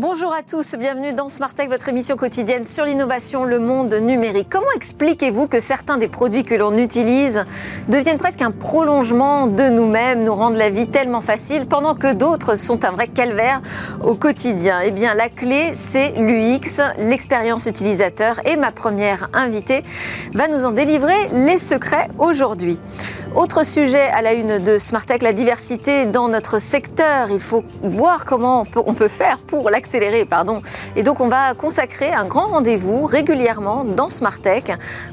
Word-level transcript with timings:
Bonjour 0.00 0.32
à 0.32 0.42
tous, 0.42 0.76
bienvenue 0.78 1.12
dans 1.12 1.28
Smart 1.28 1.52
Tech, 1.52 1.68
votre 1.68 1.88
émission 1.88 2.14
quotidienne 2.14 2.62
sur 2.62 2.84
l'innovation, 2.84 3.42
le 3.42 3.58
monde 3.58 3.92
numérique. 3.94 4.46
Comment 4.48 4.70
expliquez-vous 4.76 5.48
que 5.48 5.58
certains 5.58 5.96
des 5.96 6.06
produits 6.06 6.44
que 6.44 6.54
l'on 6.54 6.78
utilise 6.78 7.44
deviennent 7.88 8.18
presque 8.18 8.40
un 8.40 8.52
prolongement 8.52 9.48
de 9.48 9.64
nous-mêmes, 9.64 10.22
nous 10.22 10.32
rendent 10.32 10.54
la 10.54 10.70
vie 10.70 10.86
tellement 10.86 11.20
facile, 11.20 11.66
pendant 11.66 11.96
que 11.96 12.12
d'autres 12.12 12.54
sont 12.54 12.84
un 12.84 12.92
vrai 12.92 13.08
calvaire 13.08 13.60
au 14.00 14.14
quotidien? 14.14 14.78
Eh 14.84 14.92
bien, 14.92 15.14
la 15.14 15.28
clé, 15.28 15.72
c'est 15.74 16.10
l'UX, 16.10 16.80
l'expérience 16.98 17.66
utilisateur, 17.66 18.40
et 18.46 18.54
ma 18.54 18.70
première 18.70 19.28
invitée 19.32 19.82
va 20.32 20.46
nous 20.46 20.64
en 20.64 20.70
délivrer 20.70 21.28
les 21.32 21.58
secrets 21.58 22.06
aujourd'hui. 22.18 22.78
Autre 23.34 23.64
sujet 23.64 24.08
à 24.08 24.22
la 24.22 24.32
une 24.32 24.58
de 24.58 24.78
Smart 24.78 25.04
Tech, 25.04 25.22
la 25.22 25.34
diversité 25.34 26.06
dans 26.06 26.28
notre 26.28 26.58
secteur. 26.58 27.30
Il 27.30 27.40
faut 27.40 27.62
voir 27.82 28.24
comment 28.24 28.64
on 28.74 28.94
peut, 28.94 29.08
faire 29.08 29.38
pour 29.38 29.70
l'accélérer 29.88 30.26
pardon. 30.26 30.60
Et 30.96 31.02
donc 31.02 31.20
on 31.20 31.28
va 31.28 31.54
consacrer 31.54 32.12
un 32.12 32.26
grand 32.26 32.48
rendez-vous 32.48 33.06
régulièrement 33.06 33.84
dans 33.84 34.10
Smart 34.10 34.38
Tech 34.38 34.64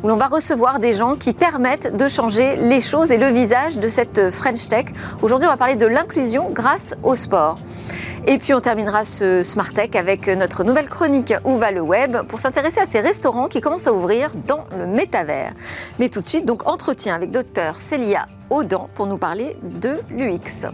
où 0.04 0.08
l'on 0.08 0.18
va 0.18 0.28
recevoir 0.28 0.80
des 0.80 0.94
gens 0.94 1.16
qui 1.16 1.32
permettent 1.32 1.96
de 1.96 2.08
changer 2.10 2.58
les 2.58 2.82
choses 2.82 3.12
et 3.12 3.18
le 3.18 3.28
visage 3.28 3.80
de 3.80 3.88
cette 3.88 4.30
French 4.30 4.68
Tech. 4.68 4.86
Aujourd'hui, 5.22 5.48
on 5.48 5.52
va 5.52 5.58
parler 5.58 5.78
de 5.78 5.86
l'inclusion 5.86 6.50
grâce 6.52 6.96
au 7.04 7.16
sport. 7.16 7.58
Et 8.28 8.38
puis 8.38 8.54
on 8.54 8.60
terminera 8.60 9.06
ce 9.06 9.44
Smart 9.44 9.72
Tech 9.72 9.92
avec 9.96 10.28
notre 10.28 10.64
nouvelle 10.64 10.90
chronique 10.90 11.34
Où 11.46 11.58
va 11.58 11.72
le 11.72 11.82
web 11.82 12.18
pour 12.28 12.42
s'intéresser 12.42 12.82
à 12.82 12.86
ces 12.86 13.00
restaurants 13.00 13.48
qui 13.48 13.62
commencent 13.62 13.88
à 13.88 13.94
ouvrir 13.94 14.32
dans 14.48 14.66
le 14.78 14.88
métavers. 14.88 15.54
Mais 16.00 16.10
tout 16.10 16.20
de 16.20 16.26
suite, 16.26 16.46
donc 16.46 16.68
entretien 16.68 17.16
avec 17.16 17.32
docteur 17.32 17.76
Célia 17.80 18.26
Audan 18.50 18.90
pour 18.94 19.06
nous 19.08 19.18
parler 19.18 19.56
de 19.64 20.00
l'UX. 20.10 20.68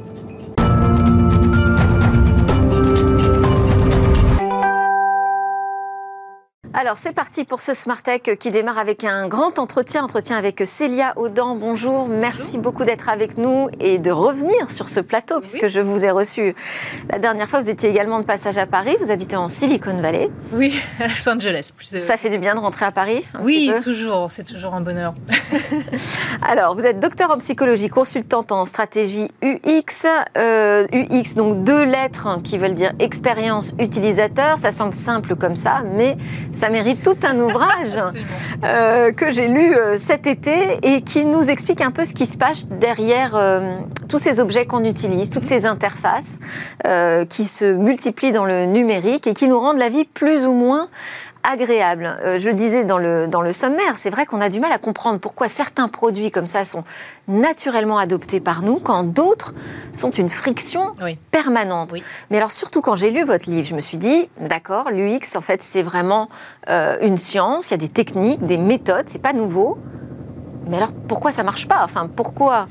Alors 6.74 6.96
c'est 6.96 7.12
parti 7.12 7.44
pour 7.44 7.60
ce 7.60 7.74
Smart 7.74 8.02
Tech 8.02 8.22
qui 8.40 8.50
démarre 8.50 8.78
avec 8.78 9.04
un 9.04 9.28
grand 9.28 9.60
entretien, 9.60 10.06
entretien 10.06 10.38
avec 10.38 10.62
Célia 10.66 11.12
Audan. 11.18 11.56
Bonjour, 11.56 12.08
merci 12.08 12.58
beaucoup 12.58 12.86
d'être 12.86 13.10
avec 13.10 13.38
nous 13.38 13.68
et 13.82 13.98
de 13.98 14.10
revenir 14.10 14.72
sur 14.72 14.88
ce 14.88 15.02
plateau 15.02 15.42
puisque 15.42 15.68
je 15.68 15.82
vous 15.82 16.06
ai 16.06 16.12
reçu 16.12 16.56
la 17.10 17.20
dernière 17.20 17.50
fois. 17.50 17.60
Vous 17.60 17.70
étiez 17.70 17.90
également 17.90 18.20
de 18.20 18.24
passage 18.24 18.58
à 18.58 18.66
Paris, 18.66 18.96
vous 19.02 19.12
habitez 19.12 19.36
en 19.36 19.50
Silicon 19.50 19.98
Valley. 19.98 20.30
Oui, 20.54 20.74
à 21.02 21.08
Los 21.08 21.28
Angeles. 21.28 21.72
Plus 21.76 22.00
Ça 22.00 22.16
fait 22.16 22.30
du 22.30 22.38
bien 22.38 22.56
de 22.56 22.60
rentrer 22.60 22.86
à 22.86 22.92
Paris 22.94 23.26
Oui, 23.42 23.70
toujours, 23.84 24.32
c'est 24.32 24.46
toujours 24.46 24.74
un 24.74 24.82
bonheur. 24.82 25.14
Alors 26.42 26.76
vous 26.76 26.86
êtes 26.86 27.02
docteur 27.02 27.32
en 27.32 27.38
psychologie, 27.40 27.90
consultante 27.90 28.54
en 28.54 28.66
stratégie 28.66 29.28
UX. 29.44 30.08
Euh, 30.38 30.88
UX, 30.94 31.36
donc 31.36 31.66
deux 31.66 31.84
lettres 31.84 32.42
qui 32.46 32.58
veulent 32.58 32.76
dire 32.76 32.94
expérience 33.00 33.74
utilisateur. 33.78 34.58
Ça 34.58 34.72
semble 34.72 34.94
simple 34.94 35.36
comme 35.36 35.58
ça, 35.58 35.84
mais 35.98 36.16
ça 36.62 36.70
mérite 36.70 37.02
tout 37.02 37.18
un 37.24 37.40
ouvrage 37.40 37.98
euh, 38.64 39.12
que 39.14 39.32
j'ai 39.32 39.48
lu 39.48 39.76
euh, 39.76 39.98
cet 39.98 40.28
été 40.28 40.78
et 40.84 41.02
qui 41.02 41.26
nous 41.26 41.50
explique 41.50 41.82
un 41.82 41.90
peu 41.90 42.06
ce 42.06 42.14
qui 42.14 42.28
se 42.28 42.38
passe 42.38 42.68
derrière 42.68 43.36
euh, 43.36 43.80
tous 44.08 44.20
ces 44.20 44.40
objets 44.40 44.68
qu'on 44.68 44.84
utilise, 44.84 45.32
toutes 45.32 45.44
ces 45.44 45.66
interfaces 45.66 46.38
qui 47.30 47.44
se 47.46 47.66
multiplient 47.66 48.32
dans 48.32 48.46
le 48.46 48.66
numérique 48.66 49.26
et 49.26 49.34
qui 49.34 49.48
nous 49.48 49.60
rendent 49.60 49.80
la 49.80 49.90
vie 49.90 50.04
plus 50.04 50.46
ou 50.46 50.54
moins 50.54 50.90
agréable. 51.44 52.18
Euh, 52.24 52.38
je 52.38 52.48
le 52.48 52.54
disais 52.54 52.84
dans 52.84 52.98
le, 52.98 53.28
dans 53.28 53.42
le 53.42 53.54
sommaire, 53.54 53.98
c'est 53.98 54.10
vrai 54.10 54.26
qu'on 54.26 54.42
a 54.42 54.50
du 54.50 54.60
mal 54.60 54.72
à 54.72 54.78
comprendre 54.78 55.20
pourquoi 55.20 55.48
certains 55.48 55.88
produits 55.88 56.32
comme 56.32 56.48
ça 56.48 56.64
sont 56.64 56.84
naturellement 57.28 57.98
adoptés 57.98 58.40
par 58.40 58.62
nous, 58.62 58.80
quand 58.80 59.04
d'autres 59.04 59.54
sont 59.94 60.12
une 60.12 60.30
friction 60.30 60.94
permanente. 61.32 61.94
Mais 62.30 62.38
alors 62.38 62.52
surtout 62.52 62.82
quand 62.82 62.96
j'ai 62.96 63.12
lu 63.12 63.24
votre 63.24 63.50
livre, 63.50 63.68
je 63.68 63.76
me 63.76 63.82
suis 63.82 63.98
dit, 63.98 64.30
d'accord, 64.40 64.92
l'UX, 64.92 65.36
en 65.36 65.42
fait, 65.42 65.62
c'est 65.62 65.84
vraiment 65.84 66.30
euh, 66.70 66.98
une 67.02 67.18
science, 67.18 67.70
il 67.70 67.72
y 67.72 67.74
a 67.76 67.78
des 67.78 67.90
techniques, 67.90 68.46
des 68.46 68.58
méthodes, 68.58 69.08
c'est 69.08 69.22
pas 69.22 69.34
nouveau. 69.34 69.78
Mais 70.70 70.78
alors 70.78 70.92
pourquoi 71.08 71.32
ça 71.32 71.44
marche 71.44 71.68
pas? 71.68 71.82
Enfin, 71.84 72.08
pourquoi? 72.08 72.68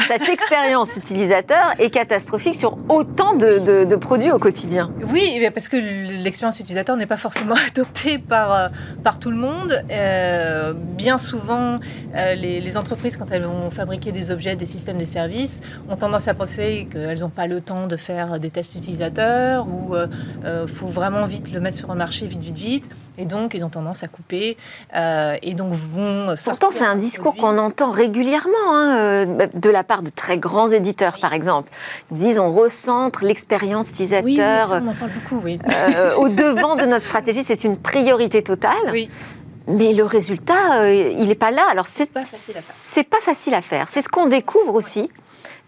cette 0.06 0.28
expérience 0.28 0.96
utilisateur 0.96 1.74
est 1.78 1.90
catastrophique 1.90 2.56
sur 2.56 2.76
autant 2.88 3.34
de, 3.34 3.96
produits 3.96 4.32
au 4.32 4.38
quotidien 4.38 4.90
Oui, 5.12 5.40
parce 5.52 5.68
que 5.68 5.76
l'expérience 5.76 6.58
utilisateur 6.60 6.96
n'est 6.96 7.06
pas 7.06 7.16
forcément 7.16 7.54
adoptée 7.68 8.18
par, 8.18 8.54
euh, 8.54 8.68
par 9.02 9.18
tout 9.18 9.30
le 9.30 9.36
monde. 9.36 9.84
Euh, 9.90 10.72
bien 10.74 11.18
souvent, 11.18 11.78
euh, 12.14 12.34
les, 12.34 12.76
entreprises, 12.76 13.16
quand 13.16 13.30
elles 13.30 13.44
vont 13.44 13.70
fabriquer 13.70 14.12
des 14.12 14.30
objets, 14.30 14.56
des 14.56 14.66
systèmes, 14.66 14.96
des 14.96 15.06
services, 15.06 15.60
ont 15.90 15.96
tendance 15.96 16.26
à 16.28 16.34
penser 16.34 16.88
qu'elles 16.90 17.20
n'ont 17.20 17.28
pas 17.28 17.46
le 17.46 17.60
temps 17.60 17.86
de 17.86 17.96
faire 17.96 18.40
des 18.40 18.50
tests 18.50 18.74
utilisateurs 18.74 19.66
ou 19.68 19.94
il 19.94 20.68
faut 20.68 20.86
vraiment 20.86 21.26
vite 21.26 21.52
le 21.52 21.60
mettre 21.60 21.76
sur 21.76 21.90
un 21.90 21.94
marché, 21.94 22.26
vite, 22.26 22.42
vite, 22.42 22.56
vite. 22.56 22.90
Et 23.18 23.26
donc, 23.26 23.52
ils 23.54 23.64
ont 23.64 23.68
tendance 23.68 24.02
à 24.02 24.08
couper 24.08 24.56
et 24.94 25.54
donc 25.54 25.72
vont... 25.72 26.34
Pourtant, 26.44 26.70
c'est 26.70 26.84
un 26.84 26.96
discours 26.96 27.36
qu'on 27.36 27.58
entend 27.58 27.90
régulièrement 27.90 28.72
hein, 28.72 29.26
de 29.26 29.70
la 29.70 29.81
part 29.82 30.02
de 30.02 30.10
très 30.10 30.38
grands 30.38 30.68
éditeurs, 30.68 31.18
par 31.20 31.32
exemple. 31.32 31.70
Ils 32.10 32.18
disent 32.18 32.38
on 32.38 32.52
recentre 32.52 33.24
l'expérience 33.24 33.90
utilisateur 33.90 34.24
oui, 34.24 34.80
on 34.84 34.88
en 34.88 34.94
parle 34.94 35.10
beaucoup, 35.10 35.40
oui. 35.44 35.58
Euh, 35.70 36.14
au 36.16 36.28
devant 36.28 36.76
de 36.76 36.84
notre 36.84 37.04
stratégie. 37.04 37.42
C'est 37.42 37.64
une 37.64 37.76
priorité 37.76 38.42
totale. 38.42 38.92
Mais 39.68 39.92
le 39.92 40.04
résultat, 40.04 40.82
euh, 40.82 41.14
il 41.18 41.28
n'est 41.28 41.34
pas 41.36 41.50
là. 41.50 41.64
Alors, 41.70 41.86
c'est 41.86 42.12
pas 42.12 43.20
facile 43.20 43.54
à 43.54 43.62
faire. 43.62 43.88
C'est 43.88 44.02
ce 44.02 44.08
qu'on 44.08 44.26
découvre 44.26 44.74
aussi 44.74 45.08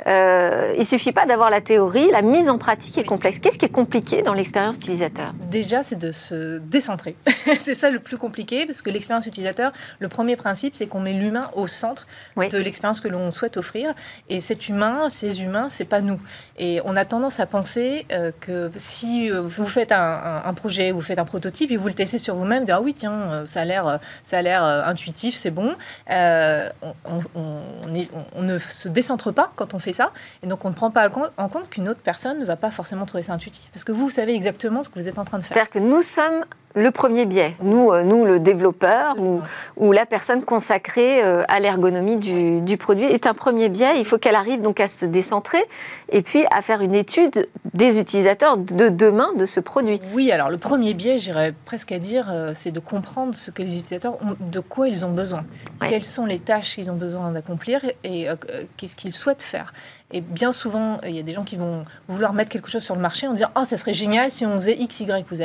euh, 0.07 0.75
il 0.77 0.85
suffit 0.85 1.13
pas 1.13 1.27
d'avoir 1.27 1.51
la 1.51 1.61
théorie, 1.61 2.11
la 2.11 2.23
mise 2.23 2.49
en 2.49 2.59
pratique 2.59 2.99
est 2.99 3.05
complexe. 3.05 3.39
Qu'est-ce 3.39 3.59
qui 3.59 3.65
est 3.67 3.73
compliqué 3.73 4.23
dans 4.23 4.35
l'expérience 4.35 4.77
utilisateur? 4.77 5.33
Déjà, 5.51 5.83
c'est 5.83 5.99
de 5.99 6.13
se 6.13 6.59
décentrer. 6.59 7.17
c'est 7.61 7.75
ça 7.75 7.91
le 7.91 8.01
plus 8.01 8.19
compliqué, 8.19 8.67
parce 8.67 8.83
que 8.83 8.91
l'expérience 8.91 9.27
utilisateur, 9.27 9.73
le 9.99 10.09
premier 10.09 10.37
principe, 10.37 10.77
c'est 10.77 10.87
qu'on 10.87 11.01
met 11.01 11.13
l'humain 11.13 11.51
au 11.55 11.67
centre 11.67 12.07
de 12.37 12.59
l'expérience 12.59 13.01
que 13.01 13.09
l'on 13.09 13.31
souhaite 13.31 13.57
offrir. 13.57 13.95
Et 14.29 14.41
cet 14.41 14.69
humain, 14.69 15.09
ces 15.11 15.43
humains, 15.43 15.69
c'est 15.71 15.85
pas 15.85 16.01
nous. 16.01 16.21
Et 16.59 16.81
on 16.85 16.97
a 16.97 17.05
tendance 17.05 17.41
à 17.41 17.47
penser 17.47 18.07
euh, 18.13 18.33
que 18.41 18.71
si 18.77 19.31
euh, 19.31 19.41
vous 19.41 19.67
faites 19.67 19.93
un, 19.93 20.53
projet, 20.55 20.93
vous 20.93 21.01
faites 21.01 21.19
un 21.19 21.25
prototype 21.25 21.71
et 21.71 21.77
vous 21.77 21.89
le 21.89 21.95
testez 21.95 22.19
sur 22.19 22.35
vous-même, 22.37 22.65
ah 22.69 22.81
oui, 22.81 22.95
tiens, 22.95 23.13
euh, 23.13 23.47
ça 23.47 23.63
a 23.63 23.65
l'air, 23.65 24.01
ça 24.25 24.39
a 24.39 24.43
l'air 24.43 24.63
intuitif, 24.65 25.35
c'est 25.35 25.51
bon. 25.51 25.75
On, 26.11 26.95
on, 27.35 28.43
ne 28.43 28.59
se 28.59 28.89
décentre 28.89 29.33
pas 29.33 29.51
quand 29.57 29.75
on 29.75 29.79
ça. 29.93 30.13
Et 30.43 30.47
donc, 30.47 30.65
on 30.65 30.71
ne 30.71 30.75
prend 30.75 30.91
pas 30.91 31.09
en 31.37 31.49
compte 31.49 31.69
qu'une 31.71 31.89
autre 31.89 32.01
personne 32.01 32.39
ne 32.39 32.45
va 32.45 32.57
pas 32.57 32.71
forcément 32.71 33.07
trouver 33.07 33.23
ça 33.23 33.33
intuitif. 33.33 33.69
Parce 33.73 33.85
que 33.85 33.93
vous, 33.93 34.07
vous 34.07 34.11
savez 34.11 34.35
exactement 34.35 34.83
ce 34.83 34.89
que 34.89 34.99
vous 34.99 35.09
êtes 35.09 35.19
en 35.19 35.25
train 35.25 35.39
de 35.39 35.43
faire. 35.43 35.55
C'est-à-dire 35.55 35.71
que 35.71 35.79
nous 35.79 36.01
sommes 36.01 36.45
le 36.75 36.91
premier 36.91 37.25
biais, 37.25 37.55
nous, 37.63 37.93
euh, 37.93 38.03
nous 38.03 38.25
le 38.25 38.41
développeur 38.41 39.17
ou, 39.21 39.41
ou, 39.77 39.93
la 39.93 40.07
personne 40.07 40.43
consacrée 40.43 41.25
euh, 41.25 41.43
à 41.47 41.61
l'ergonomie 41.61 42.17
du, 42.17 42.61
du, 42.61 42.77
produit 42.77 43.07
est 43.07 43.27
un 43.27 43.35
premier 43.35 43.69
biais. 43.69 43.99
Il 43.99 44.05
faut 44.05 44.19
qu'elle 44.19 44.35
arrive 44.35 44.61
donc 44.61 44.81
à 44.81 44.89
se 44.89 45.07
décentrer 45.07 45.63
et 46.11 46.23
puis 46.23 46.45
à 46.51 46.63
faire 46.63 46.81
une 46.81 46.95
étude 46.95 47.49
des 47.75 47.99
utilisateurs 48.01 48.59
de 48.59 48.89
demain 48.89 49.33
de 49.35 49.47
ce 49.47 49.61
produit. 49.61 50.01
Oui, 50.13 50.33
alors 50.33 50.51
le 50.51 50.59
premier 50.59 50.95
biais, 50.95 51.19
j'irais 51.19 51.55
presque 51.65 51.93
à 51.93 52.01
dire, 52.01 52.29
euh, 52.31 52.51
c'est 52.55 52.73
de 52.73 52.81
comprendre 52.81 53.37
ce 53.37 53.53
que 53.53 53.63
les 53.63 53.77
utilisateurs 53.77 54.15
ont, 54.15 54.37
de 54.41 54.61
quoi 54.61 54.89
ils 54.89 55.05
ont 55.07 55.13
besoin, 55.13 55.45
quelles 55.89 56.05
sont 56.05 56.27
les 56.27 56.41
tâches 56.41 56.75
qu'ils 56.75 56.91
ont 56.91 56.97
besoin 56.97 57.31
d'accomplir 57.31 57.81
et 58.03 58.27
qu'est-ce 58.77 58.97
qu'ils 58.97 59.13
souhaitent 59.13 59.43
faire. 59.43 59.73
Et 60.15 60.21
bien 60.21 60.53
souvent, 60.53 61.01
il 61.05 61.17
y 61.17 61.19
a 61.19 61.23
des 61.23 61.33
gens 61.33 61.43
qui 61.43 61.57
vont 61.57 61.85
vouloir 62.07 62.35
mettre 62.35 62.51
quelque 62.51 62.71
chose 62.71 62.85
sur 62.85 62.95
le 62.95 63.01
marché 63.01 63.27
en 63.27 63.33
disant 63.33 63.49
Ah, 63.57 63.63
oh, 63.63 63.65
ça 63.65 63.77
serait 63.77 63.95
génial 63.95 64.31
si 64.31 64.47
on 64.47 64.55
faisait 64.55 64.77
X, 64.77 65.01
Y 65.01 65.27
ou 65.31 65.35
Z. 65.35 65.41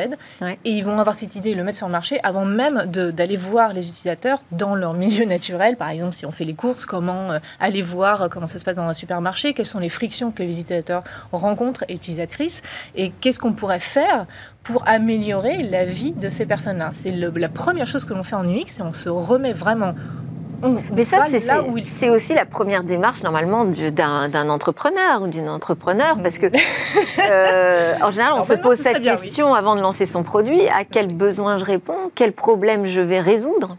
Et 0.64 0.70
ils 0.70 0.84
vont 0.84 1.00
avoir 1.00 1.16
cette 1.20 1.36
idée 1.36 1.52
de 1.52 1.58
le 1.58 1.64
mettre 1.66 1.78
sur 1.78 1.88
le 1.88 1.92
marché 1.92 2.20
avant 2.24 2.46
même 2.46 2.86
d'aller 2.86 3.36
voir 3.36 3.74
les 3.74 3.90
utilisateurs 3.90 4.40
dans 4.52 4.74
leur 4.74 4.94
milieu 4.94 5.26
naturel. 5.26 5.76
Par 5.76 5.90
exemple, 5.90 6.14
si 6.14 6.26
on 6.26 6.32
fait 6.32 6.46
les 6.46 6.54
courses, 6.54 6.86
comment 6.86 7.32
euh, 7.32 7.40
aller 7.60 7.82
voir 7.82 8.22
euh, 8.24 8.28
comment 8.30 8.48
ça 8.48 8.58
se 8.58 8.64
passe 8.64 8.78
dans 8.78 8.88
un 8.88 8.94
supermarché, 8.94 9.54
quelles 9.54 9.66
sont 9.66 9.80
les 9.80 9.90
frictions 9.90 10.32
que 10.32 10.44
les 10.44 10.62
utilisateurs 10.62 11.04
rencontrent 11.34 11.84
et 11.90 11.94
utilisatrices, 11.94 12.62
et 12.96 13.12
qu'est-ce 13.20 13.40
qu'on 13.40 13.54
pourrait 13.54 13.82
faire 13.82 14.28
pour 14.64 14.88
améliorer 14.88 15.64
la 15.64 15.84
vie 15.84 16.12
de 16.12 16.30
ces 16.30 16.46
personnes-là. 16.46 16.92
C'est 16.94 17.12
la 17.12 17.50
première 17.50 17.88
chose 17.88 18.06
que 18.06 18.14
l'on 18.14 18.24
fait 18.24 18.36
en 18.36 18.46
UX, 18.46 18.66
c'est 18.68 18.84
on 18.84 18.94
se 18.94 19.10
remet 19.10 19.54
vraiment 19.54 19.96
mais 20.94 21.04
ça, 21.04 21.26
c'est 21.26 22.10
aussi 22.10 22.34
la 22.34 22.46
première 22.46 22.84
démarche 22.84 23.24
normalement 23.24 23.66
d'un 23.66 24.50
entrepreneur 24.50 25.22
ou 25.22 25.28
d'une 25.28 25.50
entrepreneur, 25.50 26.18
parce 26.22 26.38
que 26.38 26.48
euh, 27.30 27.96
en 28.02 28.12
général, 28.12 28.34
on 28.38 28.42
se 28.44 28.54
pose 28.54 28.78
cette 28.78 29.02
question 29.02 29.54
avant 29.54 29.76
de 29.76 29.82
lancer 29.82 30.06
son 30.06 30.24
produit. 30.24 30.68
À 30.68 30.84
quel 30.86 31.08
besoin 31.08 31.58
je 31.58 31.66
réponds, 31.66 32.12
quel 32.16 32.32
problème 32.32 32.86
je 32.86 33.02
vais 33.02 33.20
résoudre? 33.20 33.78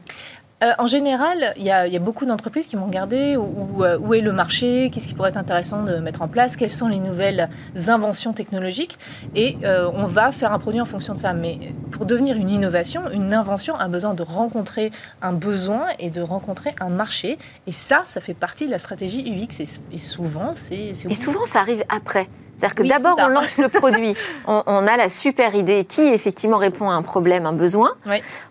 Euh, 0.62 0.72
en 0.78 0.86
général, 0.86 1.54
il 1.56 1.64
y, 1.64 1.70
a 1.70 1.98
beaucoup 1.98 2.26
d'entreprises 2.26 2.66
qui 2.66 2.76
vont 2.76 2.84
regarder 2.84 3.34
où, 3.38 3.82
euh, 3.82 3.98
où, 3.98 4.12
est 4.12 4.20
le 4.20 4.32
marché, 4.32 4.90
qu'est-ce 4.92 5.08
qui 5.08 5.14
pourrait 5.14 5.30
être 5.30 5.38
intéressant 5.38 5.84
de 5.84 5.96
mettre 5.96 6.20
en 6.20 6.28
place, 6.28 6.56
quelles 6.56 6.68
sont 6.68 6.88
les 6.88 6.98
nouvelles 6.98 7.48
inventions 7.88 8.34
technologiques, 8.34 8.98
et 9.34 9.56
euh, 9.64 9.90
on 9.94 10.04
va 10.04 10.32
faire 10.32 10.52
un 10.52 10.58
produit 10.58 10.80
en 10.82 10.84
fonction 10.84 11.14
de 11.14 11.18
ça. 11.18 11.32
Mais 11.32 11.58
pour 11.90 12.04
devenir 12.04 12.36
une 12.36 12.50
innovation, 12.50 13.10
une 13.10 13.32
invention 13.32 13.74
a 13.74 13.88
besoin 13.88 14.12
de 14.12 14.22
rencontrer 14.22 14.92
un 15.22 15.32
besoin 15.32 15.86
et 15.98 16.10
de 16.10 16.20
rencontrer 16.20 16.74
un 16.78 16.90
marché, 16.90 17.38
et 17.66 17.72
ça, 17.72 18.02
ça 18.04 18.20
fait 18.20 18.34
partie 18.34 18.66
de 18.66 18.70
la 18.70 18.78
stratégie 18.78 19.22
UX. 19.22 19.62
Et, 19.92 19.98
souvent, 19.98 20.50
c'est... 20.52 20.92
Et 21.08 21.14
souvent, 21.14 21.46
ça 21.46 21.60
arrive 21.60 21.84
après. 21.88 22.26
C'est-à-dire 22.60 22.74
que 22.74 22.82
d'abord, 22.82 23.16
on 23.18 23.28
lance 23.28 23.58
le 23.58 23.68
produit, 23.78 24.14
on, 24.46 24.86
a 24.86 24.96
la 24.96 25.08
super 25.08 25.54
idée 25.54 25.84
qui 25.84 26.02
effectivement 26.02 26.58
répond 26.58 26.90
à 26.90 26.94
un 26.94 27.02
problème, 27.02 27.46
un 27.46 27.54
besoin. 27.54 27.92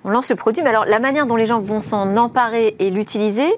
On 0.03 0.09
lance 0.09 0.29
le 0.31 0.35
produit, 0.35 0.63
mais 0.63 0.69
alors 0.69 0.85
la 0.85 0.99
manière 0.99 1.27
dont 1.27 1.35
les 1.35 1.45
gens 1.45 1.59
vont 1.59 1.81
s'en 1.81 2.17
emparer 2.17 2.75
et 2.79 2.89
l'utiliser, 2.89 3.49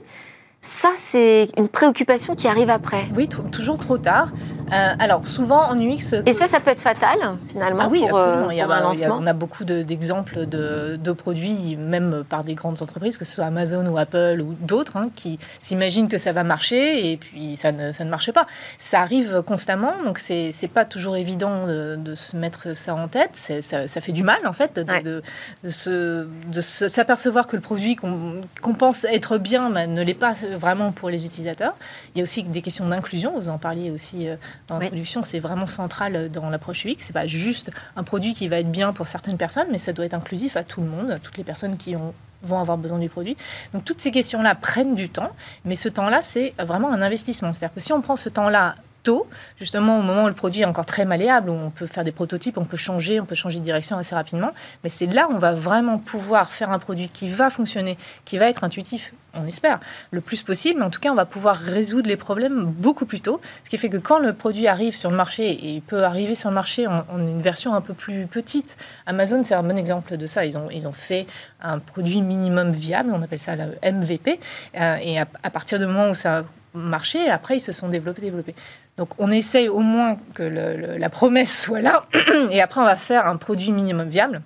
ça, 0.60 0.90
c'est 0.96 1.50
une 1.58 1.70
préoccupation 1.70 2.36
qui 2.36 2.48
arrive 2.48 2.70
après. 2.70 3.04
Oui, 3.16 3.28
toujours 3.52 3.78
trop 3.78 3.98
tard. 3.98 4.30
Euh, 4.72 4.94
alors 5.00 5.26
souvent 5.26 5.70
en 5.70 5.78
UX. 5.78 6.16
Et 6.26 6.34
ça, 6.34 6.48
ça 6.48 6.60
peut 6.60 6.72
être 6.72 6.82
fatal 6.82 7.18
finalement. 7.50 7.84
Ah 7.84 7.90
oui, 7.90 8.06
pour, 8.08 8.18
euh, 8.18 8.48
il 8.52 8.58
y 8.58 8.62
a, 8.62 8.70
un 8.70 8.82
lancement. 8.82 9.18
on 9.20 9.28
a 9.28 9.34
beaucoup 9.34 9.66
d'exemples 9.66 10.46
de, 10.46 10.98
de, 11.02 11.12
produits, 11.12 11.76
même 11.76 12.24
par 12.28 12.44
des 12.46 12.56
grandes 12.56 12.82
entreprises, 12.82 13.18
que 13.18 13.26
ce 13.26 13.34
soit 13.34 13.46
Amazon 13.46 13.86
ou 13.86 13.98
Apple 13.98 14.42
ou 14.42 14.56
d'autres, 14.62 14.96
hein, 14.96 15.08
qui 15.14 15.40
s'imaginent 15.60 16.08
que 16.08 16.18
ça 16.18 16.32
va 16.32 16.44
marcher 16.44 17.12
et 17.12 17.18
puis 17.18 17.58
ça 17.58 17.72
ne, 17.72 17.92
ça 17.92 18.06
ne 18.06 18.10
marche 18.10 18.32
pas. 18.32 18.48
Ça 18.80 19.02
arrive 19.02 19.42
constamment, 19.46 19.94
donc 20.06 20.20
c'est 20.20 20.52
n'est 20.62 20.68
pas 20.70 20.86
toujours 20.86 21.18
évident 21.18 21.68
de, 21.68 22.16
se 22.16 22.36
mettre 22.36 22.76
ça 22.76 22.94
en 22.94 23.08
tête. 23.08 23.32
Ça, 23.34 23.88
ça, 23.88 24.02
fait 24.02 24.12
du 24.12 24.24
mal 24.24 24.40
en 24.46 24.54
fait 24.54 24.80
de, 24.80 25.22
de 25.64 26.62
s'apercevoir 26.62 27.48
que 27.48 27.56
le 27.56 27.62
produit 27.62 27.96
qu'on 27.96 28.74
pense 28.74 29.04
être 29.06 29.38
bien 29.38 29.70
bah, 29.70 29.88
ne 29.88 30.02
l'est 30.02 30.14
pas 30.14 30.34
vraiment 30.58 30.92
pour 30.92 31.10
les 31.10 31.26
utilisateurs. 31.26 31.74
Il 32.16 32.20
y 32.20 32.22
a 32.22 32.24
aussi 32.24 32.44
des 32.44 32.62
questions 32.62 32.88
d'inclusion. 32.88 33.34
Vous 33.38 33.50
en 33.50 33.58
parliez 33.58 33.92
aussi. 33.92 34.28
Euh, 34.70 34.74
dans 34.74 34.80
la 34.80 34.88
production, 34.88 35.24
c'est 35.24 35.40
vraiment 35.40 35.68
central 35.68 36.30
dans 36.30 36.50
l'approche 36.50 36.86
UX. 36.86 36.96
C'est 37.00 37.14
pas 37.14 37.28
juste 37.28 37.72
un 37.96 38.04
produit 38.04 38.34
qui 38.34 38.48
va 38.48 38.60
être 38.60 38.72
bien 38.72 38.94
pour 38.94 39.08
certaines 39.08 39.38
personnes, 39.38 39.68
mais 39.72 39.78
ça 39.78 39.94
doit 39.94 40.06
être 40.06 40.14
inclusif 40.14 40.56
à 40.56 40.64
tout 40.64 40.82
le 40.82 40.88
monde, 40.88 41.12
à 41.12 41.20
toutes 41.20 41.38
les 41.38 41.44
personnes 41.44 41.78
qui 41.78 41.96
vont 42.44 42.60
avoir 42.60 42.78
besoin 42.78 43.00
du 43.00 43.10
produit. 43.10 43.38
Donc 43.74 43.86
toutes 43.86 44.02
ces 44.02 44.12
questions-là 44.12 44.56
prennent 44.56 44.96
du 44.96 45.10
temps, 45.10 45.32
mais 45.66 45.76
ce 45.76 45.90
temps-là, 45.90 46.22
c'est 46.22 46.54
vraiment 46.60 46.92
un 46.92 47.02
investissement. 47.02 47.54
C'est-à-dire 47.54 47.76
que 47.76 47.82
si 47.82 47.94
on 47.94 48.02
prend 48.02 48.16
ce 48.16 48.30
temps-là 48.30 48.76
tôt, 49.04 49.28
justement 49.58 50.00
au 50.00 50.02
moment 50.02 50.26
où 50.26 50.28
le 50.28 50.34
produit 50.34 50.62
est 50.62 50.66
encore 50.66 50.86
très 50.86 51.06
malléable, 51.06 51.50
où 51.50 51.54
on 51.54 51.70
peut 51.70 51.88
faire 51.88 52.04
des 52.04 52.12
prototypes, 52.12 52.58
on 52.58 52.66
peut 52.66 52.78
changer, 52.78 53.20
on 53.20 53.26
peut 53.26 53.36
changer 53.36 53.60
de 53.60 53.64
direction 53.64 53.98
assez 53.98 54.16
rapidement. 54.16 54.52
Mais 54.84 54.90
c'est 54.90 55.08
là 55.08 55.28
où 55.30 55.34
on 55.34 55.40
va 55.40 55.54
vraiment 55.54 55.98
pouvoir 55.98 56.52
faire 56.52 56.72
un 56.72 56.80
produit 56.80 57.10
qui 57.10 57.30
va 57.30 57.50
fonctionner, 57.50 57.98
qui 58.26 58.38
va 58.38 58.48
être 58.48 58.64
intuitif, 58.64 59.14
on 59.34 59.46
espère, 59.48 59.80
le 60.12 60.22
plus 60.22 60.44
possible. 60.44 60.80
Mais 60.80 60.86
en 60.86 60.90
tout 60.90 61.00
cas, 61.00 61.12
on 61.12 61.16
va 61.16 61.26
pouvoir 61.26 61.56
résoudre 61.56 62.08
les 62.08 62.18
problèmes 62.18 62.66
beaucoup 62.66 63.06
plus 63.06 63.22
tôt. 63.22 63.42
Ce 63.64 63.70
qui 63.70 63.78
fait 63.78 63.90
que 63.90 63.98
quand 63.98 64.20
le 64.20 64.34
produit 64.34 64.68
arrive 64.68 64.96
sur 64.96 65.10
le 65.10 65.16
marché, 65.16 65.50
et 65.50 65.74
il 65.76 65.82
peut 65.82 66.04
arriver 66.04 66.36
sur 66.36 66.50
le 66.50 66.56
marché 66.56 66.88
en, 66.88 67.04
une 67.18 67.42
version 67.42 67.74
un 67.74 67.82
peu 67.82 67.94
plus 67.94 68.28
petite, 68.28 68.78
Amazon, 69.06 69.44
c'est 69.44 69.56
un 69.56 69.64
bon 69.64 69.78
exemple 69.78 70.18
de 70.18 70.28
ça. 70.28 70.46
Ils 70.46 70.58
ont, 70.58 70.70
ils 70.70 70.88
ont 70.88 70.92
fait 70.92 71.28
un 71.62 71.80
produit 71.80 72.22
minimum 72.22 72.72
viable, 72.72 73.12
on 73.14 73.22
appelle 73.22 73.40
ça 73.40 73.56
le 73.56 73.76
MVP. 73.84 74.40
Euh, 74.80 74.96
et 75.02 75.20
à, 75.20 75.28
à, 75.44 75.50
partir 75.50 75.80
du 75.80 75.86
moment 75.86 76.10
où 76.10 76.16
ça 76.16 76.44
marché, 76.74 77.30
après 77.30 77.58
ils 77.58 77.62
se 77.62 77.74
sont 77.74 77.90
développés, 77.90 78.22
développés. 78.22 78.56
Donc 78.98 79.10
on 79.18 79.32
essaye 79.32 79.70
au 79.70 79.80
moins 79.80 80.18
que 80.36 80.44
la 80.44 81.10
promesse 81.10 81.62
soit 81.64 81.82
là, 81.82 82.06
et 82.52 82.62
après 82.62 82.82
on 82.82 82.86
va 82.86 82.96
faire 82.96 83.28
un 83.28 83.38
produit 83.38 83.72
minimum 83.72 84.10
viable. 84.10 84.42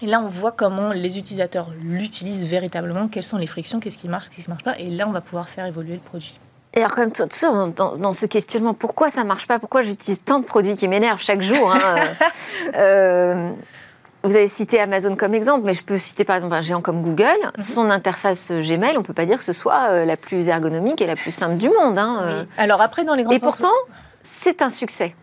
Et 0.00 0.06
là, 0.06 0.20
on 0.20 0.28
voit 0.28 0.52
comment 0.52 0.92
les 0.92 1.18
utilisateurs 1.18 1.70
l'utilisent 1.82 2.46
véritablement, 2.46 3.08
quelles 3.08 3.24
sont 3.24 3.36
les 3.36 3.48
frictions, 3.48 3.80
qu'est-ce 3.80 3.98
qui 3.98 4.08
marche, 4.08 4.28
qu'est-ce 4.28 4.44
qui 4.44 4.50
ne 4.50 4.54
marche 4.54 4.62
pas, 4.62 4.78
et 4.78 4.90
là, 4.90 5.08
on 5.08 5.12
va 5.12 5.20
pouvoir 5.20 5.48
faire 5.48 5.66
évoluer 5.66 5.94
le 5.94 6.00
produit. 6.00 6.38
Et 6.74 6.78
alors, 6.78 6.94
quand 6.94 7.00
même, 7.00 7.72
dans, 7.74 7.92
dans, 7.94 8.12
ce 8.12 8.26
questionnement, 8.26 8.74
pourquoi 8.74 9.10
ça 9.10 9.22
ne 9.22 9.26
marche 9.26 9.48
pas? 9.48 9.58
Pourquoi 9.58 9.82
j'utilise 9.82 10.22
tant 10.22 10.38
de 10.38 10.44
produits 10.44 10.76
qui 10.76 10.86
m'énervent 10.86 11.20
chaque 11.20 11.42
jour 11.42 11.72
hein, 11.72 11.96
euh, 12.74 13.50
vous 14.24 14.36
avez 14.36 14.48
cité 14.48 14.80
Amazon 14.80 15.14
comme 15.14 15.34
exemple, 15.34 15.62
mais 15.64 15.74
je 15.74 15.84
peux 15.84 15.98
citer 15.98 16.24
par 16.24 16.36
exemple 16.36 16.54
un 16.54 16.60
géant 16.60 16.80
comme 16.80 17.02
Google. 17.02 17.26
Mhm. 17.56 17.62
Son 17.62 17.90
interface 17.90 18.50
Gmail, 18.50 18.96
on 18.96 19.00
ne 19.00 19.04
peut 19.04 19.14
pas 19.14 19.26
dire 19.26 19.38
que 19.38 19.44
ce 19.44 19.52
soit 19.52 19.90
euh, 19.90 20.04
la 20.04 20.16
plus 20.16 20.48
ergonomique 20.48 21.00
et 21.00 21.06
la 21.06 21.16
plus 21.16 21.32
simple 21.32 21.56
du 21.56 21.68
monde. 21.68 21.98
Hein, 21.98 22.20
euh. 22.22 22.44
Alors 22.56 22.80
après, 22.80 23.04
dans 23.04 23.14
les 23.14 23.22
grandes 23.22 23.36
Et 23.36 23.38
pourtant, 23.38 23.72
c'est 24.22 24.62
un 24.62 24.70
succès. 24.70 25.14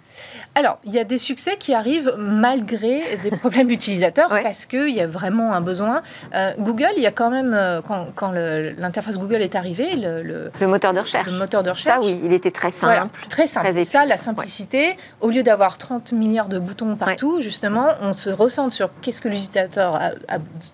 Alors, 0.58 0.78
il 0.86 0.94
y 0.94 1.00
a 1.00 1.04
des 1.04 1.18
succès 1.18 1.58
qui 1.60 1.74
arrivent 1.74 2.16
malgré 2.18 3.18
des 3.22 3.32
problèmes 3.38 3.68
d'utilisateurs 3.68 4.30
parce 4.30 4.66
qu'il 4.66 4.96
y 4.96 5.02
a 5.02 5.08
vraiment 5.08 5.54
un 5.54 5.60
besoin. 5.60 6.02
Euh, 6.34 6.54
Google, 6.60 6.92
il 6.96 7.04
y 7.04 7.08
a 7.08 7.12
quand 7.12 7.30
même, 7.30 7.54
euh, 7.54 7.82
quand, 7.82 8.32
l'interface 8.32 9.20
Google 9.20 9.42
est 9.42 9.56
arrivée, 9.56 9.98
le, 9.98 10.50
le, 10.58 10.68
moteur 10.68 10.94
de 10.94 11.02
recherche. 11.02 11.30
Le 11.30 11.38
moteur 11.38 11.62
de 11.62 11.72
recherche. 11.72 12.00
Ça, 12.00 12.02
oui, 12.02 12.22
il 12.24 12.32
était 12.32 12.52
très 12.52 12.72
simple. 12.72 13.10
très 13.30 13.48
simple. 13.48 13.70
Très 13.70 13.84
ça, 13.84 14.06
la 14.06 14.16
simplicité, 14.16 14.96
au 15.20 15.30
lieu 15.30 15.44
d'avoir 15.44 15.78
30 15.78 16.14
milliards 16.14 16.48
de 16.48 16.58
boutons 16.58 16.96
partout, 16.96 17.42
justement, 17.42 17.90
on 18.02 18.14
se 18.14 18.30
ressent 18.30 18.70
sur 18.70 18.90
qu'est-ce 19.02 19.20
que 19.20 19.28
l'utilisateur 19.28 19.96
a, 19.96 20.12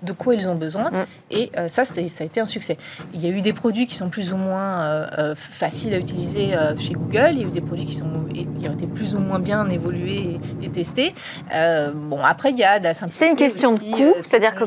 de 0.04 0.12
quoi 0.14 0.36
ils 0.36 0.48
ont 0.48 0.56
besoin. 0.56 0.92
Mm. 0.92 1.06
Et 1.32 1.52
euh, 1.58 1.70
ça, 1.70 1.86
ça 1.86 2.00
a 2.00 2.24
été 2.24 2.40
un 2.40 2.46
succès. 2.46 2.78
Il 3.16 3.26
y 3.26 3.28
a 3.28 3.36
eu 3.36 3.42
des 3.42 3.54
produits 3.54 3.88
qui 3.88 3.96
sont 3.96 4.10
plus 4.10 4.32
ou 4.32 4.38
moins 4.38 5.34
faciles 5.36 5.96
à 5.96 5.98
utiliser 5.98 6.52
chez 6.78 6.94
Google. 6.94 7.32
Il 7.32 7.40
y 7.40 7.44
a 7.44 7.48
eu 7.48 7.52
des 7.52 7.62
produits 7.62 7.86
qui, 7.86 7.96
sont, 7.96 8.26
qui 8.32 8.68
ont 8.68 8.74
été 8.74 8.86
plus 8.86 9.16
ou 9.16 9.20
moins 9.20 9.40
bien 9.40 9.71
évoluer 9.72 10.40
et, 10.62 10.70
tester. 10.70 11.14
Euh, 11.54 11.92
bon, 11.94 12.22
après, 12.24 12.52
il 12.52 12.58
y 12.58 12.64
a 12.64 12.80
de 12.80 12.86
la 12.86 12.94
C'est 12.94 13.30
une 13.30 13.36
question 13.36 13.74
de 13.74 13.80
coût, 13.80 14.02
euh, 14.02 14.22
c'est-à-dire 14.24 14.56
que 14.56 14.64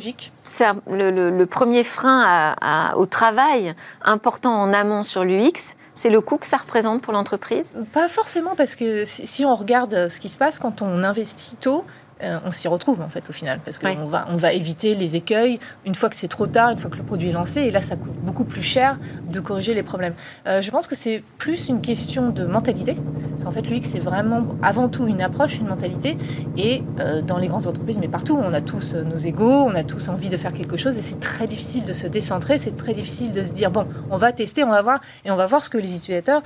le, 0.91 1.45
premier 1.45 1.85
frein 1.85 2.55
au 2.97 3.07
travail 3.07 3.75
important 4.03 4.55
en 4.55 4.73
amont 4.73 5.03
sur 5.03 5.25
l'UX. 5.25 5.75
C'est 5.97 6.11
le 6.11 6.21
coût 6.21 6.39
que 6.39 6.47
ça 6.47 6.57
représente 6.57 7.03
pour 7.03 7.13
l'entreprise? 7.13 7.73
Pas 7.93 8.09
forcément, 8.09 8.57
parce 8.57 8.75
que 8.75 9.05
si 9.05 9.45
on 9.45 9.55
regarde 9.55 10.09
ce 10.09 10.19
qui 10.19 10.29
se 10.29 10.39
passe 10.39 10.59
quand 10.59 10.83
on 10.83 11.05
investit 11.05 11.55
tôt, 11.55 11.85
euh, 12.25 12.39
on 12.45 12.53
s'y 12.53 12.69
retrouve 12.69 13.01
en 13.01 13.09
fait 13.09 13.29
au 13.29 13.33
final 13.33 13.61
parce 13.65 13.79
qu'on 13.79 14.07
va, 14.07 14.27
on 14.31 14.37
va 14.37 14.53
éviter 14.53 14.95
les 14.95 15.17
écueils 15.17 15.59
une 15.85 15.95
fois 15.95 16.09
que 16.09 16.17
c'est 16.17 16.29
trop 16.29 16.47
tard, 16.47 16.71
une 16.71 16.79
fois 16.79 16.91
que 16.91 16.97
le 16.97 17.03
produit 17.03 17.29
est 17.29 17.33
lancé 17.33 17.61
et 17.61 17.71
là 17.71 17.83
ça 17.83 17.97
coûte 17.97 18.15
beaucoup 18.23 18.45
plus 18.45 18.63
cher 18.63 18.99
de 19.31 19.41
corriger 19.41 19.75
les 19.75 19.83
problèmes. 19.83 20.15
Euh, 20.47 20.63
je 20.63 20.71
pense 20.71 20.87
que 20.87 20.95
c'est 20.95 21.23
plus 21.39 21.69
une 21.69 21.81
question 21.81 22.31
de 22.31 22.45
mentalité. 22.45 22.97
En 23.45 23.51
fait, 23.51 23.63
lui, 23.63 23.81
c'est 23.83 23.99
vraiment 23.99 24.47
avant 24.63 24.89
tout 24.89 25.07
une 25.07 25.21
approche, 25.21 25.59
une 25.59 25.67
mentalité 25.67 26.17
et 26.57 26.83
euh, 27.01 27.21
dans 27.21 27.37
les 27.37 27.49
grandes 27.49 27.67
entreprises, 27.67 27.99
mais 27.99 28.09
partout, 28.09 28.41
on 28.41 28.55
a 28.55 28.61
tous 28.61 28.95
nos 28.95 29.17
égaux, 29.17 29.65
on 29.65 29.75
a 29.75 29.83
tous 29.83 30.09
envie 30.09 30.31
de 30.31 30.37
faire 30.37 30.53
quelque 30.53 30.77
chose 30.77 30.97
et 30.97 31.03
c'est 31.03 31.21
très 31.21 31.47
difficile 31.47 31.85
de 31.85 31.93
se 31.93 32.07
décentrer, 32.07 32.57
c'est 32.59 32.77
très 32.77 32.95
difficile 32.95 33.33
de 33.33 33.45
se 33.45 33.53
dire 33.53 33.71
bon, 33.71 33.87
on 34.11 34.17
va 34.17 34.33
tester, 34.33 34.65
on 34.65 34.71
va 34.71 34.81
voir 34.83 35.01
et 35.25 35.31
on 35.31 35.37
va 35.37 35.47
voir 35.47 35.65
ce 35.65 35.69
que 35.69 35.79
les 35.79 35.97
utilisateurs 35.97 36.43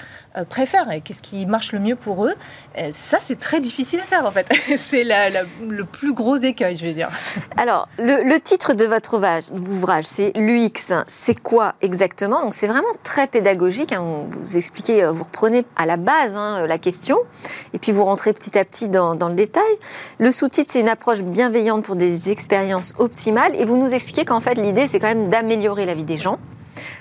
préfèrent 0.48 0.90
et 0.90 1.00
qu'est-ce 1.00 1.22
qui 1.22 1.46
marche 1.46 1.72
le 1.72 1.78
mieux 1.78 1.96
pour 1.96 2.26
eux. 2.26 2.34
ça, 2.90 3.19
c'est 3.20 3.38
très 3.38 3.60
difficile 3.60 4.00
à 4.00 4.04
faire 4.04 4.26
en 4.26 4.30
fait. 4.30 4.50
c'est 4.76 5.04
la 5.04 5.28
le 5.73 5.85
plus 5.85 6.12
gros 6.12 6.37
écueil, 6.37 6.76
je 6.76 6.85
vais 6.85 6.93
dire. 6.93 7.09
Alors, 7.56 7.88
le, 7.99 8.38
titre 8.38 8.75
de 8.75 8.85
votre 8.85 9.15
ouvrage, 9.15 10.05
c'est 10.05 10.32
l'UX. 10.37 10.94
C'est 11.06 11.41
quoi 11.41 11.75
exactement? 11.81 12.43
Donc, 12.43 12.55
c'est 12.55 12.67
vraiment 12.67 12.87
très 13.03 13.26
pédagogique. 13.26 13.93
Hein. 13.93 14.26
Vous 14.31 14.56
expliquez, 14.56 15.05
euh, 15.05 15.11
vous 15.11 15.25
reprenez 15.25 15.64
à 15.76 15.87
la 15.87 15.97
base 15.97 16.37
hein, 16.37 16.66
la 16.66 16.78
question, 16.78 17.19
et 17.73 17.78
puis 17.78 17.92
vous 17.92 18.04
rentrez 18.04 18.33
petit 18.33 18.59
à 18.59 18.64
petit 18.64 18.88
dans, 18.88 19.14
le 19.14 19.35
détail. 19.35 19.62
Le 20.19 20.31
sous-titre, 20.31 20.73
c'est 20.73 20.81
une 20.81 20.88
approche 20.88 21.23
bienveillante 21.23 21.85
pour 21.85 21.97
des 21.97 22.31
expériences 22.31 22.92
optimales, 22.99 23.54
et 23.57 23.64
vous 23.64 23.76
nous 23.76 23.92
expliquez 23.92 24.25
qu'en 24.25 24.40
fait, 24.40 24.54
l'idée, 24.54 24.87
c'est 24.87 24.99
quand 24.99 25.09
même 25.09 25.28
d'améliorer 25.28 25.87
la 25.87 25.95
vie 25.95 26.04
des 26.04 26.19
gens 26.19 26.38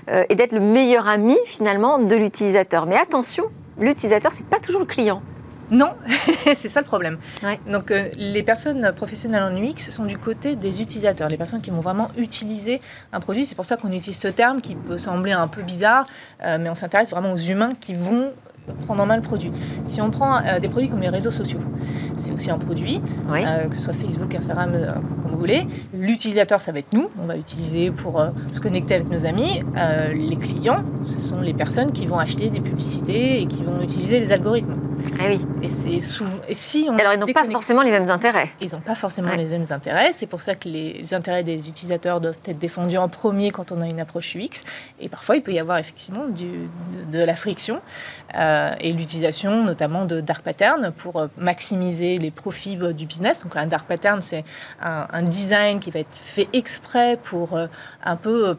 euh, 0.09 0.23
et 0.29 0.35
d'être 0.35 0.53
le 0.53 0.59
meilleur 0.59 1.07
ami 1.07 1.37
finalement 1.45 1.99
de 1.99 2.15
l'utilisateur. 2.15 2.85
Mais 2.85 2.97
attention, 2.97 3.45
l'utilisateur, 3.79 4.31
c'est 4.31 4.47
pas 4.47 4.59
toujours 4.59 4.81
le 4.81 4.87
client. 4.87 5.21
Non, 5.69 5.95
c'est 6.55 6.69
ça 6.69 6.79
le 6.79 6.85
problème. 6.85 7.17
Donc 7.69 7.91
euh, 7.91 8.09
les 8.15 8.43
personnes 8.43 8.91
professionnelles 8.93 9.43
en 9.43 9.55
UX 9.55 9.91
sont 9.91 10.05
du 10.05 10.17
côté 10.17 10.55
des 10.55 10.81
utilisateurs, 10.81 11.27
les 11.27 11.37
personnes 11.37 11.61
qui 11.61 11.71
vont 11.71 11.81
vraiment 11.81 12.09
utiliser 12.17 12.81
un 13.11 13.19
produit. 13.19 13.45
C'est 13.45 13.55
pour 13.55 13.65
ça 13.65 13.75
qu'on 13.75 13.91
utilise 13.91 14.17
ce 14.17 14.29
terme 14.29 14.61
qui 14.61 14.75
peut 14.75 14.97
sembler 14.97 15.33
un 15.33 15.47
peu 15.47 15.61
bizarre, 15.63 16.05
euh, 16.43 16.57
mais 16.59 16.69
on 16.69 16.75
s'intéresse 16.75 17.09
vraiment 17.09 17.33
aux 17.33 17.37
humains 17.37 17.73
qui 17.79 17.95
vont 17.95 18.31
prendre 18.73 19.01
en 19.01 19.05
main 19.05 19.15
le 19.15 19.21
produit. 19.21 19.51
Si 19.85 20.01
on 20.01 20.09
prend 20.09 20.37
euh, 20.37 20.59
des 20.59 20.69
produits 20.69 20.89
comme 20.89 21.01
les 21.01 21.09
réseaux 21.09 21.31
sociaux, 21.31 21.59
c'est 22.17 22.31
aussi 22.31 22.49
un 22.49 22.57
produit, 22.57 23.01
que 23.27 23.75
ce 23.75 23.81
soit 23.81 23.93
Facebook, 23.93 24.33
Instagram, 24.33 24.71
comme 25.21 25.31
vous 25.31 25.37
voulez. 25.37 25.67
L'utilisateur, 25.93 26.61
ça 26.61 26.71
va 26.71 26.79
être 26.79 26.93
nous, 26.93 27.09
on 27.21 27.25
va 27.25 27.37
utiliser 27.37 27.91
pour 27.91 28.25
se 28.51 28.59
connecter 28.59 28.95
avec 28.95 29.09
nos 29.09 29.25
amis. 29.25 29.63
les 30.13 30.35
clients, 30.37 30.83
ce 31.03 31.21
sont 31.21 31.41
les 31.41 31.53
personnes 31.53 31.91
qui 31.91 32.07
vont 32.07 32.17
acheter 32.17 32.49
des 32.49 32.61
publicités 32.61 33.41
et 33.41 33.45
qui 33.45 33.63
vont 33.63 33.81
utiliser 33.81 34.19
les 34.19 34.31
algorithmes. 34.31 34.75
Ah 35.19 35.25
oui. 35.29 35.39
Et 35.61 35.69
c'est 35.69 36.01
souvent. 36.01 36.37
Et 36.47 36.53
si 36.53 36.87
on 36.89 36.97
Alors 36.97 37.13
ils 37.13 37.19
n'ont 37.19 37.27
pas 37.27 37.45
forcément 37.45 37.81
les 37.81 37.91
mêmes 37.91 38.09
intérêts. 38.09 38.49
Ils 38.61 38.71
n'ont 38.73 38.81
pas 38.81 38.95
forcément 38.95 39.29
les 39.35 39.45
mêmes 39.45 39.65
intérêts. 39.69 40.11
C'est 40.13 40.27
pour 40.27 40.41
ça 40.41 40.55
que 40.55 40.67
les 40.67 41.13
intérêts 41.13 41.43
des 41.43 41.69
utilisateurs 41.69 42.21
doivent 42.21 42.37
être 42.47 42.59
défendus 42.59 42.97
en 42.97 43.09
premier 43.09 43.51
quand 43.51 43.71
on 43.71 43.81
a 43.81 43.85
une 43.85 43.99
approche 43.99 44.35
UX. 44.35 44.63
Et 44.99 45.09
parfois, 45.09 45.35
il 45.35 45.41
peut 45.41 45.53
y 45.53 45.59
avoir 45.59 45.77
effectivement 45.77 46.27
du, 46.27 46.69
de, 47.11 47.23
la 47.23 47.35
friction 47.35 47.81
euh, 48.35 48.56
et 48.79 48.93
l'utilisation 48.93 49.63
notamment 49.63 50.05
de 50.05 50.21
dark 50.21 50.43
patterns 50.43 50.91
pour 50.91 51.17
euh, 51.17 51.27
maximiser 51.37 52.17
les 52.17 52.31
profits 52.31 52.77
du 52.93 53.05
business. 53.05 53.43
Donc 53.43 53.55
un 53.55 53.67
dark 53.67 53.87
pattern, 53.87 54.21
c'est 54.21 54.43
un, 54.81 55.23
design 55.23 55.79
qui 55.79 55.91
va 55.91 55.99
être 55.99 56.15
fait 56.15 56.47
exprès 56.53 57.17
pour 57.23 57.55
euh, 57.55 57.67
un 58.03 58.15
peu 58.15 58.57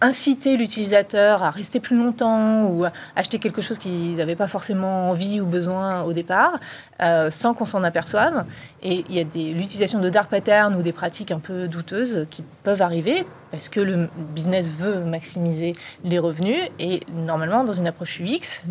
inciter 0.00 0.56
l'utilisateur 0.56 1.42
à 1.42 1.50
rester 1.50 1.80
plus 1.80 1.96
longtemps 1.96 2.64
ou 2.64 2.84
acheter 3.16 3.38
quelque 3.38 3.62
chose 3.62 3.78
qu'ils 3.78 4.16
n'avaient 4.16 4.36
pas 4.36 4.48
forcément 4.48 5.10
envie 5.10 5.40
ou 5.40 5.46
besoin 5.46 6.02
au 6.02 6.12
départ, 6.12 6.58
euh, 7.02 7.30
sans 7.30 7.54
qu'on 7.54 7.66
s'en 7.66 7.82
aperçoive. 7.82 8.44
Et 8.82 9.04
il 9.08 9.16
y 9.16 9.20
a 9.20 9.24
l'utilisation 9.54 10.00
de 10.00 10.10
dark 10.10 10.30
patterns 10.30 10.76
ou 10.76 10.82
des 10.82 10.92
pratiques 10.92 11.30
un 11.30 11.38
peu 11.38 11.68
douteuses 11.68 12.26
qui 12.30 12.44
peuvent 12.62 12.82
arriver 12.82 13.24
parce 13.50 13.68
que 13.68 13.80
le 13.80 14.08
business 14.34 14.70
veut 14.70 15.04
maximiser 15.04 15.74
les 16.04 16.18
revenus. 16.18 16.58
Et 16.78 17.00
normalement, 17.12 17.64
dans 17.64 17.74
une 17.74 17.86
approche 17.86 18.20
UX, 18.20 18.62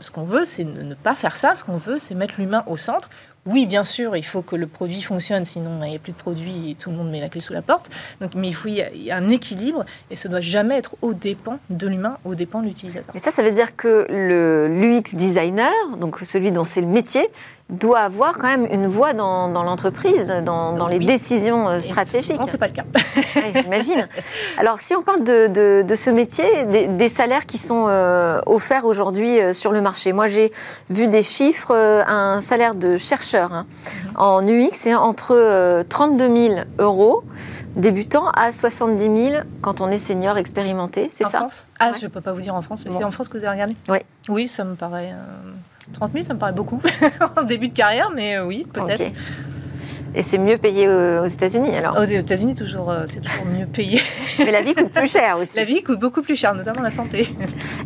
ce 0.00 0.10
qu'on 0.10 0.24
veut, 0.24 0.44
c'est 0.44 0.64
ne 0.64 0.94
pas 0.94 1.14
faire 1.14 1.36
ça. 1.36 1.54
Ce 1.54 1.62
qu'on 1.62 1.76
veut, 1.76 1.98
c'est 1.98 2.14
mettre 2.14 2.34
l'humain 2.38 2.64
au 2.66 2.76
centre 2.76 3.10
oui, 3.44 3.66
bien 3.66 3.82
sûr, 3.82 4.16
il 4.16 4.24
faut 4.24 4.42
que 4.42 4.54
le 4.54 4.68
produit 4.68 5.02
fonctionne, 5.02 5.44
sinon 5.44 5.80
il 5.82 5.90
n'y 5.90 5.96
a 5.96 5.98
plus 5.98 6.12
de 6.12 6.16
produit 6.16 6.70
et 6.70 6.74
tout 6.76 6.90
le 6.90 6.96
monde 6.96 7.10
met 7.10 7.20
la 7.20 7.28
clé 7.28 7.40
sous 7.40 7.52
la 7.52 7.62
porte. 7.62 7.90
Donc, 8.20 8.36
mais 8.36 8.48
il 8.48 8.54
faut 8.54 8.68
y 8.68 9.10
un 9.10 9.28
équilibre 9.30 9.84
et 10.10 10.16
ça 10.16 10.28
ne 10.28 10.34
doit 10.34 10.40
jamais 10.40 10.76
être 10.76 10.94
au 11.02 11.12
dépens 11.12 11.58
de 11.68 11.88
l'humain, 11.88 12.18
au 12.24 12.36
dépens 12.36 12.60
de 12.60 12.66
l'utilisateur. 12.66 13.14
Et 13.16 13.18
ça, 13.18 13.32
ça 13.32 13.42
veut 13.42 13.50
dire 13.50 13.74
que 13.74 14.06
l'UX 14.68 15.16
designer, 15.16 15.72
donc 15.98 16.18
celui 16.20 16.52
dont 16.52 16.64
c'est 16.64 16.82
le 16.82 16.86
métier, 16.86 17.28
doit 17.72 18.00
avoir 18.00 18.36
quand 18.36 18.48
même 18.48 18.66
une 18.70 18.86
voix 18.86 19.14
dans, 19.14 19.48
l'entreprise, 19.48 20.32
dans, 20.44 20.88
les 20.88 20.98
décisions 20.98 21.68
euh, 21.68 21.80
stratégiques. 21.80 22.38
Non, 22.38 22.46
ce 22.46 22.52
n'est 22.52 22.58
pas 22.58 22.68
le 22.68 22.74
cas. 22.74 22.84
J'imagine. 23.62 24.08
Alors, 24.58 24.78
si 24.80 24.94
on 24.94 25.02
parle 25.02 25.24
de, 25.24 25.94
ce 25.94 26.10
métier, 26.10 26.44
des, 26.66 27.08
salaires 27.08 27.46
qui 27.46 27.58
sont 27.58 27.86
euh, 27.88 28.40
offerts 28.46 28.84
aujourd'hui 28.84 29.40
euh, 29.40 29.52
sur 29.52 29.72
le 29.72 29.80
marché, 29.80 30.12
moi 30.12 30.28
j'ai 30.28 30.52
vu 30.90 31.08
des 31.08 31.22
chiffres, 31.22 31.74
un 31.74 32.40
salaire 32.40 32.74
de 32.74 32.96
chercheur 32.96 33.52
hein, 33.52 33.66
mhm. 34.04 34.12
en 34.16 34.46
UX, 34.46 34.70
c'est 34.72 34.94
entre 34.94 35.82
32 35.88 36.36
000 36.36 36.60
euros 36.78 37.24
débutant 37.76 38.28
à 38.30 38.52
70 38.52 39.30
000 39.30 39.42
quand 39.60 39.80
on 39.80 39.88
est 39.88 39.98
senior 39.98 40.38
expérimenté, 40.38 41.08
c'est 41.10 41.24
ça? 41.24 41.38
France? 41.38 41.68
Ah, 41.78 41.92
je 41.98 42.04
ne 42.04 42.10
peux 42.10 42.20
pas 42.20 42.32
vous 42.32 42.40
dire 42.40 42.54
en 42.54 42.62
France, 42.62 42.84
mais 42.84 42.90
c'est 42.90 43.04
en 43.04 43.10
France 43.10 43.28
que 43.28 43.38
vous 43.38 43.44
avez 43.44 43.54
regardé? 43.54 43.76
Oui. 43.88 43.98
Oui, 44.28 44.48
ça 44.48 44.64
me 44.64 44.74
paraît... 44.74 45.12
30 45.92 46.12
000, 46.12 46.24
ça 46.24 46.34
me 46.34 46.38
paraît 46.38 46.52
beaucoup 46.52 46.80
en 47.36 47.42
début 47.42 47.68
de 47.68 47.74
carrière, 47.74 48.10
mais 48.14 48.36
euh, 48.36 48.46
oui, 48.46 48.66
peut-être. 48.72 49.12
Et 50.14 50.20
c'est 50.20 50.36
mieux 50.36 50.58
payé 50.58 50.86
aux 50.88 51.26
États-Unis 51.26 51.74
alors? 51.74 51.96
Aux 51.96 52.04
États-Unis, 52.04 52.54
toujours, 52.54 52.90
euh, 52.90 53.04
c'est 53.06 53.22
toujours 53.22 53.46
mieux 53.46 53.64
payé. 53.64 53.98
Mais 54.38 54.52
la 54.52 54.60
vie 54.60 54.74
coûte 54.74 54.92
plus 54.92 55.10
cher 55.10 55.38
aussi. 55.38 55.56
La 55.56 55.64
vie 55.64 55.82
coûte 55.82 55.98
beaucoup 55.98 56.20
plus 56.20 56.36
cher, 56.36 56.54
notamment 56.54 56.82
la 56.82 56.90
santé. 56.90 57.26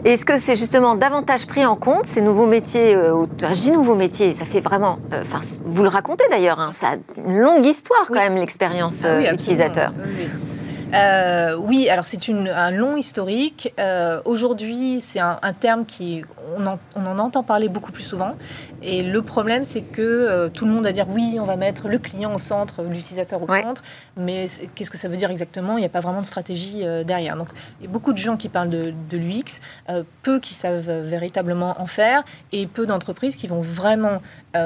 Est-ce 0.04 0.24
que 0.24 0.36
c'est 0.36 0.56
justement 0.56 0.96
davantage 0.96 1.46
pris 1.46 1.64
en 1.64 1.76
compte 1.76 2.04
ces 2.04 2.22
nouveaux 2.22 2.46
métiers 2.46 2.96
euh, 2.96 3.24
Je 3.40 3.54
dis 3.54 3.70
nouveaux 3.70 3.94
métiers, 3.94 4.32
ça 4.32 4.44
fait 4.44 4.58
vraiment. 4.58 4.98
Enfin, 5.12 5.40
vous 5.64 5.84
le 5.84 5.88
racontez 5.88 6.24
d'ailleurs, 6.28 6.58
hein, 6.58 6.72
ça 6.72 6.94
a 6.94 6.96
une 7.24 7.38
longue 7.38 7.64
histoire 7.64 8.06
quand 8.08 8.14
même 8.14 8.34
l'expérience 8.34 9.04
ah 9.04 9.32
utilisateur. 9.32 9.92
Oui, 9.96 10.26
euh, 10.96 11.56
oui, 11.56 11.88
alors 11.88 12.04
c'est 12.04 12.28
un 12.28 12.70
long 12.70 12.96
historique. 12.96 13.72
Euh, 13.78 14.20
aujourd'hui, 14.24 14.98
c'est 15.00 15.20
un, 15.20 15.38
terme 15.58 15.84
qui 15.84 16.24
on 16.56 16.66
en, 16.66 17.18
entend 17.18 17.42
parler 17.42 17.68
beaucoup 17.68 17.92
plus 17.92 18.02
souvent. 18.02 18.34
Et 18.86 19.02
le 19.02 19.20
problème, 19.20 19.64
c'est 19.64 19.82
que 19.82 20.00
euh, 20.00 20.48
tout 20.48 20.64
le 20.64 20.72
monde 20.72 20.84
va 20.84 20.92
dire 20.92 21.06
oui, 21.08 21.36
on 21.40 21.44
va 21.44 21.56
mettre 21.56 21.88
le 21.88 21.98
client 21.98 22.34
au 22.34 22.38
centre, 22.38 22.82
l'utilisateur 22.82 23.42
au 23.42 23.46
centre. 23.46 23.82
Mais 24.16 24.46
qu'est-ce 24.74 24.90
que 24.90 24.98
ça 24.98 25.08
veut 25.08 25.16
dire 25.16 25.30
exactement? 25.30 25.76
Il 25.76 25.80
n'y 25.80 25.86
a 25.86 25.90
pas 25.90 26.00
vraiment 26.00 26.20
de 26.20 26.26
stratégie 26.26 26.84
derrière. 27.04 27.36
Donc, 27.36 27.48
il 27.80 27.86
y 27.86 27.88
a 27.88 27.92
beaucoup 27.92 28.12
de 28.12 28.18
gens 28.18 28.36
qui 28.36 28.48
parlent 28.48 28.70
de, 28.70 28.94
de 29.10 29.16
l'UX, 29.16 29.60
peu 30.22 30.40
qui 30.40 30.54
savent 30.54 30.90
véritablement 31.02 31.80
en 31.80 31.86
faire, 31.86 32.22
et 32.52 32.66
peu 32.66 32.86
d'entreprises 32.86 33.36
qui 33.36 33.46
vont 33.46 33.60
vraiment 33.60 34.22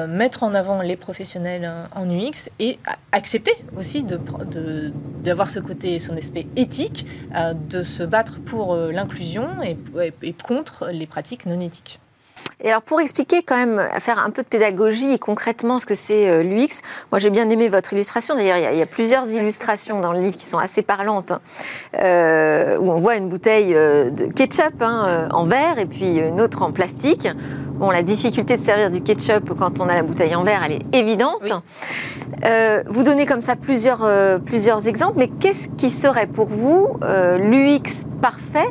mettre 0.07 0.43
en 0.43 0.53
avant 0.53 0.81
les 0.81 0.95
professionnels 0.95 1.69
en 1.93 2.09
UX 2.09 2.49
et 2.59 2.79
accepter 3.11 3.53
aussi 3.77 4.03
d'avoir 4.03 5.47
de, 5.47 5.51
ce 5.51 5.59
côté 5.59 5.97
un 6.09 6.17
aspect 6.17 6.47
éthique 6.55 7.05
euh, 7.35 7.53
de 7.53 7.83
se 7.83 8.03
battre 8.03 8.39
pour 8.39 8.73
euh, 8.73 8.91
l'inclusion 8.91 9.47
et, 9.61 9.77
contre 10.43 10.89
les 10.91 11.07
pratiques 11.07 11.45
non 11.45 11.59
éthiques. 11.59 11.99
Et 12.63 12.69
alors 12.69 12.81
pour 12.81 13.01
expliquer 13.01 13.41
quand 13.43 13.55
même, 13.55 13.81
faire 13.99 14.19
un 14.19 14.29
peu 14.29 14.43
de 14.43 14.47
pédagogie 14.47 15.13
et 15.13 15.19
concrètement 15.19 15.79
ce 15.79 15.85
que 15.85 15.95
c'est 15.95 16.29
euh, 16.29 16.43
l'UX, 16.43 16.81
moi 17.11 17.19
j'ai 17.19 17.29
bien 17.29 17.49
aimé 17.49 17.69
votre 17.69 17.93
illustration. 17.93 18.35
D'ailleurs, 18.35 18.57
il, 18.57 18.77
y, 18.77 18.81
a 18.81 18.85
plusieurs 18.85 19.27
illustrations 19.31 19.99
dans 19.99 20.13
le 20.13 20.19
livre 20.19 20.37
qui 20.37 20.45
sont 20.45 20.59
assez 20.59 20.81
parlantes, 20.81 21.31
hein. 21.31 22.77
où 22.79 22.91
on 22.91 22.99
voit 22.99 23.15
une 23.15 23.29
bouteille 23.29 23.73
de 23.73 24.31
ketchup 24.33 24.81
hein, 24.81 25.27
en 25.31 25.45
verre 25.45 25.79
et 25.79 25.85
puis 25.85 26.17
une 26.17 26.39
autre 26.41 26.61
en 26.61 26.71
plastique. 26.71 27.27
Bon, 27.81 27.89
la 27.89 28.03
difficulté 28.03 28.57
de 28.57 28.61
servir 28.61 28.91
du 28.91 29.01
ketchup 29.01 29.57
quand 29.57 29.79
on 29.79 29.89
a 29.89 29.95
la 29.95 30.03
bouteille 30.03 30.35
en 30.35 30.43
verre, 30.43 30.61
elle 30.63 30.73
est 30.73 30.95
évidente. 30.95 31.51
Euh, 32.45 32.83
vous 32.87 33.01
donnez 33.01 33.25
comme 33.25 33.41
ça 33.41 33.55
plusieurs, 33.55 34.03
euh, 34.03 34.37
plusieurs 34.37 34.87
exemples, 34.87 35.15
mais 35.17 35.27
qu'est-ce 35.27 35.67
qui 35.67 35.89
serait 35.89 36.27
pour 36.27 36.45
vous 36.45 36.89
euh, 37.03 37.37
l'UX 37.37 38.05
parfait 38.21 38.69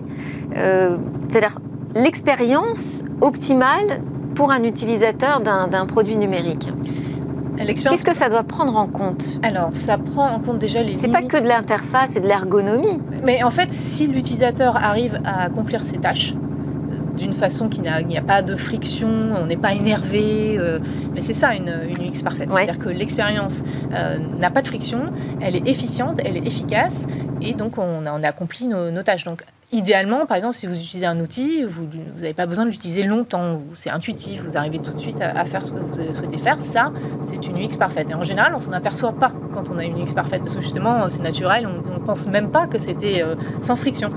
C'est-à-dire 1.29 1.57
l'expérience 1.95 3.05
optimale 3.21 4.01
pour 4.35 4.51
un 4.51 4.63
utilisateur 4.65 5.41
d'un 5.41 5.87
produit 5.87 6.17
numérique 6.17 6.69
Qu'est-ce 7.67 8.05
que 8.05 8.15
ça 8.15 8.29
doit 8.29 8.43
prendre 8.43 8.77
en 8.77 8.87
compte? 8.87 9.39
Alors, 9.43 9.71
ça 9.75 9.99
prend 9.99 10.31
en 10.31 10.41
compte 10.41 10.59
déjà 10.59 10.83
les. 10.83 10.97
C'est 10.97 11.09
pas 11.09 11.23
que 11.23 11.37
de 11.37 11.47
l'interface 11.47 12.17
et 12.17 12.21
de 12.21 12.27
l'ergonomie. 12.27 13.01
Mais 13.23 13.43
en 13.43 13.51
fait, 13.51 13.71
si 13.71 14.07
l'utilisateur 14.07 14.77
arrive 14.77 15.21
à 15.25 15.43
accomplir 15.43 15.85
ses 15.85 15.99
tâches, 15.99 16.35
d'une 17.17 17.35
façon 17.35 17.69
qui 17.69 17.83
n'a, 17.83 18.03
n'y 18.03 18.17
a 18.17 18.23
pas 18.23 18.41
de 18.41 18.57
friction, 18.57 19.11
on 19.39 19.47
n'est 19.47 19.59
pas 19.59 19.75
énervé. 19.75 20.57
Euh, 20.59 20.79
mais 21.15 21.21
c'est 21.21 21.35
ça 21.35 21.55
une, 21.55 21.69
une 21.69 22.09
UX 22.09 22.23
parfaite. 22.23 22.49
C'est-à-dire 22.51 22.79
que 22.79 22.89
l'expérience 22.89 23.63
euh, 23.93 24.19
n'a 24.39 24.51
pas 24.51 24.63
de 24.63 24.67
friction, 24.67 25.13
elle 25.41 25.55
est 25.55 25.69
efficiente, 25.69 26.21
elle 26.25 26.39
est 26.39 26.47
efficace, 26.47 27.05
et 27.43 27.53
donc 27.53 27.77
on 27.77 28.07
a, 28.07 28.13
on 28.13 28.23
a 28.23 28.29
accompli 28.29 28.67
nos, 28.67 28.91
nos 28.91 29.03
tâches. 29.03 29.25
Donc 29.25 29.45
Idéalement, 29.73 30.27
par 30.27 30.37
exemple, 30.37 30.57
si 30.57 30.67
vous 30.67 30.75
utilisez 30.75 31.07
un 31.07 31.21
outil, 31.21 31.63
vous 31.63 31.87
n'avez 32.17 32.35
pas 32.35 32.47
besoin 32.47 32.65
de 32.65 32.71
l'utiliser 32.71 33.05
longtemps, 33.05 33.61
c'est 33.75 33.91
intuitif, 33.91 34.43
vous 34.43 34.57
arrivez 34.57 34.81
tout 34.81 34.91
de 34.91 34.99
suite 34.99 35.21
à, 35.21 35.45
faire 35.45 35.65
ce 35.65 35.71
que 35.71 35.79
vous 35.79 36.13
souhaitez 36.13 36.39
faire. 36.39 36.61
Ça, 36.61 36.93
c'est 37.25 37.47
une 37.47 37.57
UX 37.57 37.77
parfaite. 37.79 38.11
Et 38.11 38.15
en 38.15 38.25
général, 38.25 38.53
on 38.57 38.59
s'en 38.59 38.73
aperçoit 38.73 39.13
pas 39.13 39.33
quand 39.53 39.71
on 39.71 39.79
a 39.79 39.85
une 39.85 40.03
UX 40.03 40.13
parfaite, 40.13 40.43
parce 40.43 40.57
que 40.57 40.61
justement, 40.61 41.09
c'est 41.09 41.23
naturel, 41.23 41.69
on 41.69 42.01
ne 42.01 42.05
pense 42.05 42.27
même 42.27 42.51
pas 42.51 42.67
que 42.67 42.79
c'était 42.79 43.23
euh, 43.23 43.37
sans 43.61 43.77
friction. 43.77 44.09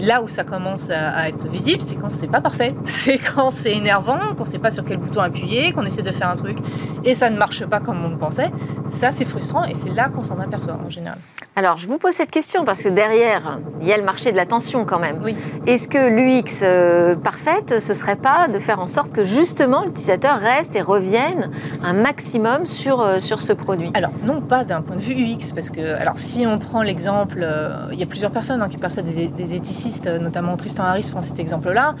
Là 0.00 0.22
où 0.22 0.28
ça 0.28 0.44
commence 0.44 0.88
à, 0.88 1.28
être 1.28 1.46
visible, 1.46 1.82
c'est 1.82 1.96
quand 1.96 2.10
c'est 2.10 2.28
pas 2.28 2.40
parfait. 2.40 2.74
C'est 2.86 3.18
quand 3.18 3.50
c'est 3.50 3.72
énervant, 3.72 4.18
qu'on 4.36 4.44
ne 4.44 4.48
sait 4.48 4.60
pas 4.60 4.70
sur 4.70 4.84
quel 4.84 4.98
bouton 4.98 5.20
appuyer, 5.20 5.72
qu'on 5.72 5.84
essaie 5.84 6.02
de 6.02 6.12
faire 6.12 6.30
un 6.30 6.36
truc 6.36 6.58
et 7.04 7.14
ça 7.14 7.30
ne 7.30 7.36
marche 7.36 7.64
pas 7.66 7.80
comme 7.80 8.04
on 8.04 8.10
le 8.10 8.18
pensait. 8.18 8.50
Ça, 8.88 9.10
c'est 9.10 9.24
frustrant 9.24 9.64
et 9.64 9.74
c'est 9.74 9.90
là 9.90 10.08
qu'on 10.08 10.22
s'en 10.22 10.38
aperçoit 10.38 10.74
en 10.74 10.90
général. 10.90 11.18
Alors, 11.54 11.76
je 11.76 11.86
vous 11.86 11.98
pose 11.98 12.12
cette 12.12 12.30
question 12.30 12.64
parce 12.64 12.82
que 12.82 12.88
derrière, 12.88 13.60
il 13.80 13.86
y 13.86 13.92
a 13.92 13.98
le 13.98 14.04
marché 14.04 14.32
de 14.32 14.36
l'attention 14.36 14.86
quand 14.86 14.98
même. 15.02 15.22
Est-ce 15.66 15.88
que 15.88 16.08
l'UX 16.08 16.62
euh, 16.62 17.16
parfaite, 17.16 17.80
ce 17.80 17.94
serait 17.94 18.16
pas 18.16 18.48
de 18.48 18.58
faire 18.58 18.80
en 18.80 18.86
sorte 18.86 19.12
que 19.12 19.24
justement 19.24 19.84
l'utilisateur 19.84 20.38
reste 20.38 20.76
et 20.76 20.80
revienne 20.80 21.50
un 21.82 21.92
maximum 21.92 22.66
sur, 22.66 23.00
euh, 23.00 23.18
sur 23.18 23.40
ce 23.40 23.52
produit? 23.52 23.90
Alors, 23.94 24.12
non 24.24 24.40
pas 24.40 24.64
d'un 24.64 24.80
point 24.80 24.96
de 24.96 25.00
vue 25.00 25.14
UX, 25.14 25.52
parce 25.54 25.70
que 25.70 26.00
alors, 26.00 26.18
si 26.18 26.46
on 26.46 26.58
prend 26.58 26.82
l'exemple, 26.82 27.40
euh, 27.42 27.88
il 27.92 27.98
y 27.98 28.02
a 28.02 28.06
plusieurs 28.06 28.30
personnes 28.30 28.62
hein, 28.62 28.68
qui 28.68 28.78
parlent 28.78 28.92
ça, 28.92 29.02
des, 29.02 29.28
des, 29.28 29.54
éthicistes, 29.54 30.06
notamment 30.06 30.56
Tristan 30.56 30.84
Harris 30.84 31.08
prend 31.10 31.20
cet 31.20 31.38
exemple-là. 31.38 31.94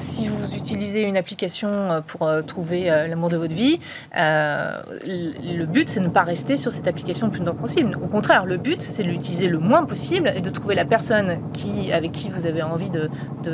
si 0.00 0.26
vous 0.26 0.56
utilisez 0.56 1.02
une 1.02 1.16
application 1.16 2.02
pour 2.06 2.28
trouver 2.46 2.86
l'amour 3.08 3.28
de 3.28 3.36
votre 3.36 3.54
vie, 3.54 3.78
le 4.14 5.64
but, 5.64 5.88
c'est 5.88 6.00
de 6.00 6.06
ne 6.06 6.10
pas 6.10 6.22
rester 6.22 6.56
sur 6.56 6.72
cette 6.72 6.88
application 6.88 7.26
le 7.26 7.32
plus 7.32 7.40
longtemps 7.40 7.54
possible. 7.54 7.96
Au 8.02 8.08
contraire, 8.08 8.46
le 8.46 8.56
but, 8.56 8.80
c'est 8.80 9.02
de 9.02 9.08
l'utiliser 9.08 9.48
le 9.48 9.58
moins 9.58 9.84
possible 9.84 10.32
et 10.34 10.40
de 10.40 10.50
trouver 10.50 10.74
la 10.74 10.84
personne 10.84 11.38
qui, 11.52 11.92
avec 11.92 12.12
qui 12.12 12.30
vous 12.30 12.45
avez 12.46 12.62
envie 12.62 12.90
de, 12.90 13.10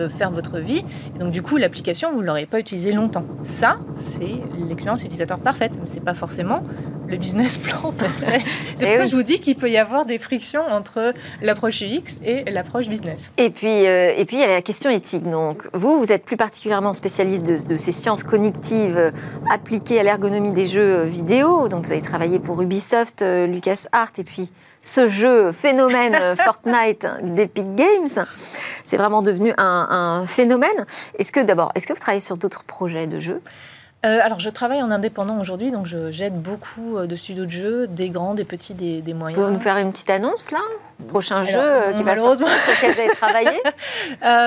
faire 0.08 0.30
votre 0.30 0.58
vie. 0.58 0.84
Et 1.14 1.18
donc 1.18 1.32
du 1.32 1.42
coup, 1.42 1.56
l'application, 1.56 2.12
vous 2.12 2.22
ne 2.22 2.26
l'aurez 2.26 2.46
pas 2.46 2.58
utilisée 2.58 2.92
longtemps. 2.92 3.24
Ça, 3.42 3.78
c'est 3.94 4.40
l'expérience 4.56 5.02
utilisateur 5.02 5.38
parfaite, 5.38 5.78
mais 5.80 5.86
ce 5.86 5.94
n'est 5.94 6.00
pas 6.00 6.14
forcément 6.14 6.62
le 7.12 7.18
business 7.18 7.58
plan 7.58 7.92
parfait. 7.98 8.40
C'est 8.78 8.86
pour 8.86 8.96
ça 8.96 9.04
que 9.04 9.10
je 9.10 9.16
vous 9.16 9.22
dis 9.22 9.38
qu'il 9.38 9.54
peut 9.54 9.70
y 9.70 9.78
avoir 9.78 10.04
des 10.04 10.18
frictions 10.18 10.62
entre 10.68 11.12
l'approche 11.42 11.82
UX 11.82 12.18
et 12.24 12.50
l'approche 12.50 12.88
business. 12.88 13.32
Et 13.36 13.50
puis, 13.50 13.86
euh, 13.86 14.14
et 14.16 14.24
puis, 14.24 14.36
il 14.36 14.40
y 14.40 14.44
a 14.44 14.48
la 14.48 14.62
question 14.62 14.90
éthique. 14.90 15.28
Donc, 15.28 15.68
vous, 15.74 15.98
vous 15.98 16.12
êtes 16.12 16.24
plus 16.24 16.36
particulièrement 16.36 16.92
spécialiste 16.92 17.46
de, 17.46 17.66
de 17.66 17.76
ces 17.76 17.92
sciences 17.92 18.24
cognitives 18.24 18.96
euh, 18.96 19.10
appliquées 19.52 20.00
à 20.00 20.02
l'ergonomie 20.02 20.50
des 20.50 20.66
jeux 20.66 21.02
vidéo. 21.02 21.68
Donc, 21.68 21.84
vous 21.84 21.92
avez 21.92 22.02
travaillé 22.02 22.38
pour 22.38 22.60
Ubisoft, 22.62 23.22
euh, 23.22 23.46
LucasArts, 23.46 24.12
et 24.18 24.24
puis 24.24 24.50
ce 24.82 25.08
jeu 25.08 25.52
phénomène 25.52 26.16
Fortnite 26.36 27.06
d'Epic 27.22 27.74
Games. 27.74 28.26
C'est 28.84 28.96
vraiment 28.96 29.22
devenu 29.22 29.54
un, 29.56 30.24
phénomène. 30.26 30.86
Est-ce 31.18 31.32
que 31.32 31.40
d'abord, 31.40 31.70
est-ce 31.74 31.86
que 31.86 31.92
vous 31.92 32.00
travaillez 32.00 32.20
sur 32.20 32.36
d'autres 32.36 32.64
projets 32.64 33.06
de 33.06 33.20
jeux? 33.20 33.40
Euh, 34.04 34.18
alors, 34.20 34.40
je 34.40 34.50
travaille 34.50 34.82
en 34.82 34.90
indépendant 34.90 35.40
aujourd'hui, 35.40 35.70
donc 35.70 35.86
j'aide 36.10 36.34
beaucoup 36.34 36.96
euh, 36.96 37.06
de 37.06 37.14
studios 37.14 37.44
de 37.44 37.50
jeux, 37.50 37.86
des 37.86 38.08
grands, 38.08 38.34
des 38.34 38.44
petits, 38.44 38.74
des, 38.74 39.14
moyens. 39.14 39.38
Vous 39.38 39.46
pouvez 39.46 39.56
nous 39.56 39.62
faire 39.62 39.76
une 39.78 39.92
petite 39.92 40.10
annonce 40.10 40.50
là? 40.50 40.58
Prochain 41.06 41.44
jeu 41.44 41.56
euh, 41.56 41.92
qui 41.92 42.02
va 42.02 42.16
sortir 42.16 42.48
sur 42.48 42.72
lequel 42.72 42.92
vous 42.92 43.00
avez 43.00 43.10
travaillé? 43.10 43.62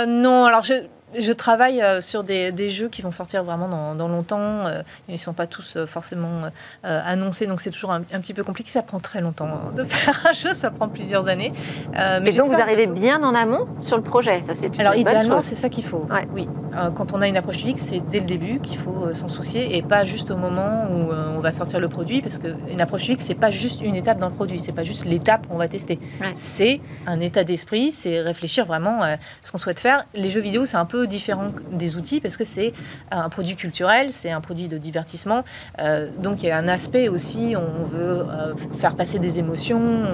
Non, 0.08 0.44
alors 0.44 0.64
je, 0.64 0.74
je 1.18 1.32
travaille 1.32 1.82
euh, 1.82 2.02
sur 2.02 2.24
des, 2.24 2.70
jeux 2.70 2.90
qui 2.90 3.02
vont 3.02 3.12
sortir 3.12 3.44
vraiment 3.44 3.96
dans, 3.96 4.08
longtemps. 4.08 4.66
Euh, 4.66 4.82
ils 5.08 5.14
ne 5.14 5.18
sont 5.18 5.34
pas 5.34 5.48
tous 5.48 5.76
euh, 5.76 5.86
forcément 5.86 6.44
annoncés, 6.84 7.48
donc 7.48 7.62
c'est 7.62 7.72
toujours 7.72 7.92
un, 7.92 8.02
petit 8.02 8.34
peu 8.34 8.44
compliqué. 8.44 8.70
Ça 8.70 8.82
prend 8.82 9.00
très 9.00 9.22
longtemps 9.22 9.48
hein, 9.48 9.72
de 9.76 9.84
faire 9.96 10.26
un 10.28 10.34
jeu, 10.34 10.54
ça 10.54 10.72
prend 10.72 10.88
plusieurs 10.88 11.28
années. 11.28 11.54
mais 11.94 12.30
Et 12.30 12.34
donc 12.34 12.52
vous 12.52 12.62
arrivez 12.62 12.88
bien 12.88 13.24
en 13.24 13.34
amont 13.34 13.68
sur 13.82 13.98
le 13.98 14.04
projet, 14.04 14.42
ça 14.42 14.54
c'est 14.54 14.78
Alors 14.80 14.96
idéalement, 14.96 15.42
c'est 15.42 15.56
ça 15.56 15.70
qu'il 15.70 15.86
faut. 15.86 16.08
Oui, 16.34 16.48
quand 16.96 17.14
on 17.14 17.22
a 17.22 17.28
une 17.28 17.38
approche 17.38 17.58
publique, 17.58 17.80
c'est 17.80 18.00
dès 18.00 18.20
le 18.20 18.26
début 18.26 18.60
qu'il 18.60 18.78
faut 18.78 19.14
s'en 19.14 19.30
soucier 19.30 19.78
et 19.78 19.82
pas 19.82 20.06
juste 20.06 20.32
au 20.32 20.38
moment 20.38 20.88
où 20.90 21.12
on 21.12 21.40
va 21.40 21.54
sortir 21.54 21.80
le 21.80 21.88
produit, 21.88 22.22
parce 22.22 22.38
qu'une 22.38 22.82
approche 22.82 23.02
publique, 23.02 23.22
c'est 23.22 23.36
pas 23.36 23.52
juste 23.52 23.82
une 23.82 23.96
étape 23.96 24.20
dans 24.20 24.30
le 24.30 24.36
produit, 24.36 24.60
c'est 24.60 24.72
pas 24.72 24.84
juste 24.84 25.06
l'étape 25.06 25.48
qu'on 25.48 25.58
va 25.58 25.68
tester. 25.68 26.00
C'est 26.36 26.80
un 27.08 27.20
état 27.20 27.44
d'esprit, 27.44 27.92
c'est 27.92 28.22
réfléchir 28.22 28.66
vraiment 28.66 29.02
à 29.04 29.18
ce 29.44 29.52
qu'on 29.52 29.58
souhaite 29.58 29.80
faire. 29.80 30.06
Les 30.14 30.30
jeux 30.30 30.42
vidéo, 30.42 30.66
c'est 30.66 30.78
un 30.78 30.86
peu 30.86 31.05
différent 31.06 31.52
des 31.72 31.98
outils 31.98 32.20
parce 32.20 32.38
que 32.38 32.44
c'est 32.46 32.74
un 33.12 33.30
produit 33.30 33.56
culturel, 33.56 34.12
c'est 34.12 34.32
un 34.32 34.42
produit 34.42 34.68
de 34.68 34.78
divertissement. 34.78 35.44
Euh, 35.80 36.10
donc 36.22 36.44
il 36.44 36.48
y 36.48 36.52
a 36.52 36.58
un 36.58 36.68
aspect 36.68 37.08
aussi, 37.08 37.56
on 37.56 37.86
veut 37.86 38.20
euh, 38.20 38.54
faire 38.80 38.96
passer 38.96 39.20
des 39.20 39.40
émotions. 39.40 40.06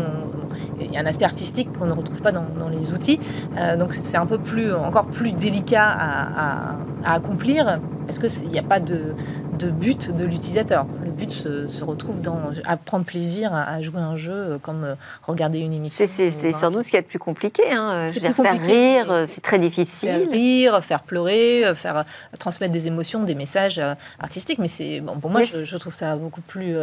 il 0.79 0.91
y 0.91 0.97
a 0.97 1.01
un 1.01 1.05
aspect 1.05 1.25
artistique 1.25 1.71
qu'on 1.77 1.85
ne 1.85 1.93
retrouve 1.93 2.21
pas 2.21 2.31
dans, 2.31 2.45
les 2.69 2.91
outils. 2.91 3.19
Euh, 3.57 3.75
donc 3.75 3.93
c'est 3.93 4.17
un 4.17 4.25
peu 4.25 4.37
plus, 4.37 4.73
encore 4.73 5.07
plus 5.07 5.33
délicat 5.33 5.87
à, 5.87 6.75
à 7.03 7.13
accomplir 7.13 7.79
parce 8.05 8.19
qu'il 8.19 8.49
n'y 8.49 8.59
a 8.59 8.63
pas 8.63 8.79
de, 8.79 9.15
de 9.57 9.69
but 9.69 10.15
de 10.15 10.25
l'utilisateur. 10.25 10.85
Le 11.03 11.11
but 11.11 11.31
se, 11.31 11.83
retrouve 11.83 12.21
dans 12.21 12.51
à 12.65 12.77
prendre 12.77 13.05
plaisir 13.05 13.53
à, 13.53 13.81
jouer 13.81 13.99
un 13.99 14.15
jeu 14.15 14.33
euh, 14.33 14.57
comme 14.57 14.83
euh, 14.83 14.95
regarder 15.23 15.59
une 15.59 15.73
émission. 15.73 16.05
C'est 16.07 16.51
sans 16.51 16.71
doute 16.71 16.83
ce 16.83 16.91
qui 16.91 16.97
est 16.97 17.01
le 17.01 17.07
plus 17.07 17.19
compliqué. 17.19 17.63
Hein. 17.71 18.09
Je 18.09 18.15
veux 18.15 18.21
dire, 18.21 18.35
faire 18.35 18.61
rire, 18.61 19.11
euh, 19.11 19.23
c'est 19.25 19.41
très 19.41 19.59
difficile. 19.59 20.09
Faire 20.09 20.31
rire, 20.31 20.83
faire 20.83 21.03
pleurer, 21.03 21.71
faire 21.75 22.05
transmettre 22.39 22.71
des 22.71 22.87
émotions, 22.87 23.23
des 23.23 23.35
messages 23.35 23.81
artistiques. 24.19 24.59
Mais 24.59 24.67
c'est 24.67 25.01
bon, 25.01 25.19
pour 25.19 25.29
moi, 25.29 25.43
je, 25.43 25.77
trouve 25.77 25.93
ça 25.93 26.15
beaucoup 26.15 26.41
plus. 26.41 26.75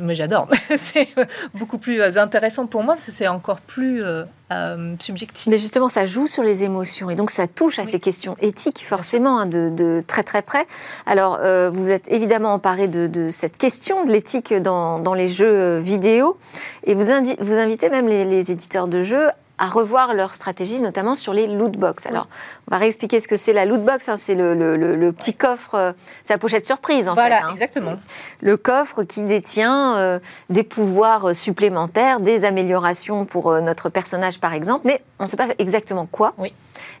mais 0.00 0.14
j'adore. 0.14 0.48
c'est 0.76 1.08
beaucoup 1.54 1.78
plus 1.78 2.02
intéressant 2.18 2.66
pour 2.66 2.82
moi 2.82 2.94
parce 2.94 3.06
que 3.06 3.12
c'est 3.12 3.28
encore 3.28 3.60
plus 3.60 4.02
subjectif. 4.98 5.48
Mais 5.48 5.58
justement, 5.58 5.88
ça 5.88 6.06
joue 6.06 6.26
sur 6.26 6.42
les 6.42 6.64
émotions 6.64 7.10
et 7.10 7.16
donc 7.16 7.30
ça 7.30 7.46
touche 7.46 7.78
à 7.78 7.84
ces 7.84 8.00
questions 8.00 8.36
éthiques 8.40 8.84
forcément 8.86 9.38
hein, 9.38 9.46
de, 9.46 9.70
de, 9.70 10.02
très 10.06 10.22
très 10.22 10.42
près. 10.42 10.66
Alors, 11.04 11.38
vous 11.72 11.90
êtes 11.90 12.10
évidemment 12.10 12.54
emparé 12.54 12.88
de, 12.88 13.28
cette 13.30 13.58
question 13.58 14.04
de 14.04 14.12
l'éthique 14.12 14.54
dans, 14.54 15.14
les 15.14 15.28
jeux 15.28 15.46
euh, 15.46 15.80
vidéo 15.80 16.36
et 16.84 16.94
vous, 16.94 17.04
vous 17.40 17.54
invitez 17.54 17.90
même 17.90 18.08
les, 18.08 18.50
éditeurs 18.50 18.88
de 18.88 19.02
jeux 19.02 19.28
à 19.58 19.68
revoir 19.68 20.14
leur 20.14 20.34
stratégie, 20.34 20.80
notamment 20.80 21.14
sur 21.14 21.32
les 21.32 21.46
loot 21.46 21.72
box. 21.72 22.06
Alors, 22.06 22.28
on 22.68 22.74
va 22.74 22.78
réexpliquer 22.78 23.20
ce 23.20 23.28
que 23.28 23.36
c'est 23.36 23.52
la 23.52 23.64
loot 23.64 23.82
box. 23.84 24.08
Hein. 24.08 24.16
c'est 24.16 24.34
le, 24.34 25.12
petit 25.12 25.34
coffre, 25.34 25.74
euh, 25.74 25.92
c'est 26.22 26.34
la 26.34 26.38
pochette 26.38 26.66
surprise 26.66 27.08
en 27.08 27.14
voilà, 27.14 27.38
fait. 27.38 27.42
Hein. 27.44 27.50
exactement. 27.52 27.94
Le 28.40 28.56
coffre 28.56 29.02
qui 29.04 29.22
détient 29.22 29.96
euh, 29.96 30.18
des 30.50 30.62
pouvoirs 30.62 31.34
supplémentaires, 31.34 32.20
des 32.20 32.44
améliorations 32.44 33.24
pour 33.24 33.52
notre 33.60 33.88
personnage 33.88 34.40
par 34.40 34.52
exemple, 34.52 34.82
mais 34.84 35.02
on 35.18 35.24
ne 35.24 35.28
sait 35.28 35.36
pas 35.36 35.48
exactement 35.58 36.06
quoi. 36.06 36.34
Oui. 36.38 36.52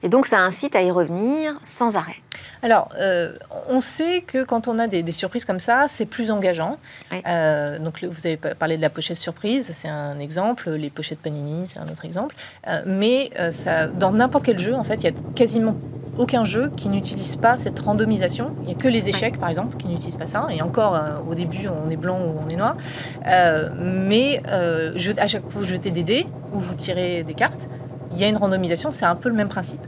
Et 0.02 0.08
donc, 0.08 0.26
ça 0.26 0.40
incite 0.40 0.76
à 0.76 0.82
y 0.82 0.90
revenir 0.90 1.58
sans 1.62 1.96
arrêt. 1.96 2.22
Alors, 2.62 2.88
euh, 2.98 3.32
on 3.68 3.80
sait 3.80 4.22
que 4.26 4.42
quand 4.42 4.68
on 4.68 4.78
a 4.78 4.86
des, 4.86 5.12
surprises 5.12 5.44
comme 5.44 5.60
ça, 5.60 5.86
c'est 5.88 6.06
plus 6.06 6.30
engageant. 6.30 6.78
Euh, 7.26 7.78
donc, 7.78 8.02
vous 8.04 8.26
avez 8.26 8.36
parlé 8.36 8.76
de 8.76 8.82
la 8.82 8.90
pochette 8.90 9.16
surprise, 9.16 9.70
c'est 9.72 9.88
un 9.88 10.18
exemple. 10.18 10.70
Les 10.70 10.90
pochettes 10.90 11.20
Panini, 11.20 11.68
c'est 11.68 11.78
un 11.78 11.86
autre 11.86 12.04
exemple. 12.04 12.34
Euh, 12.66 12.82
mais 12.86 13.30
ça, 13.52 13.86
dans 13.86 14.12
n'importe 14.12 14.44
quel 14.44 14.58
jeu, 14.58 14.74
en 14.74 14.84
fait, 14.84 14.96
il 14.96 15.04
y 15.04 15.08
a 15.08 15.12
quasiment 15.34 15.76
aucun 16.18 16.44
jeu 16.44 16.70
qui 16.74 16.88
n'utilise 16.88 17.36
pas 17.36 17.56
cette 17.56 17.78
randomisation. 17.78 18.56
Il 18.62 18.68
n'y 18.68 18.72
a 18.72 18.74
que 18.74 18.88
les 18.88 19.10
échecs, 19.10 19.38
par 19.38 19.50
exemple, 19.50 19.76
qui 19.76 19.86
n'utilisent 19.86 20.16
pas 20.16 20.26
ça. 20.26 20.46
Et 20.50 20.62
encore, 20.62 20.98
au 21.28 21.34
début, 21.34 21.68
on 21.68 21.90
est 21.90 21.96
blanc 21.96 22.18
ou 22.18 22.40
on 22.44 22.48
est 22.48 22.56
noir. 22.56 22.76
mais 23.78 24.42
à 24.46 25.28
chaque 25.28 25.42
fois, 25.42 25.60
vous 25.60 25.66
jetez 25.66 25.90
des 25.90 26.02
dés 26.02 26.26
ou 26.52 26.58
vous 26.58 26.74
tirez 26.74 27.22
des 27.22 27.34
cartes 27.34 27.68
il 28.16 28.22
y 28.22 28.24
a 28.24 28.28
une 28.28 28.36
randomisation, 28.38 28.90
c'est 28.90 29.04
un 29.04 29.14
peu 29.14 29.28
le 29.28 29.34
même 29.34 29.48
principe. 29.48 29.80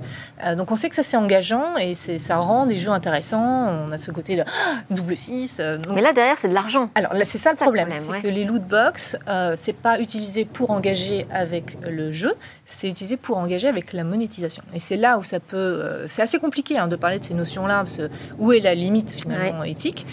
Euh, 0.45 0.55
donc 0.55 0.71
on 0.71 0.77
sait 0.77 0.89
que 0.91 0.95
ça 0.95 1.03
c'est 1.03 1.17
engageant 1.17 1.77
et 1.79 1.95
ça 1.95 2.37
rend 2.37 2.67
des 2.67 2.77
jeux 2.77 2.91
intéressants. 2.91 3.69
On 3.87 3.91
a 3.91 3.99
ce 3.99 4.11
côté 4.11 4.37
là, 4.37 4.45
double 4.91 5.17
6. 5.17 5.59
Euh, 5.61 5.79
Mais 5.95 6.03
là 6.03 6.13
derrière 6.13 6.37
c'est 6.37 6.49
de 6.49 6.55
l'argent. 6.55 6.91
Alors 6.95 7.15
là 7.15 7.25
c'est 7.25 7.39
ça, 7.39 7.53
le 7.53 7.57
problème, 7.57 7.89
c'est 7.99 8.21
que 8.21 8.29
les 8.29 8.45
loot 8.45 8.63
box, 8.63 9.17
euh, 9.29 9.55
c'est 9.57 9.73
pas 9.73 9.99
utilisé 9.99 10.45
pour 10.45 10.71
engager 10.71 11.27
avec 11.31 11.79
le 11.89 12.13
jeu, 12.13 12.35
c'est 12.69 12.89
utilisé 12.89 13.17
pour 13.17 13.39
engager 13.39 13.67
avec 13.67 13.93
la 13.93 14.05
monétisation. 14.05 14.63
Et 14.75 14.79
c'est 14.79 14.97
là 14.97 15.19
où 15.19 15.25
ça 15.25 15.41
peut, 15.41 15.57
euh, 15.57 16.07
c'est 16.07 16.23
assez 16.23 16.39
compliqué 16.39 16.79
hein, 16.79 16.87
de 16.87 16.95
parler 16.95 17.19
de 17.19 17.25
ces 17.25 17.35
notions-là, 17.35 17.83
parce 17.83 17.97
que 17.97 18.09
où 18.39 18.53
est 18.53 18.61
la 18.61 18.75
limite 18.77 19.11
finalement 19.11 19.65
éthique. 19.65 20.07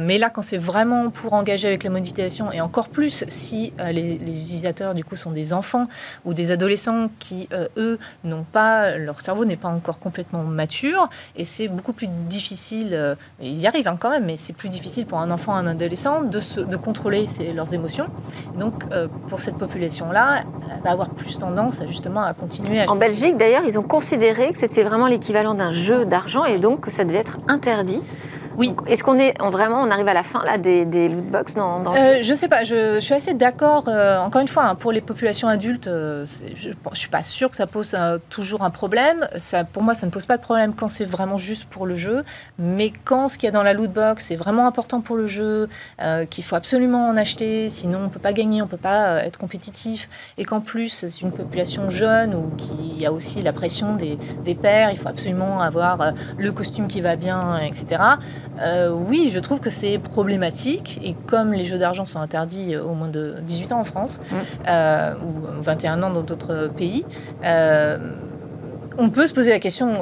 mais 0.00 0.18
là 0.18 0.30
quand 0.30 0.42
c'est 0.42 0.56
vraiment 0.56 1.10
pour 1.10 1.34
engager 1.34 1.68
avec 1.68 1.84
la 1.84 1.90
monétisation 1.90 2.50
et 2.52 2.60
encore 2.60 2.88
plus 2.88 3.24
si 3.28 3.72
les, 3.92 4.14
utilisateurs 4.14 4.94
du 4.94 5.04
coup 5.04 5.16
sont 5.16 5.32
des 5.32 5.52
enfants 5.52 5.88
ou 6.24 6.34
des 6.34 6.50
adolescents 6.50 7.08
qui 7.18 7.48
euh, 7.52 7.68
eux, 7.76 7.98
n'ont 8.24 8.44
pas, 8.44 8.96
leur 8.96 9.20
cerveau 9.20 9.44
n'est 9.44 9.56
pas 9.56 9.68
encore 9.68 9.98
complètement 9.98 10.42
mature 10.42 11.08
et 11.36 11.44
c'est 11.44 11.68
beaucoup 11.68 11.92
plus 11.92 12.08
difficile, 12.08 12.90
euh, 12.92 13.14
ils 13.40 13.58
y 13.58 13.66
arrivent 13.66 13.88
hein, 13.88 13.96
quand 13.98 14.10
même, 14.10 14.24
mais 14.26 14.36
c'est 14.36 14.52
plus 14.52 14.68
difficile 14.68 15.06
pour 15.06 15.18
un 15.18 15.30
enfant, 15.30 15.54
un 15.54 15.66
adolescent 15.66 16.22
de, 16.22 16.40
se, 16.40 16.60
de 16.60 16.76
contrôler 16.76 17.26
leurs 17.54 17.74
émotions. 17.74 18.06
Donc, 18.58 18.84
euh, 18.92 19.08
pour 19.28 19.40
cette 19.40 19.56
population-là, 19.56 20.44
elle 20.74 20.82
va 20.82 20.90
avoir 20.90 21.10
plus 21.10 21.38
tendance 21.38 21.80
à, 21.80 21.86
justement 21.96 22.22
à 22.22 22.34
continuer 22.34 22.80
à... 22.80 22.90
En 22.90 22.96
Belgique, 22.96 23.36
d'ailleurs, 23.36 23.62
ils 23.64 23.78
ont 23.78 23.82
considéré 23.82 24.52
que 24.52 24.58
c'était 24.58 24.82
vraiment 24.82 25.06
l'équivalent 25.06 25.54
d'un 25.54 25.70
jeu 25.70 26.04
d'argent 26.04 26.44
et 26.44 26.58
donc 26.58 26.82
que 26.82 26.90
ça 26.90 27.04
devait 27.04 27.18
être 27.18 27.38
interdit. 27.48 28.00
Oui. 28.58 28.74
Est-ce 28.86 29.04
qu'on 29.04 29.18
est 29.18 29.34
vraiment, 29.40 29.82
on 29.82 29.90
arrive 29.90 30.08
à 30.08 30.14
la 30.14 30.22
fin 30.22 30.42
là 30.44 30.58
des, 30.58 30.84
des 30.84 31.08
loot 31.08 31.24
box 31.24 31.54
dans, 31.54 31.80
dans 31.80 31.94
euh, 31.94 32.18
Je 32.22 32.34
sais 32.34 32.48
pas. 32.48 32.64
Je, 32.64 32.98
suis 33.00 33.14
assez 33.14 33.34
d'accord. 33.34 33.84
Euh, 33.88 34.18
encore 34.18 34.40
une 34.40 34.48
fois, 34.48 34.64
hein, 34.64 34.74
pour 34.74 34.92
les 34.92 35.00
populations 35.00 35.48
adultes, 35.48 35.86
euh, 35.86 36.24
je, 36.54 36.68
ne 36.68 36.94
suis 36.94 37.08
pas 37.08 37.22
sûre 37.22 37.50
que 37.50 37.56
ça 37.56 37.66
pose 37.66 37.96
toujours 38.30 38.62
un 38.62 38.70
problème. 38.70 39.28
Ça, 39.38 39.64
pour 39.64 39.82
moi, 39.82 39.94
ça 39.94 40.06
ne 40.06 40.10
pose 40.10 40.26
pas 40.26 40.36
de 40.36 40.42
problème 40.42 40.74
quand 40.74 40.88
c'est 40.88 41.04
vraiment 41.04 41.38
juste 41.38 41.66
pour 41.66 41.86
le 41.86 41.96
jeu. 41.96 42.24
Mais 42.58 42.92
quand 43.04 43.28
ce 43.28 43.38
qu'il 43.38 43.46
y 43.46 43.48
a 43.48 43.52
dans 43.52 43.62
la 43.62 43.72
loot 43.72 43.92
box 43.92 44.30
est 44.30 44.36
vraiment 44.36 44.66
important 44.66 45.00
pour 45.00 45.16
le 45.16 45.26
jeu, 45.26 45.68
qu'il 46.30 46.44
faut 46.44 46.56
absolument 46.56 47.08
en 47.08 47.16
acheter, 47.16 47.70
sinon 47.70 48.00
on 48.04 48.08
peut 48.08 48.20
pas 48.20 48.32
gagner, 48.32 48.62
on 48.62 48.66
peut 48.66 48.76
pas 48.76 49.24
être 49.24 49.38
compétitif, 49.38 50.08
et 50.38 50.44
qu'en 50.44 50.60
plus 50.60 50.88
c'est 50.88 51.20
une 51.20 51.32
population 51.32 51.90
jeune 51.90 52.34
ou 52.34 52.50
qui 52.56 53.04
a 53.04 53.12
aussi 53.12 53.42
la 53.42 53.52
pression 53.52 53.96
des, 53.96 54.18
des 54.44 54.54
pères, 54.54 54.90
il 54.90 54.98
faut 54.98 55.08
absolument 55.08 55.60
avoir 55.60 56.12
le 56.38 56.52
costume 56.52 56.88
qui 56.88 57.00
va 57.00 57.16
bien, 57.16 57.58
etc. 57.58 58.00
Euh, 58.60 58.90
oui, 58.90 59.30
je 59.32 59.38
trouve 59.38 59.60
que 59.60 59.70
c'est 59.70 59.98
problématique. 59.98 60.98
Et 61.02 61.14
comme 61.26 61.52
les 61.52 61.64
jeux 61.64 61.78
d'argent 61.78 62.06
sont 62.06 62.20
interdits 62.20 62.76
au 62.76 62.94
moins 62.94 63.08
de 63.08 63.36
18 63.42 63.72
ans 63.72 63.80
en 63.80 63.84
France, 63.84 64.18
mmh. 64.18 64.34
euh, 64.68 65.14
ou 65.14 65.62
21 65.62 66.02
ans 66.02 66.10
dans 66.10 66.22
d'autres 66.22 66.70
pays, 66.76 67.04
euh, 67.44 67.98
on 68.98 69.10
peut 69.10 69.26
se 69.26 69.34
poser 69.34 69.50
la 69.50 69.58
question 69.58 69.92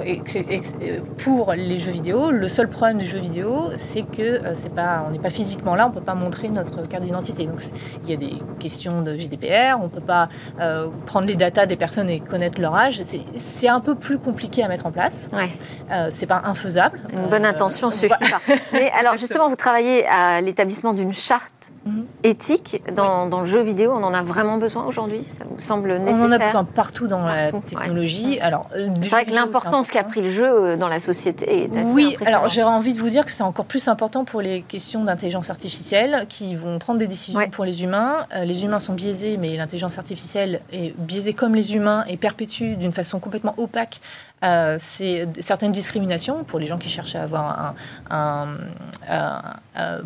pour 1.18 1.52
les 1.52 1.78
jeux 1.78 1.90
vidéo. 1.90 2.30
Le 2.30 2.48
seul 2.48 2.68
problème 2.68 2.98
du 2.98 3.06
jeu 3.06 3.18
vidéo, 3.18 3.70
c'est 3.76 4.02
que 4.02 4.22
euh, 4.22 4.52
c'est 4.54 4.74
pas, 4.74 5.04
on 5.06 5.10
n'est 5.10 5.18
pas 5.18 5.30
physiquement 5.30 5.74
là, 5.74 5.88
on 5.88 5.90
peut 5.90 6.00
pas 6.00 6.14
montrer 6.14 6.48
notre 6.48 6.86
carte 6.86 7.02
d'identité. 7.02 7.46
Donc 7.46 7.60
il 8.04 8.10
y 8.10 8.12
a 8.12 8.16
des 8.16 8.34
questions 8.58 9.02
de 9.02 9.16
GDPR, 9.16 9.78
on 9.82 9.88
peut 9.88 10.00
pas 10.00 10.28
euh, 10.60 10.88
prendre 11.06 11.26
les 11.26 11.34
datas 11.34 11.66
des 11.66 11.76
personnes 11.76 12.08
et 12.08 12.20
connaître 12.20 12.60
leur 12.60 12.74
âge. 12.74 13.00
C'est 13.38 13.68
un 13.68 13.80
peu 13.80 13.94
plus 13.94 14.18
compliqué 14.18 14.62
à 14.62 14.68
mettre 14.68 14.86
en 14.86 14.92
place. 14.92 15.28
Ouais. 15.32 15.48
Euh, 15.90 16.08
c'est 16.10 16.26
pas 16.26 16.42
infaisable. 16.44 17.00
Une 17.12 17.28
bonne 17.28 17.46
intention 17.46 17.90
suffit 17.90 18.08
pas. 18.08 18.40
Mais 18.72 18.90
alors 18.92 19.16
justement, 19.16 19.48
vous 19.48 19.56
travaillez 19.56 20.06
à 20.06 20.40
l'établissement 20.40 20.92
d'une 20.92 21.12
charte 21.12 21.72
mhm. 21.86 22.06
éthique 22.22 22.82
dans, 22.94 23.26
dans, 23.26 23.40
le 23.40 23.46
jeu 23.46 23.62
vidéo. 23.62 23.92
On 23.94 24.02
en 24.02 24.14
a 24.14 24.22
vraiment 24.22 24.58
besoin 24.58 24.84
aujourd'hui? 24.84 25.24
Ça 25.32 25.44
vous 25.48 25.58
semble 25.58 25.96
nécessaire 25.98 26.24
On 26.24 26.28
en 26.28 26.32
a 26.32 26.38
besoin 26.38 26.64
partout 26.64 27.06
dans 27.06 27.24
la 27.24 27.50
technologie. 27.52 28.38
Alors 28.40 28.68
c'est 29.02 29.08
vrai 29.08 29.24
que 29.24 29.32
l'importance 29.32 29.90
qu'a 29.90 30.04
pris 30.04 30.22
le 30.22 30.28
jeu 30.28 30.44
euh, 30.44 30.76
dans 30.76 30.88
la 30.88 31.00
société 31.00 31.64
est 31.64 31.76
assez 31.76 31.84
Oui, 31.84 32.16
alors 32.26 32.48
j'aurais 32.48 32.72
envie 32.72 32.94
de 32.94 32.98
vous 32.98 33.10
dire 33.10 33.24
que 33.24 33.32
c'est 33.32 33.42
encore 33.42 33.64
plus 33.64 33.88
important 33.88 34.24
pour 34.24 34.40
les 34.40 34.62
questions 34.62 35.04
d'intelligence 35.04 35.50
artificielle 35.50 36.26
qui 36.28 36.54
vont 36.54 36.78
prendre 36.78 36.98
des 36.98 37.06
décisions 37.06 37.40
pour 37.50 37.64
les 37.64 37.82
humains. 37.82 38.26
Euh, 38.34 38.44
les 38.44 38.64
humains 38.64 38.78
sont 38.78 38.94
biaisés, 38.94 39.36
mais 39.36 39.56
l'intelligence 39.56 39.98
artificielle 39.98 40.60
est 40.72 40.96
biaisée 40.98 41.34
comme 41.34 41.54
les 41.54 41.74
humains 41.74 42.04
et 42.08 42.16
perpétue 42.16 42.74
d'une 42.76 42.92
façon 42.92 43.20
complètement 43.20 43.54
opaque 43.58 44.00
euh, 44.44 44.76
c'est 44.78 45.26
certaines 45.40 45.72
discriminations 45.72 46.44
pour 46.44 46.58
les 46.58 46.66
gens 46.66 46.76
qui 46.76 46.90
cherchent 46.90 47.14
à 47.14 47.22
avoir 47.22 47.74
un, 48.10 48.54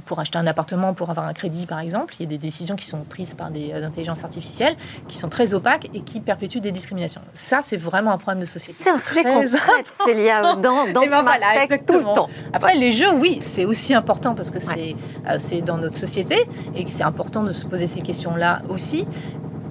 pour 0.07 0.21
acheter 0.21 0.39
un 0.39 0.47
appartement, 0.47 0.95
pour 0.95 1.11
avoir 1.11 1.27
un 1.27 1.33
crédit 1.33 1.67
par 1.67 1.81
exemple. 1.81 2.15
Il 2.19 2.23
y 2.23 2.27
a 2.27 2.29
des 2.29 2.39
décisions 2.39 2.77
qui 2.77 2.87
sont 2.87 3.01
prises 3.01 3.35
par 3.35 3.51
des 3.51 3.73
intelligences 3.73 4.23
artificielles 4.23 4.77
qui 5.09 5.17
sont 5.17 5.29
très 5.29 5.55
opaques 5.55 5.89
et 5.95 6.03
qui 6.03 6.21
perpétuent 6.21 6.61
des 6.61 6.73
discriminations. 6.73 7.21
Ça, 7.35 7.61
c'est 7.63 7.77
vraiment 7.77 8.13
un 8.13 8.19
problème 8.19 8.41
de 8.41 8.47
société. 8.47 8.68
C'est 8.73 8.91
un 8.91 8.99
sujet 8.99 9.23
qu'on 9.23 9.45
traite, 9.47 9.91
Célia, 9.91 10.57
dans, 10.57 10.87
dans 10.93 11.01
ben 11.01 11.09
Smart 11.09 11.39
tout 11.87 11.99
le 11.99 12.05
temps. 12.15 12.29
Après, 12.53 12.75
les 12.75 12.93
jeux, 12.93 13.13
oui, 13.13 13.41
c'est 13.43 13.65
aussi 13.65 13.95
important 13.95 14.35
parce 14.35 14.51
que 14.51 14.61
c'est 14.61 14.95
euh, 15.29 15.37
c'est 15.39 15.63
dans 15.63 15.79
notre 15.79 15.97
société 15.97 16.47
et 16.75 16.85
que 16.85 16.91
c'est 16.91 17.03
important 17.03 17.43
de 17.43 17.53
se 17.53 17.67
poser 17.67 17.87
ces 17.87 18.01
questions-là 18.01 18.63
aussi. 18.69 19.07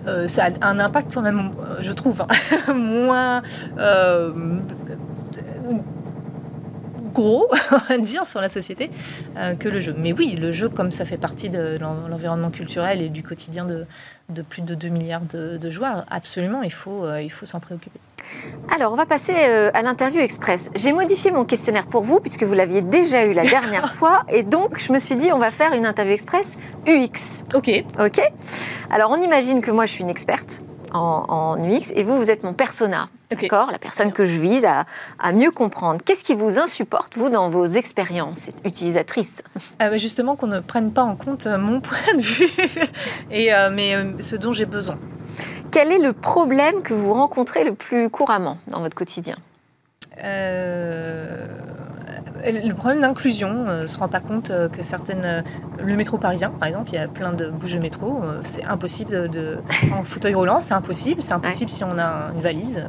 Euh, 0.07 0.27
ça 0.27 0.45
a 0.61 0.67
un 0.67 0.79
impact 0.79 1.13
quand 1.13 1.21
même, 1.21 1.51
euh, 1.59 1.77
je 1.81 1.91
trouve, 1.91 2.21
hein, 2.21 2.73
moins 2.73 3.41
gros, 7.13 7.47
on 7.71 7.77
va 7.77 7.97
dire, 7.97 8.27
sur 8.27 8.41
la 8.41 8.49
société 8.49 8.91
que 9.59 9.69
le 9.69 9.79
jeu. 9.79 9.95
Mais 9.97 10.13
oui, 10.13 10.35
le 10.35 10.51
jeu, 10.51 10.69
comme 10.69 10.91
ça 10.91 11.03
fait 11.03 11.17
partie 11.17 11.49
de 11.49 11.77
l'environnement 11.79 12.51
culturel 12.51 13.01
et 13.01 13.09
du 13.09 13.23
quotidien 13.23 13.65
de, 13.65 13.85
de 14.29 14.41
plus 14.43 14.61
de 14.61 14.75
2 14.75 14.87
milliards 14.89 15.21
de, 15.21 15.69
joueurs, 15.71 16.05
absolument, 16.11 16.61
il 16.61 16.71
faut, 16.71 17.11
il 17.17 17.31
faut 17.31 17.47
s'en 17.47 17.59
préoccuper. 17.59 17.99
Alors, 18.73 18.91
on 18.91 18.95
va 18.95 19.05
passer 19.05 19.33
euh, 19.37 19.69
à 19.73 19.81
l'interview 19.81 20.19
express. 20.19 20.69
J'ai 20.75 20.91
modifié 20.91 21.31
mon 21.31 21.45
questionnaire 21.45 21.87
pour 21.87 22.03
vous, 22.03 22.19
puisque 22.19 22.43
vous 22.43 22.53
l'aviez 22.53 22.81
déjà 22.81 23.25
eu 23.25 23.33
la 23.33 23.43
dernière 23.49 23.93
fois. 23.93 24.23
Et 24.29 24.43
donc, 24.43 24.79
je 24.79 24.91
me 24.91 24.97
suis 24.97 25.15
dit, 25.15 25.31
on 25.31 25.39
va 25.39 25.51
faire 25.51 25.73
une 25.73 25.85
interview 25.85 26.13
express 26.13 26.57
UX. 26.85 27.43
OK. 27.53 27.69
OK. 27.99 28.21
Alors, 28.89 29.11
on 29.11 29.21
imagine 29.21 29.61
que 29.61 29.71
moi, 29.71 29.85
je 29.85 29.93
suis 29.93 30.03
une 30.03 30.09
experte 30.09 30.63
en, 30.93 31.57
UX 31.59 31.91
et 31.95 32.03
vous, 32.03 32.17
vous 32.17 32.31
êtes 32.31 32.43
mon 32.43 32.53
persona. 32.53 33.09
D'accord? 33.29 33.71
La 33.71 33.77
personne 33.77 34.13
que 34.13 34.25
je 34.25 34.39
vise 34.39 34.65
à, 34.65 34.85
mieux 35.33 35.51
comprendre. 35.51 35.99
Qu'est-ce 36.05 36.23
qui 36.23 36.33
vous 36.33 36.59
insupporte, 36.59 37.17
vous, 37.17 37.29
dans 37.29 37.49
vos 37.49 37.65
expériences 37.65 38.49
utilisatrices? 38.63 39.41
Ah 39.79 39.97
Justement, 39.97 40.35
qu'on 40.35 40.47
ne 40.47 40.59
prenne 40.59 40.91
pas 40.93 41.03
en 41.03 41.15
compte 41.15 41.45
euh, 41.45 41.57
mon 41.57 41.81
point 41.81 42.15
de 42.15 42.21
vue, 42.21 42.49
et, 43.31 43.53
euh, 43.53 43.69
mais 43.71 43.95
ce 44.21 44.35
dont 44.35 44.53
j'ai 44.53 44.65
besoin. 44.65 44.97
Quel 45.71 45.91
est 45.91 45.99
le 45.99 46.13
problème 46.13 46.81
que 46.81 46.93
vous 46.93 47.13
rencontrez 47.13 47.63
le 47.63 47.73
plus 47.73 48.09
couramment 48.09 48.57
dans 48.67 48.81
votre 48.81 48.95
quotidien? 48.95 49.35
Euh, 50.23 51.45
le 52.45 52.73
problème 52.73 53.01
d'inclusion, 53.01 53.49
on 53.49 53.69
euh, 53.69 53.83
ne 53.83 53.87
se 53.87 53.99
rend 53.99 54.07
pas 54.07 54.19
compte 54.19 54.51
euh, 54.51 54.69
que 54.69 54.81
certaines. 54.81 55.43
Le 55.83 55.95
métro 55.95 56.17
parisien, 56.17 56.49
par 56.49 56.67
exemple, 56.67 56.89
il 56.91 56.95
y 56.95 56.99
a 56.99 57.07
plein 57.07 57.33
de 57.33 57.49
bouches 57.49 57.73
de 57.73 57.79
métro. 57.79 58.21
C'est 58.43 58.65
impossible 58.65 59.29
de, 59.29 59.57
En 59.93 60.03
fauteuil 60.03 60.33
roulant, 60.33 60.59
c'est 60.59 60.73
impossible. 60.73 61.21
C'est 61.21 61.33
impossible 61.33 61.69
si 61.69 61.83
on 61.83 61.97
a 61.99 62.31
une 62.35 62.41
valise. 62.41 62.87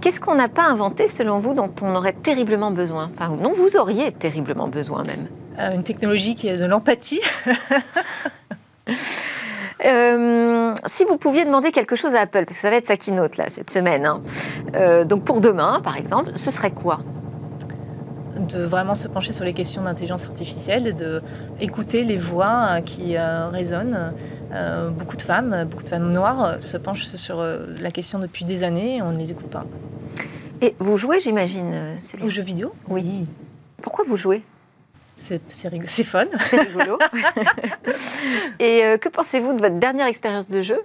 Qu'est-ce 0.00 0.20
qu'on 0.20 0.34
n'a 0.34 0.48
pas 0.48 0.64
inventé, 0.64 1.08
selon 1.08 1.38
vous, 1.38 1.54
dont 1.54 1.72
on 1.80 1.94
aurait 1.94 2.12
terriblement 2.12 2.70
besoin? 2.70 3.10
Enfin, 3.14 3.34
non, 3.40 3.52
vous 3.52 3.76
auriez 3.76 4.12
terriblement 4.12 4.68
besoin 4.68 5.02
même? 5.04 5.28
une 5.56 5.84
technologie 5.84 6.34
qui 6.34 6.48
est 6.48 6.56
de 6.56 6.64
l'empathie. 6.64 7.20
Euh, 9.84 10.72
si 10.86 11.04
vous 11.04 11.16
pouviez 11.16 11.44
demander 11.44 11.70
quelque 11.70 11.96
chose 11.96 12.14
à 12.14 12.20
Apple, 12.20 12.44
parce 12.44 12.56
que 12.56 12.62
ça 12.62 12.70
va 12.70 12.76
être 12.76 12.86
sa 12.86 12.96
keynote 12.96 13.36
là 13.36 13.46
cette 13.48 13.70
semaine, 13.70 14.06
hein, 14.06 14.22
euh, 14.76 15.04
donc 15.04 15.24
pour 15.24 15.40
demain 15.40 15.80
par 15.82 15.96
exemple, 15.96 16.32
ce 16.36 16.50
serait 16.50 16.70
quoi? 16.70 17.00
De 18.38 18.64
vraiment 18.64 18.94
se 18.94 19.06
pencher 19.06 19.32
sur 19.32 19.44
les 19.44 19.52
questions 19.52 19.82
d'intelligence 19.82 20.24
artificielle 20.24 20.86
et 20.86 20.92
de 20.92 21.22
écouter 21.60 22.02
les 22.02 22.16
voix 22.16 22.66
euh, 22.68 22.80
qui 22.80 23.16
résonnent. 23.18 24.12
beaucoup 24.98 25.16
de 25.16 25.22
femmes, 25.22 25.66
beaucoup 25.68 25.84
de 25.84 25.88
femmes 25.88 26.12
noires 26.12 26.56
se 26.60 26.76
penchent 26.76 27.04
sur 27.04 27.44
la 27.44 27.90
question 27.90 28.18
depuis 28.18 28.44
des 28.44 28.62
années 28.64 28.96
et 28.96 29.02
on 29.02 29.12
ne 29.12 29.18
les 29.18 29.30
écoute 29.32 29.50
pas. 29.50 29.64
Et 30.62 30.74
vous 30.78 30.96
jouez, 30.96 31.20
j'imagine, 31.20 31.96
Aux 32.24 32.30
jeux 32.30 32.42
vidéo? 32.42 32.72
Oui. 32.88 33.24
Pourquoi 33.82 34.04
vous 34.06 34.16
jouez? 34.16 34.42
C'est 35.16 36.04
fun. 36.04 36.26
C'est 36.40 36.60
rigolo. 36.60 36.98
Et 38.58 38.84
euh, 38.84 38.98
que 38.98 39.08
pensez-vous 39.08 39.52
de 39.52 39.60
votre 39.60 39.78
dernière 39.78 40.06
expérience 40.06 40.48
de 40.48 40.62
jeu? 40.62 40.80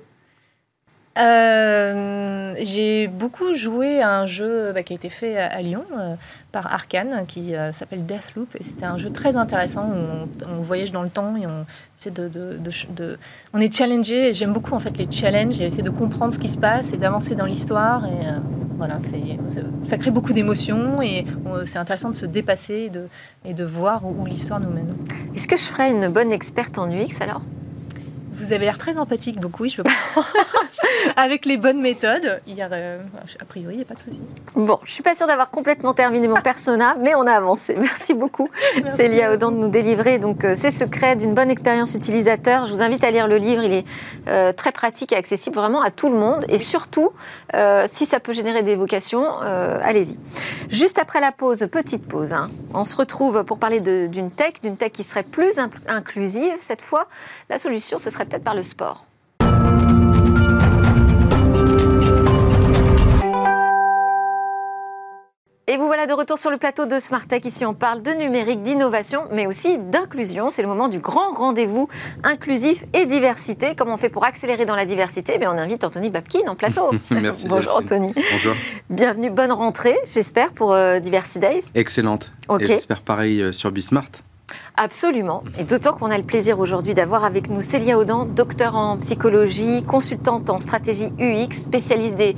Euh, 1.18 2.54
j'ai 2.62 3.08
beaucoup 3.08 3.54
joué 3.54 4.02
à 4.02 4.20
un 4.20 4.26
jeu 4.28 4.72
bah, 4.74 4.84
qui 4.84 4.94
a 4.94 4.96
été 4.96 5.10
fait 5.10 5.38
à, 5.38 5.62
Lyon 5.62 5.84
euh, 5.98 6.16
par 6.52 6.72
Arkane 6.72 7.26
qui 7.28 7.54
s'appelle 7.74 8.06
Deathloop 8.06 8.56
et 8.56 8.64
c'était 8.64 8.86
un 8.86 8.98
jeu 8.98 9.10
très 9.10 9.36
intéressant 9.36 9.90
où 9.90 10.46
on, 10.48 10.62
voyage 10.62 10.92
dans 10.92 11.02
le 11.02 11.10
temps 11.10 11.36
et 11.36 11.46
on 11.48 11.66
de, 12.10 12.30
de, 12.30 13.18
on 13.54 13.60
est 13.60 13.74
challengé 13.74 14.34
j'aime 14.34 14.54
beaucoup 14.54 14.74
en 14.74 14.80
fait 14.80 14.96
les 14.98 15.10
challenges 15.10 15.60
et 15.60 15.66
essayer 15.66 15.84
de 15.84 15.90
comprendre 15.90 16.32
ce 16.32 16.40
qui 16.40 16.48
se 16.48 16.58
passe 16.58 16.94
et 16.94 16.98
d'avancer 16.98 17.36
dans 17.36 17.46
l'histoire 17.46 18.06
et 18.06 18.26
voilà 18.78 19.00
ça 19.84 19.98
crée 19.98 20.12
beaucoup 20.12 20.32
d'émotions 20.32 21.02
et 21.02 21.26
c'est 21.66 21.80
intéressant 21.80 22.12
de 22.12 22.16
se 22.16 22.26
dépasser 22.26 22.76
et 22.76 22.90
de, 22.90 23.08
et 23.46 23.54
de 23.54 23.66
voir 23.66 24.06
où, 24.06 24.22
où 24.22 24.26
l'histoire 24.26 24.60
nous 24.60 24.70
mène. 24.70 24.96
Est-ce 25.36 25.48
que 25.48 25.58
je 25.58 25.64
ferais 25.64 25.92
une 25.92 26.08
bonne 26.08 26.32
experte 26.32 26.78
en 26.78 26.90
UX 26.90 27.20
alors? 27.20 27.42
Vous 28.34 28.54
avez 28.54 28.66
l'air 28.66 28.78
très 28.78 28.98
empathique, 28.98 29.40
donc 29.40 29.60
oui, 29.60 29.70
je 29.70 29.82
pense. 29.82 29.94
Avec 31.16 31.46
les 31.46 31.58
bonnes 31.58 31.82
méthodes, 31.82 32.42
il 32.48 32.56
y 32.56 32.62
a, 32.62 32.72
euh, 32.72 33.02
a 33.40 33.46
priori, 33.46 33.74
il 33.74 33.78
n'y 33.78 33.84
a 33.84 33.86
pas 33.86 33.96
de 33.96 34.00
souci. 34.00 34.22
Bon, 34.56 34.80
je 34.84 34.92
suis 34.92 35.04
pas 35.04 35.16
sûre 35.16 35.28
d'avoir 35.28 35.50
complètement 35.50 35.94
terminé 35.94 36.28
mon 36.28 36.42
persona, 36.42 36.96
mais 37.00 37.16
on 37.16 37.26
a 37.28 37.34
avancé. 37.34 37.76
Merci 37.80 38.14
beaucoup, 38.14 38.50
Célia 38.86 39.34
Audan, 39.34 39.52
de 39.52 39.58
nous 39.58 39.70
délivrer 39.70 40.20
donc 40.20 40.44
euh, 40.44 40.56
ces 40.56 40.70
secrets 40.70 41.16
d'une 41.16 41.34
bonne 41.34 41.50
expérience 41.50 41.96
utilisateur. 41.96 42.66
Je 42.66 42.74
vous 42.74 42.82
invite 42.82 43.04
à 43.04 43.12
lire 43.12 43.28
le 43.28 43.38
livre. 43.38 43.64
Il 43.64 43.74
est 43.74 43.86
euh, 44.28 44.52
très 44.54 44.72
pratique 44.72 45.12
et 45.12 45.16
accessible 45.16 45.56
vraiment 45.56 45.82
à 45.82 45.92
tout 45.92 46.10
le 46.10 46.18
monde. 46.18 46.46
Et 46.50 46.60
surtout, 46.60 47.12
si 47.88 48.06
ça 48.06 48.20
peut 48.20 48.34
générer 48.34 48.64
des 48.64 48.76
vocations, 48.76 49.40
allez-y. 49.40 50.18
Juste 50.70 51.00
après 51.00 51.20
la 51.20 51.32
pause, 51.32 51.68
petite 51.72 52.08
pause, 52.08 52.34
hein, 52.34 52.50
on 52.74 52.86
se 52.86 52.96
retrouve 52.96 53.44
pour 53.44 53.58
parler 53.58 53.80
d'une 53.80 54.32
tech, 54.32 54.54
d'une 54.62 54.78
tech 54.78 54.92
qui 54.92 55.04
serait 55.04 55.24
plus 55.24 55.60
inclusive 55.88 56.54
cette 56.60 56.82
fois. 56.82 57.08
La 57.50 57.58
solution, 57.58 57.98
ce 57.98 58.10
serait 58.10 58.19
peut-être 58.26 58.44
par 58.44 58.56
le 58.56 58.64
sport. 58.64 59.06
Et 65.72 65.78
vous 65.78 65.86
voilà 65.86 66.08
de 66.08 66.14
retour 66.14 66.40
sur 66.40 66.50
le 66.50 66.58
plateau 66.58 66.88
de 66.88 66.98
Smart 66.98 67.24
Tech. 67.28 67.46
Ici, 67.46 67.64
on 67.64 67.76
parle 67.76 68.02
de 68.02 68.10
numérique, 68.10 68.64
d'innovation, 68.64 69.26
mais 69.32 69.46
aussi 69.46 69.78
d'inclusion. 69.78 70.50
C'est 70.50 70.64
le 70.64 70.68
moment 70.68 70.88
du 70.88 70.98
grand 70.98 71.32
rendez-vous 71.36 71.88
inclusif 72.24 72.86
et 72.96 73.06
diversité. 73.06 73.76
Comment 73.78 73.94
on 73.94 73.98
fait 73.98 74.10
pour 74.10 74.26
accélérer 74.26 74.66
dans 74.66 74.76
la 74.76 74.86
diversité? 74.86 75.38
Eh 75.40 75.46
On 75.46 75.52
invite 75.52 75.84
Anthony 75.84 76.10
Babkin 76.10 76.48
en 76.48 76.56
plateau. 76.56 76.90
Merci. 77.12 77.48
Bonjour 77.48 77.76
Anthony. 77.76 78.16
Bonjour. 78.16 78.56
Bienvenue, 78.90 79.30
bonne 79.30 79.52
rentrée, 79.52 79.96
j'espère, 80.12 80.54
pour 80.54 80.74
euh, 80.74 81.00
Diversity 81.00 81.38
Days. 81.40 81.66
Excellente. 81.76 82.34
Et 82.60 82.66
j'espère 82.66 83.04
pareil 83.04 83.40
euh, 83.40 83.52
sur 83.52 83.72
Bismart. 83.72 84.10
Absolument. 84.76 85.44
Et 85.58 85.66
d'autant 85.66 85.94
qu'on 85.94 86.10
a 86.10 86.18
le 86.18 86.24
plaisir 86.24 86.60
aujourd'hui 86.60 86.94
d'avoir 86.94 87.26
avec 87.26 87.50
nous 87.50 87.62
Célia 87.62 87.98
Audan, 87.98 88.26
docteur 88.26 88.76
en 88.76 88.98
psychologie, 88.98 89.84
consultante 89.84 90.50
en 90.50 90.60
stratégie 90.60 91.12
UX, 91.20 91.54
spécialiste 91.54 92.16
des, 92.16 92.36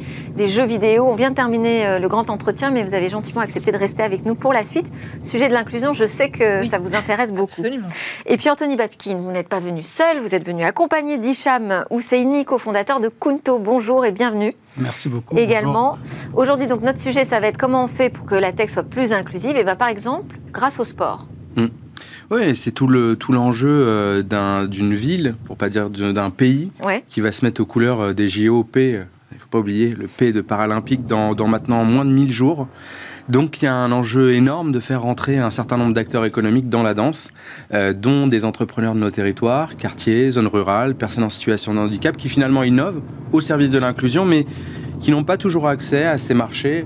jeux 0.48 0.66
vidéo. 0.66 1.06
On 1.08 1.14
vient 1.14 1.30
de 1.30 1.36
terminer 1.36 1.86
euh, 1.86 2.00
le 2.00 2.08
grand 2.08 2.32
entretien, 2.32 2.72
mais 2.72 2.84
vous 2.84 2.96
avez 2.96 3.10
gentiment 3.10 3.42
accepté 3.42 3.72
de 3.72 3.78
rester 3.78 4.02
avec 4.02 4.26
nous 4.26 4.34
pour 4.34 4.54
la 4.54 4.64
suite. 4.64 4.92
Sujet 5.22 5.50
de 5.50 5.54
l'inclusion, 5.54 5.94
je 5.94 6.06
sais 6.06 6.32
que 6.32 6.64
ça 6.64 6.80
vous 6.80 6.96
intéresse 6.96 7.32
beaucoup. 7.32 7.52
Absolument. 7.52 7.88
Et 8.26 8.38
puis 8.38 8.50
Anthony 8.50 8.76
Babkin, 8.76 9.18
vous 9.18 9.32
n'êtes 9.32 9.48
pas 9.48 9.60
venu 9.60 9.84
seul, 9.84 10.20
vous 10.20 10.34
êtes 10.34 10.46
venu 10.46 10.64
accompagné 10.64 11.20
d'Hicham 11.20 11.86
Ousseini, 11.92 12.44
cofondateur 12.44 13.00
de 13.00 13.10
Kunto. 13.10 13.60
Bonjour 13.60 14.04
et 14.04 14.12
bienvenue. 14.12 14.56
Merci 14.78 15.10
beaucoup. 15.10 15.38
Également. 15.38 16.00
Aujourd'hui, 16.34 16.68
donc 16.68 16.82
notre 16.82 17.00
sujet, 17.00 17.24
ça 17.24 17.40
va 17.40 17.48
être 17.48 17.58
comment 17.58 17.84
on 17.84 17.88
fait 17.88 18.10
pour 18.10 18.26
que 18.26 18.36
la 18.36 18.52
tech 18.52 18.72
soit 18.72 18.84
plus 18.84 19.14
inclusive. 19.14 19.58
Et 19.58 19.64
bien, 19.64 19.76
par 19.76 19.90
exemple, 19.90 20.38
grâce 20.52 20.80
au 20.80 20.84
sport. 20.84 21.28
Oui, 22.30 22.56
c'est 22.56 22.72
tout 22.72 22.88
le 22.88 23.16
tout 23.16 23.32
l'enjeu 23.34 23.70
euh, 23.70 24.68
d'une 24.68 24.94
ville, 24.94 25.36
pour 25.46 25.58
pas 25.58 25.70
dire 25.70 25.90
d'un 25.90 26.30
pays, 26.30 26.72
qui 27.10 27.22
va 27.22 27.32
se 27.32 27.46
mettre 27.46 27.62
aux 27.62 27.66
couleurs 27.66 28.02
euh, 28.02 28.14
des 28.14 28.28
JOP. 28.28 28.78
Il 28.78 29.40
faut 29.40 29.48
pas 29.50 29.60
oublier 29.60 29.96
le 29.98 30.08
P 30.08 30.34
de 30.34 30.42
paralympique 30.42 31.08
dans, 31.08 31.34
dans 31.34 31.48
maintenant 31.48 31.84
moins 31.84 32.06
de 32.06 32.12
1000 32.12 32.32
jours. 32.32 32.68
Donc 33.30 33.62
il 33.62 33.66
y 33.66 33.68
a 33.68 33.74
un 33.74 33.92
enjeu 33.92 34.34
énorme 34.34 34.72
de 34.72 34.80
faire 34.80 35.04
rentrer 35.04 35.38
un 35.38 35.52
certain 35.52 35.78
nombre 35.78 35.94
d'acteurs 35.94 36.26
économiques 36.26 36.70
dans 36.70 36.84
la 36.84 36.94
danse, 36.94 37.30
euh, 37.74 37.94
dont 37.94 38.28
des 38.28 38.46
entrepreneurs 38.46 38.94
de 38.94 39.00
nos 39.00 39.12
territoires, 39.12 39.78
quartiers, 39.78 40.32
zones 40.32 40.48
rurales, 40.48 40.96
personnes 40.96 41.24
en 41.24 41.30
situation 41.30 41.74
de 41.74 41.80
handicap, 41.80 42.18
qui 42.18 42.30
finalement 42.30 42.64
innovent 42.64 43.02
au 43.32 43.40
service 43.40 43.70
de 43.70 43.78
l'inclusion, 43.78 44.26
mais 44.26 44.46
qui 45.02 45.12
n'ont 45.12 45.24
pas 45.24 45.38
toujours 45.38 45.68
accès 45.68 46.06
à 46.06 46.18
ces 46.18 46.34
marchés 46.34 46.86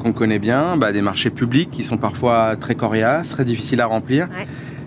qu'on 0.00 0.12
connaît 0.12 0.38
bien, 0.38 0.76
bah, 0.76 0.92
des 0.92 1.02
marchés 1.02 1.30
publics 1.30 1.70
qui 1.70 1.84
sont 1.84 1.96
parfois 1.96 2.56
très 2.56 2.74
coriaces, 2.76 3.30
très 3.30 3.44
difficiles 3.44 3.80
à 3.80 3.86
remplir. 3.86 4.28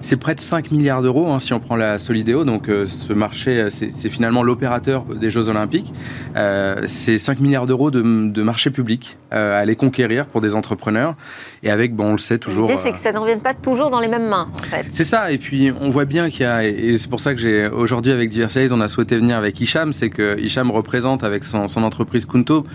C'est 0.01 0.17
près 0.17 0.33
de 0.33 0.39
5 0.39 0.71
milliards 0.71 1.01
d'euros 1.01 1.31
hein, 1.31 1.39
si 1.39 1.53
on 1.53 1.59
prend 1.59 1.75
la 1.75 1.99
Solidéo. 1.99 2.45
Donc 2.45 2.69
euh, 2.69 2.85
ce 2.85 3.12
marché, 3.13 3.59
euh, 3.59 3.69
c'est 3.69 4.09
finalement 4.09 4.43
l'opérateur 4.43 5.03
des 5.03 5.29
Jeux 5.29 5.49
Olympiques. 5.49 5.93
Euh, 6.35 6.83
c'est 6.85 7.17
5 7.17 7.39
milliards 7.39 7.67
d'euros 7.67 7.91
de, 7.91 8.01
marché 8.41 8.69
public 8.69 9.17
à 9.31 9.57
aller 9.57 9.75
conquérir 9.75 10.25
pour 10.25 10.41
des 10.41 10.55
entrepreneurs. 10.55 11.15
Et 11.63 11.69
avec, 11.69 11.93
bon, 11.93 12.05
on 12.05 12.12
le 12.13 12.17
sait 12.17 12.38
toujours. 12.38 12.69
L'idée, 12.69 12.79
c'est 12.81 12.91
que 12.91 12.97
ça 12.97 13.12
ne 13.12 13.19
revienne 13.19 13.41
pas 13.41 13.53
toujours 13.53 13.89
dans 13.89 13.99
les 13.99 14.07
mêmes 14.07 14.27
mains, 14.27 14.49
en 14.53 14.63
fait. 14.63 14.85
C'est 14.91 15.03
ça. 15.03 15.31
Et 15.31 15.38
puis 15.38 15.71
on 15.81 15.89
voit 15.89 16.05
bien 16.05 16.29
qu'il 16.29 16.41
y 16.41 16.45
a, 16.45 16.65
et 16.65 16.97
c'est 16.97 17.09
pour 17.09 17.19
ça 17.19 17.35
que 17.35 17.41
j'ai 17.41 17.67
aujourd'hui 17.67 18.12
avec 18.12 18.29
Diversize, 18.29 18.71
on 18.71 18.81
a 18.81 18.88
souhaité 18.88 19.17
venir 19.17 19.38
avec 19.38 19.59
Hicham, 19.59 19.91
c'est 19.91 20.09
que 20.09 20.39
Hicham 20.39 20.71
représente 20.71 21.23
avec 21.23 21.43
son, 21.43 21.67
entreprise 21.83 22.25
Kunto 22.25 22.65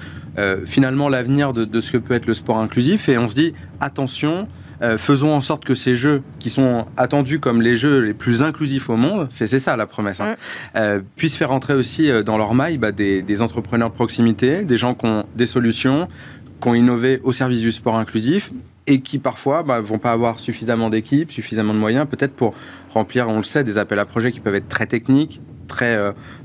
finalement 0.66 1.08
l'avenir 1.08 1.52
de, 1.52 1.64
de 1.64 1.80
ce 1.80 1.92
que 1.92 1.98
peut 1.98 2.14
être 2.14 2.26
le 2.26 2.34
sport 2.34 2.58
inclusif. 2.58 3.08
Et 3.08 3.18
on 3.18 3.28
se 3.28 3.34
dit 3.34 3.54
attention. 3.80 4.46
Euh, 4.84 4.98
faisons 4.98 5.32
en 5.32 5.40
sorte 5.40 5.64
que 5.64 5.74
ces 5.74 5.96
jeux, 5.96 6.22
qui 6.38 6.50
sont 6.50 6.86
attendus 6.98 7.40
comme 7.40 7.62
les 7.62 7.76
jeux 7.76 8.00
les 8.00 8.12
plus 8.12 8.42
inclusifs 8.42 8.90
au 8.90 8.96
monde, 8.96 9.28
c'est 9.30 9.46
ça 9.58 9.76
la 9.76 9.86
promesse, 9.86 10.20
hein, 10.20 10.36
euh, 10.76 11.00
puissent 11.16 11.36
faire 11.36 11.52
entrer 11.52 11.72
aussi 11.72 12.10
euh, 12.10 12.22
dans 12.22 12.36
leur 12.36 12.52
maille 12.54 12.76
bah, 12.76 12.92
des, 12.92 13.42
entrepreneurs 13.42 13.90
de 13.90 13.94
proximité, 13.94 14.64
des 14.64 14.76
gens 14.76 14.94
qui 14.94 15.06
ont 15.06 15.24
des 15.36 15.46
solutions, 15.46 16.06
qui 16.60 16.68
ont 16.68 16.74
innové 16.74 17.20
au 17.24 17.32
service 17.32 17.60
du 17.60 17.72
sport 17.72 17.96
inclusif 17.96 18.52
et 18.86 19.00
qui 19.00 19.18
parfois 19.18 19.62
ne 19.62 19.68
bah, 19.68 19.80
vont 19.80 19.96
pas 19.96 20.12
avoir 20.12 20.38
suffisamment 20.38 20.90
d'équipes, 20.90 21.32
suffisamment 21.32 21.72
de 21.72 21.78
moyens, 21.78 22.06
peut-être 22.06 22.34
pour 22.34 22.52
remplir, 22.90 23.28
on 23.28 23.38
le 23.38 23.44
sait, 23.44 23.64
des 23.64 23.78
appels 23.78 23.98
à 23.98 24.04
projets 24.04 24.32
qui 24.32 24.40
peuvent 24.40 24.54
être 24.54 24.68
très 24.68 24.86
techniques, 24.86 25.40
très, 25.66 25.98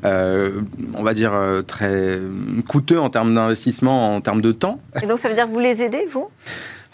on 0.04 1.04
va 1.04 1.14
dire, 1.14 1.34
très 1.68 2.20
coûteux 2.68 3.00
en 3.00 3.10
termes 3.10 3.36
d'investissement, 3.36 4.16
en 4.16 4.22
termes 4.22 4.42
de 4.42 4.54
temps. 4.54 4.80
Et 5.04 5.08
donc 5.08 5.20
ça 5.20 5.28
veut 5.28 5.36
dire 5.36 5.46
que 5.46 5.52
vous 5.52 5.60
les 5.60 5.84
aidez, 5.84 6.06
vous? 6.10 6.30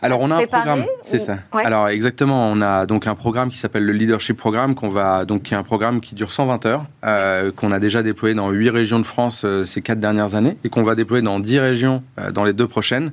Alors 0.02 0.20
on 0.22 0.30
a 0.30 0.36
un 0.36 0.46
programme. 0.46 0.86
C'est 1.04 1.20
ça. 1.20 1.40
Alors 1.54 1.90
exactement, 1.90 2.50
on 2.52 2.62
a 2.62 2.86
donc 2.86 3.08
un 3.08 3.16
programme 3.16 3.50
qui 3.50 3.58
s'appelle 3.58 3.86
le 3.86 3.94
Leadership 3.94 4.38
Programme, 4.38 4.76
qu'on 4.76 4.90
va 4.90 5.26
donc 5.26 5.44
qui 5.44 5.54
est 5.54 5.58
un 5.58 5.64
programme 5.64 6.02
qui 6.02 6.16
dure 6.16 6.32
120 6.32 6.66
heures, 6.66 6.86
euh, 7.06 7.52
qu'on 7.56 7.72
a 7.72 7.80
déjà 7.80 8.04
déployé 8.04 8.36
dans 8.36 8.50
8 8.50 8.70
régions 8.70 9.00
de 9.00 9.06
France 9.06 9.44
euh, 9.46 9.64
ces 9.66 9.82
4 9.82 10.00
dernières 10.00 10.36
années 10.36 10.58
et 10.64 10.70
qu'on 10.70 10.84
va 10.84 10.96
déployer 10.96 11.24
dans 11.24 11.40
10 11.40 11.60
régions 11.60 12.04
euh, 12.20 12.32
dans 12.32 12.44
les 12.44 12.54
deux 12.54 12.68
prochaines. 12.68 13.12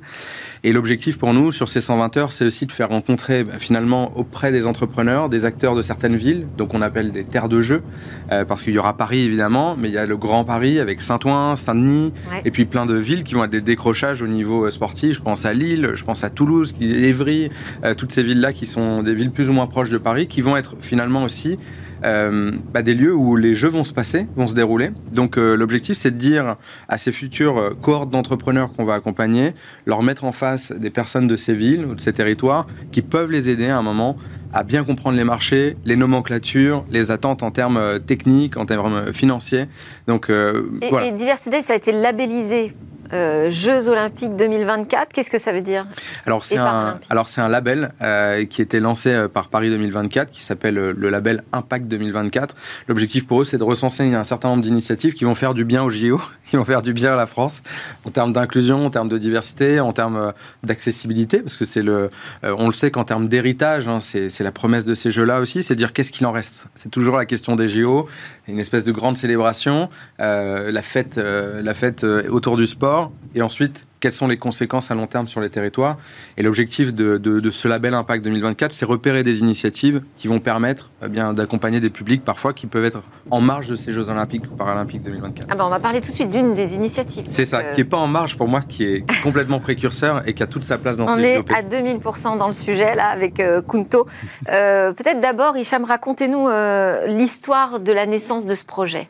Et 0.65 0.71
l'objectif 0.71 1.17
pour 1.17 1.33
nous 1.33 1.51
sur 1.51 1.67
ces 1.67 1.81
120 1.81 2.15
heures, 2.15 2.31
c'est 2.31 2.45
aussi 2.45 2.65
de 2.65 2.71
faire 2.71 2.87
rencontrer 2.87 3.43
bah, 3.43 3.53
finalement 3.59 4.17
auprès 4.17 4.51
des 4.51 4.65
entrepreneurs, 4.65 5.27
des 5.27 5.43
acteurs 5.45 5.75
de 5.75 5.81
certaines 5.81 6.15
villes, 6.15 6.47
donc 6.57 6.73
on 6.73 6.81
appelle 6.81 7.11
des 7.11 7.25
terres 7.25 7.49
de 7.49 7.59
jeu, 7.59 7.83
parce 8.29 8.63
qu'il 8.63 8.73
y 8.73 8.77
aura 8.77 8.95
Paris 8.95 9.23
évidemment, 9.23 9.75
mais 9.77 9.89
il 9.89 9.93
y 9.93 9.97
a 9.97 10.05
le 10.05 10.15
Grand 10.15 10.45
Paris 10.45 10.79
avec 10.79 11.01
Saint-Ouen, 11.01 11.57
Saint-Denis, 11.57 12.13
et 12.45 12.51
puis 12.51 12.63
plein 12.63 12.85
de 12.85 12.95
villes 12.95 13.23
qui 13.23 13.33
vont 13.33 13.43
être 13.43 13.51
des 13.51 13.61
décrochages 13.61 14.21
au 14.21 14.27
niveau 14.27 14.69
sportif. 14.69 15.17
Je 15.17 15.21
pense 15.21 15.45
à 15.45 15.53
Lille, 15.53 15.91
je 15.95 16.03
pense 16.03 16.23
à 16.23 16.29
Toulouse, 16.29 16.73
Évry, 16.79 17.49
toutes 17.97 18.13
ces 18.13 18.23
villes-là 18.23 18.53
qui 18.53 18.65
sont 18.65 19.03
des 19.03 19.15
villes 19.15 19.31
plus 19.31 19.49
ou 19.49 19.53
moins 19.53 19.67
proches 19.67 19.89
de 19.89 19.97
Paris, 19.97 20.27
qui 20.27 20.41
vont 20.41 20.55
être 20.55 20.75
finalement 20.79 21.23
aussi 21.23 21.57
euh, 22.05 22.51
bah, 22.73 22.81
des 22.81 22.93
lieux 22.93 23.13
où 23.13 23.35
les 23.35 23.55
jeux 23.55 23.69
vont 23.69 23.83
se 23.83 23.93
passer, 23.93 24.27
vont 24.35 24.47
se 24.47 24.53
dérouler. 24.53 24.91
Donc 25.11 25.37
euh, 25.37 25.55
l'objectif, 25.55 25.97
c'est 25.97 26.11
de 26.11 26.17
dire 26.17 26.57
à 26.87 26.97
ces 26.97 27.11
futures 27.11 27.57
euh, 27.57 27.69
cohortes 27.81 28.09
d'entrepreneurs 28.09 28.73
qu'on 28.73 28.85
va 28.85 28.95
accompagner, 28.95 29.53
leur 29.85 30.03
mettre 30.03 30.23
en 30.25 30.31
face 30.31 30.71
des 30.71 30.89
personnes 30.89 31.27
de 31.27 31.35
ces 31.35 31.53
villes 31.53 31.85
ou 31.85 31.95
de 31.95 32.01
ces 32.01 32.13
territoires 32.13 32.67
qui 32.91 33.01
peuvent 33.01 33.31
les 33.31 33.49
aider 33.49 33.67
à 33.67 33.77
un 33.77 33.81
moment 33.81 34.17
à 34.51 34.63
bien 34.63 34.83
comprendre 34.83 35.17
les 35.17 35.23
marchés, 35.23 35.77
les 35.83 35.95
nomenclatures, 35.95 36.85
les 36.91 37.09
attentes 37.09 37.41
en 37.41 37.49
termes 37.49 37.99
techniques, 38.05 38.55
en 38.55 38.67
termes 38.67 39.11
financiers. 39.11 39.65
Donc, 40.05 40.29
et, 40.29 40.89
voilà. 40.91 41.07
et 41.07 41.11
diversité, 41.11 41.63
ça 41.63 41.73
a 41.73 41.75
été 41.75 41.91
labellisé 41.91 42.73
euh, 43.13 43.49
Jeux 43.51 43.89
Olympiques 43.89 44.35
2024. 44.35 45.13
Qu'est-ce 45.13 45.29
que 45.29 45.37
ça 45.37 45.53
veut 45.53 45.61
dire 45.61 45.85
Alors 46.25 46.43
c'est 46.43 46.57
un, 46.57 46.99
alors 47.09 47.27
c'est 47.27 47.41
un 47.41 47.47
label 47.47 47.91
euh, 48.01 48.45
qui 48.45 48.61
était 48.61 48.79
lancé 48.79 49.11
euh, 49.11 49.27
par 49.27 49.49
Paris 49.49 49.69
2024, 49.69 50.31
qui 50.31 50.41
s'appelle 50.41 50.75
le 50.75 51.09
label 51.09 51.43
Impact 51.51 51.87
2024. 51.87 52.55
L'objectif 52.87 53.27
pour 53.27 53.41
eux, 53.41 53.45
c'est 53.45 53.57
de 53.57 53.63
recenser 53.63 54.13
un 54.13 54.23
certain 54.23 54.49
nombre 54.49 54.63
d'initiatives 54.63 55.13
qui 55.13 55.25
vont 55.25 55.35
faire 55.35 55.53
du 55.53 55.63
bien 55.63 55.83
au 55.83 55.89
JO, 55.89 56.19
qui 56.45 56.57
vont 56.57 56.65
faire 56.65 56.81
du 56.81 56.93
bien 56.93 57.13
à 57.13 57.15
la 57.15 57.27
France, 57.27 57.61
en 58.05 58.09
termes 58.09 58.33
d'inclusion, 58.33 58.85
en 58.85 58.89
termes 58.89 59.09
de 59.09 59.17
diversité, 59.17 59.79
en 59.79 59.93
termes 59.93 60.33
d'accessibilité, 60.63 61.39
parce 61.39 61.55
que 61.55 61.65
c'est 61.65 61.81
le, 61.81 62.09
on 62.43 62.67
le 62.67 62.73
sait 62.73 62.89
qu'en 62.89 63.03
termes 63.03 63.27
d'héritage, 63.27 63.87
hein, 63.87 63.99
c'est 64.01 64.39
la 64.41 64.51
promesse 64.51 64.85
de 64.85 64.93
ces 64.95 65.11
jeux-là 65.11 65.39
aussi, 65.39 65.63
c'est 65.63 65.75
de 65.75 65.79
dire 65.79 65.93
qu'est-ce 65.93 66.11
qu'il 66.11 66.25
en 66.25 66.31
reste. 66.31 66.67
C'est 66.75 66.89
toujours 66.89 67.17
la 67.17 67.25
question 67.25 67.55
des 67.55 67.67
JO, 67.67 68.07
une 68.47 68.59
espèce 68.59 68.83
de 68.83 68.91
grande 68.91 69.17
célébration, 69.17 69.89
la 70.19 70.81
fête, 70.81 71.17
la 71.17 71.73
fête 71.73 72.03
autour 72.03 72.57
du 72.57 72.67
sport 72.67 73.11
et 73.35 73.41
ensuite 73.41 73.85
quelles 74.03 74.11
sont 74.11 74.27
les 74.27 74.35
conséquences 74.35 74.91
à 74.91 74.95
long 74.95 75.07
terme 75.07 75.29
sur 75.29 75.39
les 75.39 75.49
territoires. 75.49 75.95
Et 76.35 76.43
l'objectif 76.43 76.93
de, 76.93 77.49
ce 77.51 77.69
label 77.69 77.93
Impact 77.93 78.21
2024, 78.25 78.73
c'est 78.73 78.83
repérer 78.83 79.23
des 79.23 79.39
initiatives 79.39 80.01
qui 80.17 80.27
vont 80.27 80.41
permettre 80.41 80.91
eh 81.05 81.07
bien 81.07 81.31
d'accompagner 81.31 81.79
des 81.79 81.89
publics 81.89 82.21
parfois 82.21 82.51
qui 82.51 82.67
peuvent 82.67 82.83
être 82.83 83.01
en 83.31 83.39
marge 83.39 83.67
de 83.69 83.77
ces 83.77 83.93
Jeux 83.93 84.09
Olympiques 84.09 84.43
ou 84.51 84.55
Paralympiques 84.55 85.03
2024. 85.03 85.47
Ah 85.49 85.55
ben 85.55 85.63
on 85.63 85.69
va 85.69 85.79
parler 85.79 86.01
tout 86.01 86.09
de 86.09 86.15
suite 86.15 86.29
d'une 86.29 86.53
des 86.53 86.75
initiatives. 86.75 87.23
C'est 87.29 87.45
ça, 87.45 87.63
qui 87.63 87.79
n'est 87.79 87.85
pas 87.85 87.95
en 87.95 88.07
marge 88.07 88.35
pour 88.35 88.49
moi, 88.49 88.59
qui 88.59 88.83
est 88.83 89.05
complètement 89.23 89.61
précurseur 89.61 90.27
et 90.27 90.33
qui 90.33 90.43
a 90.43 90.47
toute 90.47 90.65
sa 90.65 90.77
place 90.77 90.97
dans 90.97 91.07
on 91.07 91.17
est 91.19 91.37
à 91.37 91.61
2000% 91.61 92.37
dans 92.37 92.47
le 92.47 92.53
sujet 92.53 92.95
là 92.95 93.07
avec 93.07 93.39
euh, 93.39 93.61
Kunto. 93.61 94.05
Euh, 94.49 94.91
peut-être 94.91 95.21
d'abord, 95.21 95.55
Hicham, 95.55 95.85
racontez-nous 95.85 96.49
euh, 96.49 97.07
l'histoire 97.07 97.79
de 97.79 97.93
la 97.93 98.05
naissance 98.05 98.45
de 98.45 98.53
ce 98.53 98.65
projet. 98.65 99.07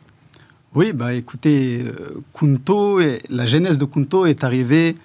Oui, 0.76 0.92
bah 0.92 1.14
écoutez, 1.14 1.84
euh, 1.86 2.24
Kunto, 2.34 3.00
la 3.30 3.46
genèse 3.46 3.78
de 3.78 3.86
Kunto 3.86 4.26
est 4.26 4.44
arrivée 4.44 4.96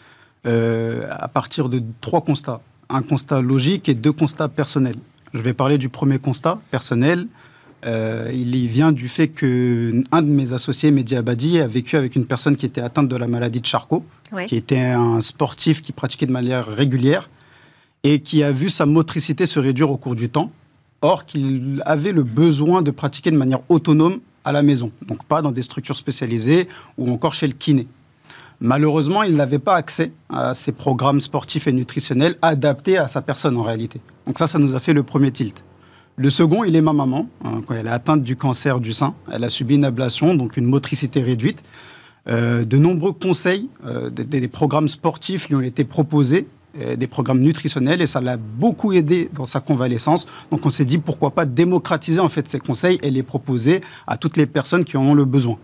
euh, 0.47 1.07
à 1.11 1.29
partir 1.29 1.69
de 1.69 1.83
trois 2.01 2.23
constats. 2.23 2.63
Un 2.89 3.03
constat 3.03 3.43
logique 3.43 3.87
et 3.91 3.95
deux 3.95 4.13
constats 4.13 4.49
personnels. 4.49 4.97
Je 5.35 5.41
vais 5.43 5.53
parler 5.53 5.77
du 5.77 5.91
premier 5.91 6.19
constat 6.19 6.59
personnel. 6.71 7.27
Euh, 7.85 8.31
il 8.33 8.67
vient 8.67 8.93
du 8.93 9.11
fait 9.11 9.29
que 9.29 10.03
un 10.11 10.23
de 10.23 10.29
mes 10.29 10.55
associés, 10.55 10.91
Mehdi 10.91 11.17
Abadi, 11.17 11.61
a 11.61 11.67
vécu 11.67 11.97
avec 11.97 12.17
une 12.17 12.25
personne 12.25 12.57
qui 12.57 12.65
était 12.65 12.81
atteinte 12.81 13.09
de 13.09 13.17
la 13.17 13.29
maladie 13.29 13.61
de 13.61 13.67
Charcot, 13.67 14.03
qui 14.47 14.57
était 14.57 14.79
un 14.79 15.21
sportif 15.21 15.83
qui 15.83 15.93
pratiquait 15.93 16.27
de 16.27 16.33
manière 16.33 16.67
régulière 16.67 17.29
et 18.05 18.21
qui 18.21 18.43
a 18.43 18.53
vu 18.53 18.71
sa 18.71 18.87
motricité 18.87 19.45
se 19.45 19.59
réduire 19.59 19.91
au 19.91 19.99
cours 19.99 20.15
du 20.15 20.31
temps. 20.31 20.51
Or, 21.03 21.27
qu'il 21.27 21.83
avait 21.85 22.13
le 22.13 22.23
besoin 22.23 22.81
de 22.81 22.91
pratiquer 22.91 23.31
de 23.31 23.37
manière 23.37 23.61
autonome 23.69 24.19
à 24.49 24.53
la 24.53 24.63
maison, 24.63 24.91
donc 25.07 25.25
pas 25.25 25.43
dans 25.43 25.53
des 25.53 25.61
structures 25.61 25.99
spécialisées 25.99 26.69
ou 26.97 27.13
encore 27.13 27.35
chez 27.35 27.47
le 27.47 27.53
kiné. 27.53 27.87
Malheureusement, 28.61 29.23
il 29.23 29.37
n'avait 29.37 29.59
pas 29.59 29.75
accès 29.75 30.11
à 30.31 30.55
ces 30.55 30.73
programmes 30.73 31.21
sportifs 31.21 31.67
et 31.67 31.73
nutritionnels 31.73 32.37
adaptés 32.41 32.97
à 32.97 33.09
sa 33.09 33.21
personne 33.21 33.59
en 33.59 33.63
réalité. 33.63 34.01
Donc 34.27 34.39
ça, 34.39 34.47
ça 34.47 34.59
nous 34.59 34.75
a 34.75 34.81
fait 34.81 34.95
le 34.95 35.03
premier 35.03 35.31
tilt. 35.33 35.63
Le 36.17 36.31
second, 36.31 36.65
il 36.65 36.75
est 36.75 36.81
ma 36.81 36.95
maman. 36.95 37.29
Hein, 37.45 37.61
quand 37.67 37.75
elle 37.75 37.87
est 37.87 37.91
atteinte 37.91 38.23
du 38.23 38.37
cancer 38.37 38.81
du 38.81 38.95
sein, 38.95 39.15
elle 39.31 39.45
a 39.45 39.51
subi 39.51 39.75
une 39.75 39.85
ablation, 39.85 40.35
donc 40.35 40.57
une 40.57 40.65
motricité 40.65 41.21
réduite. 41.21 41.63
Euh, 42.29 42.65
de 42.65 42.79
nombreux 42.79 43.13
conseils, 43.13 43.69
euh, 43.85 44.09
des, 44.09 44.49
programmes 44.49 44.89
sportifs 44.89 45.51
lui 45.51 45.57
ont 45.57 45.61
été 45.61 45.85
proposés 45.85 46.47
euh, 46.47 46.58
des 46.97 47.07
programmes 47.07 47.41
nutritionnels 47.41 48.03
et 48.03 48.07
ça 48.07 48.21
l'a 48.21 48.37
beaucoup 48.37 48.93
aidé 48.93 49.31
dans 49.35 49.47
sa 49.47 49.61
convalescence. 49.61 50.27
Donc 50.51 50.65
on 50.67 50.71
s'est 50.71 50.85
dit 50.85 50.99
pourquoi 50.99 51.31
pas 51.31 51.47
démocratiser 51.47 52.21
en 52.21 52.29
fait 52.29 52.49
ces 52.49 52.59
conseils 52.59 52.99
et 53.03 53.11
les 53.11 53.23
proposer 53.23 53.81
à 54.07 54.17
toutes 54.17 54.37
les 54.37 54.47
personnes 54.47 54.85
qui 54.85 54.97
en 54.97 55.03
ont 55.03 55.15
le 55.15 55.25
besoin. 55.25 55.59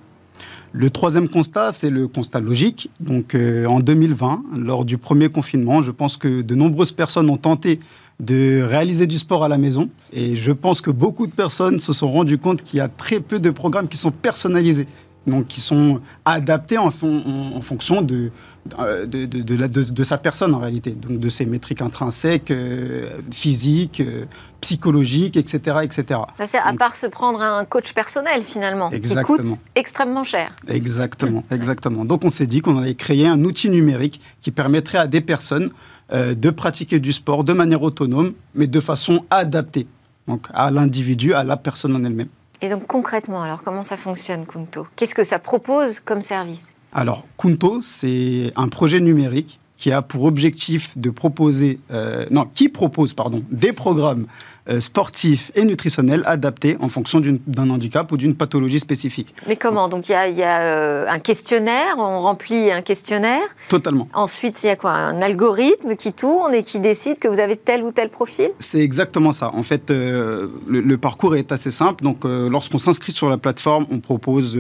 Le 0.77 0.91
troisième 0.91 1.29
constat, 1.29 1.71
c'est 1.71 1.89
le 1.89 2.09
constat 2.09 2.41
logique. 2.41 2.91
Donc 2.99 3.37
euh, 3.37 3.65
en 3.67 3.79
2020, 3.79 4.43
lors 4.59 4.85
du 4.85 4.99
premier 4.99 5.29
confinement, 5.29 5.85
je 5.85 5.93
pense 5.93 6.17
que 6.17 6.43
de 6.43 6.55
nombreuses 6.57 6.91
personnes 6.91 7.31
ont 7.31 7.37
tenté 7.37 7.79
de 8.19 8.61
réaliser 8.61 9.07
du 9.07 9.19
sport 9.19 9.45
à 9.45 9.49
la 9.49 9.57
maison 9.57 9.89
et 10.13 10.35
je 10.35 10.51
pense 10.51 10.81
que 10.81 10.91
beaucoup 10.91 11.29
de 11.29 11.33
personnes 11.33 11.79
se 11.79 11.93
sont 11.93 12.09
rendues 12.09 12.39
compte 12.39 12.63
qu'il 12.63 12.79
y 12.79 12.81
a 12.81 12.89
très 12.89 13.21
peu 13.21 13.39
de 13.39 13.51
programmes 13.51 13.87
qui 13.87 13.97
sont 13.97 14.11
personnalisés 14.11 14.87
donc 15.27 15.47
qui 15.47 15.61
sont 15.61 16.01
adaptés 16.25 16.79
en, 16.79 16.89
en, 16.89 17.61
fonction 17.61 18.03
de, 18.03 18.31
de, 18.67 19.25
de, 19.25 20.05
sa 20.05 20.19
personne 20.19 20.55
en 20.55 20.59
réalité, 20.59 20.91
donc 20.91 21.19
de 21.19 21.29
ses 21.29 21.47
métriques 21.47 21.83
intrinsèques, 21.83 22.51
euh, 22.51 23.19
physiques, 23.33 24.01
euh, 24.01 24.27
psychologiques, 24.61 25.37
etc. 25.37 25.79
etc. 25.83 26.21
C'est 26.45 26.59
à 26.59 26.73
part 26.75 26.97
se 26.97 27.07
prendre 27.07 27.41
un 27.41 27.65
coach 27.65 27.93
personnel 27.93 28.43
finalement, 28.43 28.91
qui 28.91 29.15
coûte 29.23 29.47
extrêmement 29.75 30.25
cher. 30.25 30.55
Exactement, 30.69 31.45
exactement. 31.51 32.05
Donc 32.05 32.25
on 32.25 32.31
s'est 32.31 32.47
dit 32.47 32.61
qu'on 32.61 32.79
allait 32.79 32.95
créer 32.95 33.27
un 33.27 33.43
outil 33.45 33.71
numérique 33.71 34.21
qui 34.41 34.51
permettrait 34.51 34.99
à 34.99 35.07
des 35.07 35.21
personnes 35.21 35.71
euh, 36.13 36.35
de 36.35 36.51
pratiquer 36.51 36.99
du 37.01 37.13
sport 37.13 37.45
de 37.45 37.53
manière 37.53 37.83
autonome, 37.83 38.35
mais 38.55 38.67
de 38.67 38.81
façon 38.81 39.25
adaptée 39.31 39.87
donc 40.27 40.47
à 40.53 40.71
l'individu, 40.71 41.35
à 41.35 41.45
la 41.45 41.57
personne 41.57 41.95
en 41.97 42.05
elle-même. 42.05 42.29
Et 42.65 42.71
donc 42.71 42.87
concrètement, 42.87 43.43
alors 43.43 43.63
comment 43.63 43.83
ça 43.83 43.99
fonctionne 43.99 44.47
Kunto? 44.47 44.87
Qu'est-ce 44.97 45.15
que 45.15 45.23
ça 45.23 45.39
propose 45.39 46.01
comme 46.01 46.23
service? 46.23 46.75
Alors 46.95 47.27
Kunto, 47.37 47.83
c'est 47.83 48.53
un 48.57 48.69
projet 48.69 49.01
numérique 49.01 49.61
qui 49.85 49.93
a 49.93 50.01
pour 50.01 50.25
objectif 50.25 50.97
de 50.97 51.11
proposer, 51.11 51.79
euh, 51.91 52.25
non, 52.31 52.49
qui 52.55 52.71
propose, 52.71 53.13
pardon, 53.13 53.43
des 53.51 53.75
programmes 53.75 54.25
euh, 54.71 54.81
sportifs 54.81 55.53
et 55.55 55.63
nutritionnels 55.63 56.23
adaptés 56.25 56.79
en 56.81 56.89
fonction 56.89 57.21
d'un 57.21 57.69
handicap 57.69 58.11
ou 58.11 58.17
d'une 58.17 58.35
pathologie 58.35 58.81
spécifique. 58.81 59.35
Mais 59.47 59.57
comment? 59.57 59.91
Donc 59.91 60.09
il 60.09 60.13
y 60.13 60.43
a, 60.43 60.61
euh, 60.63 61.07
un 61.07 61.19
questionnaire, 61.19 61.97
on 61.99 62.21
remplit 62.21 62.71
un 62.71 62.81
questionnaire. 62.81 63.43
Totalement. 63.69 64.09
Ensuite, 64.15 64.63
il 64.63 64.69
y 64.69 64.71
a 64.71 64.77
quoi? 64.77 64.93
Un 64.93 65.21
algorithme 65.21 65.97
qui 65.97 66.15
tourne 66.15 66.55
et 66.55 66.63
qui 66.63 66.81
décide 66.81 67.19
que 67.19 67.29
vous 67.29 67.41
avez 67.41 67.57
tel 67.57 67.83
ou 67.83 67.93
tel 67.93 68.09
profil? 68.09 68.49
C'est 68.61 68.81
exactement 68.81 69.33
ça. 69.33 69.51
En 69.53 69.63
fait, 69.63 69.91
le, 69.91 70.97
parcours 70.97 71.37
est 71.37 71.53
assez 71.53 71.71
simple. 71.71 72.03
Donc 72.03 72.25
lorsqu'on 72.25 72.79
s'inscrit 72.79 73.13
sur 73.13 73.29
la 73.29 73.37
plateforme, 73.37 73.85
on 73.91 74.01
propose 74.01 74.59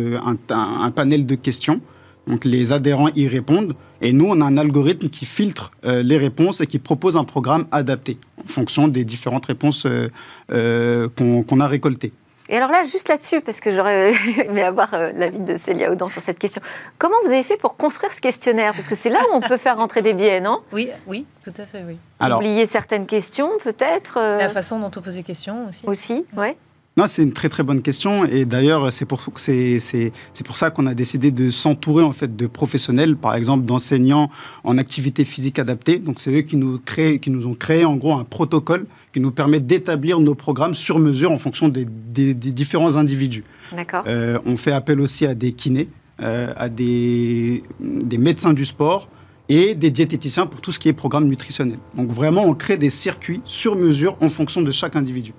un 0.50 0.90
panel 0.90 1.24
de 1.24 1.34
questions 1.34 1.80
donc 2.26 2.44
les 2.44 2.72
adhérents 2.72 3.10
y 3.14 3.28
répondent 3.28 3.74
et 4.00 4.12
nous, 4.12 4.26
on 4.28 4.40
a 4.42 4.44
un 4.44 4.58
algorithme 4.58 5.08
qui 5.08 5.24
filtre 5.24 5.72
euh, 5.84 6.02
les 6.02 6.18
réponses 6.18 6.60
et 6.60 6.66
qui 6.66 6.78
propose 6.78 7.16
un 7.16 7.24
programme 7.24 7.66
adapté 7.72 8.18
en 8.42 8.46
fonction 8.46 8.86
des 8.86 9.02
différentes 9.02 9.46
réponses 9.46 9.86
euh, 9.86 10.10
euh, 10.52 11.08
qu'on 11.16 11.60
a 11.60 11.66
récoltées. 11.66 12.12
Et 12.50 12.56
alors 12.56 12.70
là, 12.70 12.84
juste 12.84 13.08
là-dessus, 13.08 13.40
parce 13.40 13.60
que 13.60 13.70
j'aurais 13.70 14.12
aimé 14.44 14.62
avoir 14.62 14.90
l'avis 14.92 15.40
de 15.40 15.56
Célia 15.56 15.90
Audan 15.90 16.08
sur 16.08 16.20
cette 16.20 16.38
question. 16.38 16.60
Comment 16.98 17.16
vous 17.24 17.32
avez 17.32 17.42
fait 17.42 17.56
pour 17.56 17.78
construire 17.78 18.12
ce 18.12 18.20
questionnaire? 18.20 18.72
Parce 18.72 18.86
que 18.86 18.94
c'est 18.94 19.08
là 19.08 19.20
où 19.30 19.36
on 19.36 19.40
peut 19.40 19.56
faire 19.56 19.78
rentrer 19.78 20.02
des 20.02 20.12
biais, 20.12 20.42
non? 20.42 20.60
Oui, 20.70 20.90
oui, 21.06 21.24
tout 21.42 21.54
à 21.56 21.64
fait, 21.64 21.82
oui. 21.86 21.96
Alors, 22.20 22.40
Oublier 22.40 22.66
certaines 22.66 23.06
questions, 23.06 23.50
peut-être 23.62 24.18
La 24.18 24.50
façon 24.50 24.78
dont 24.78 24.90
on 24.94 25.00
pose 25.00 25.16
les 25.16 25.22
questions 25.22 25.66
aussi. 25.68 25.86
Aussi, 25.86 26.26
oui. 26.36 26.48
Non, 26.96 27.08
c'est 27.08 27.24
une 27.24 27.32
très 27.32 27.48
très 27.48 27.64
bonne 27.64 27.82
question 27.82 28.24
et 28.24 28.44
d'ailleurs 28.44 28.92
c'est 28.92 29.04
pour 29.04 29.20
c'est 29.34 29.80
c'est 29.80 30.12
pour 30.44 30.56
ça 30.56 30.70
qu'on 30.70 30.86
a 30.86 30.94
décidé 30.94 31.32
de 31.32 31.50
s'entourer 31.50 32.04
en 32.04 32.12
fait 32.12 32.36
de 32.36 32.46
professionnels, 32.46 33.16
par 33.16 33.34
exemple 33.34 33.64
d'enseignants 33.64 34.30
en 34.62 34.78
activité 34.78 35.24
physique 35.24 35.58
adaptée. 35.58 35.98
Donc 35.98 36.20
c'est 36.20 36.30
eux 36.30 36.42
qui 36.42 36.56
nous 36.56 36.78
créent, 36.78 37.18
qui 37.18 37.30
nous 37.30 37.48
ont 37.48 37.54
créé 37.54 37.84
en 37.84 37.96
gros 37.96 38.14
un 38.14 38.22
protocole 38.22 38.86
qui 39.12 39.18
nous 39.18 39.32
permet 39.32 39.58
d'établir 39.58 40.20
nos 40.20 40.36
programmes 40.36 40.76
sur 40.76 41.00
mesure 41.00 41.32
en 41.32 41.38
fonction 41.38 41.68
des, 41.68 41.84
des, 41.84 42.34
différents 42.34 42.96
individus. 42.96 43.42
D'accord. 43.74 44.04
Euh, 44.06 44.38
on 44.46 44.56
fait 44.56 44.72
appel 44.72 45.00
aussi 45.00 45.26
à 45.26 45.34
des 45.34 45.50
kinés, 45.50 45.88
euh, 46.20 46.52
à 46.56 46.68
des, 46.68 47.64
des 47.80 48.18
médecins 48.18 48.52
du 48.52 48.64
sport 48.64 49.08
et 49.48 49.74
des 49.74 49.90
diététiciens 49.90 50.46
pour 50.46 50.60
tout 50.60 50.70
ce 50.70 50.78
qui 50.78 50.88
est 50.88 50.92
programme 50.92 51.26
nutritionnel. 51.26 51.78
Donc 51.96 52.10
vraiment, 52.10 52.44
on 52.44 52.54
crée 52.54 52.76
des 52.76 52.90
circuits 52.90 53.40
sur 53.44 53.74
mesure 53.74 54.16
en 54.20 54.30
fonction 54.30 54.62
de 54.62 54.70
chaque 54.70 54.96
individu. 54.96 55.32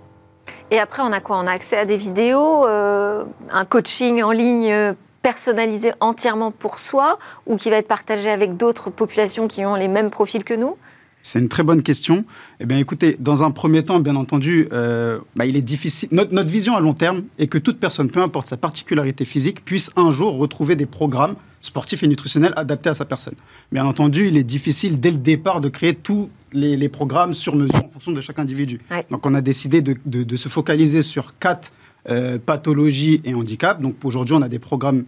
Et 0.71 0.79
après, 0.79 1.01
on 1.03 1.11
a 1.11 1.19
quoi? 1.19 1.37
On 1.37 1.47
a 1.47 1.51
accès 1.51 1.77
à 1.77 1.85
des 1.85 1.97
vidéos, 1.97 2.65
euh, 2.65 3.23
un 3.51 3.65
coaching 3.65 4.23
en 4.23 4.31
ligne 4.31 4.95
personnalisé 5.21 5.91
entièrement 6.01 6.51
pour 6.51 6.79
soi 6.79 7.17
ou 7.47 7.55
qui 7.55 7.71
va 7.71 7.77
être 7.77 7.87
partagé 7.87 8.29
avec 8.29 8.57
d'autres 8.57 8.91
populations 8.91 9.47
qui 9.47 9.65
ont 9.65 9.75
les 9.75 9.87
mêmes 9.87 10.11
profils 10.11 10.43
que 10.43 10.53
nous? 10.53 10.77
C'est 11.23 11.39
une 11.39 11.49
très 11.49 11.63
bonne 11.63 11.81
question. 11.81 12.25
Eh 12.59 12.67
bien, 12.67 12.77
écoutez, 12.77 13.17
dans 13.19 13.43
un 13.43 13.49
premier 13.49 13.83
temps, 13.83 13.99
bien 13.99 14.15
entendu, 14.15 14.67
euh, 14.71 15.17
bah, 15.35 15.47
il 15.47 15.57
est 15.57 15.63
difficile. 15.63 16.09
Notre, 16.11 16.35
notre, 16.35 16.51
vision 16.51 16.75
à 16.75 16.79
long 16.79 16.93
terme 16.93 17.23
est 17.39 17.47
que 17.47 17.57
toute 17.57 17.79
personne, 17.79 18.11
peu 18.11 18.21
importe 18.21 18.45
sa 18.45 18.57
particularité 18.57 19.25
physique, 19.25 19.65
puisse 19.65 19.89
un 19.95 20.11
jour 20.11 20.37
retrouver 20.37 20.75
des 20.75 20.85
programmes 20.85 21.35
sportifs 21.61 22.03
et 22.03 22.07
nutritionnels 22.07 22.53
adaptés 22.55 22.89
à 22.89 22.93
sa 22.93 23.05
personne. 23.05 23.33
Bien 23.71 23.85
entendu, 23.85 24.27
il 24.27 24.37
est 24.37 24.43
difficile 24.43 24.99
dès 24.99 25.09
le 25.09 25.17
départ 25.17 25.61
de 25.61 25.69
créer 25.69 25.95
tous 25.95 26.29
les, 26.55 26.89
programmes 26.89 27.33
sur 27.33 27.55
mesure 27.55 27.83
en 27.83 27.89
fonction 27.89 28.11
de 28.11 28.21
chaque 28.21 28.39
individu. 28.39 28.79
Donc, 29.11 29.25
on 29.25 29.33
a 29.33 29.41
décidé 29.41 29.81
de, 29.81 29.95
de, 30.05 30.37
se 30.37 30.49
focaliser 30.49 31.01
sur 31.01 31.37
quatre 31.37 31.71
euh, 32.09 32.37
pathologies 32.43 33.21
et 33.23 33.33
handicaps. 33.33 33.81
Donc, 33.81 33.95
aujourd'hui, 34.03 34.35
on 34.35 34.41
a 34.41 34.49
des 34.49 34.59
programmes 34.59 35.05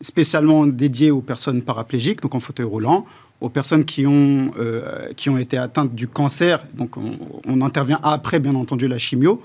spécialement 0.00 0.66
dédiés 0.66 1.10
aux 1.10 1.20
personnes 1.20 1.62
paraplégiques, 1.62 2.22
donc 2.22 2.34
en 2.34 2.40
fauteuil 2.40 2.66
roulant 2.66 3.06
aux 3.40 3.48
personnes 3.48 3.84
qui 3.84 4.06
ont, 4.06 4.50
euh, 4.58 5.12
qui 5.16 5.30
ont 5.30 5.38
été 5.38 5.56
atteintes 5.56 5.94
du 5.94 6.06
cancer, 6.06 6.64
donc 6.74 6.96
on, 6.96 7.60
intervient 7.62 8.00
après 8.02 8.38
bien 8.38 8.54
entendu 8.54 8.86
la 8.86 8.98
chimio, 8.98 9.42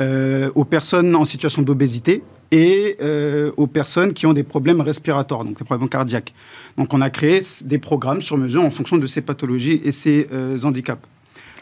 euh, 0.00 0.50
aux 0.54 0.64
personnes 0.64 1.14
en 1.16 1.24
situation 1.24 1.62
d'obésité 1.62 2.22
et 2.52 2.96
euh, 3.00 3.50
aux 3.56 3.66
personnes 3.66 4.12
qui 4.12 4.26
ont 4.26 4.32
des 4.32 4.44
problèmes 4.44 4.80
respiratoires, 4.80 5.44
donc 5.44 5.58
des 5.58 5.64
problèmes 5.64 5.88
cardiaques. 5.88 6.32
Donc 6.78 6.94
on 6.94 7.00
a 7.00 7.10
créé 7.10 7.40
des 7.64 7.78
programmes 7.78 8.22
sur 8.22 8.38
mesure 8.38 8.62
en 8.62 8.70
fonction 8.70 8.96
de 8.96 9.06
ces 9.06 9.22
pathologies 9.22 9.80
et 9.84 9.90
ces 9.90 10.28
handicaps. 10.62 11.04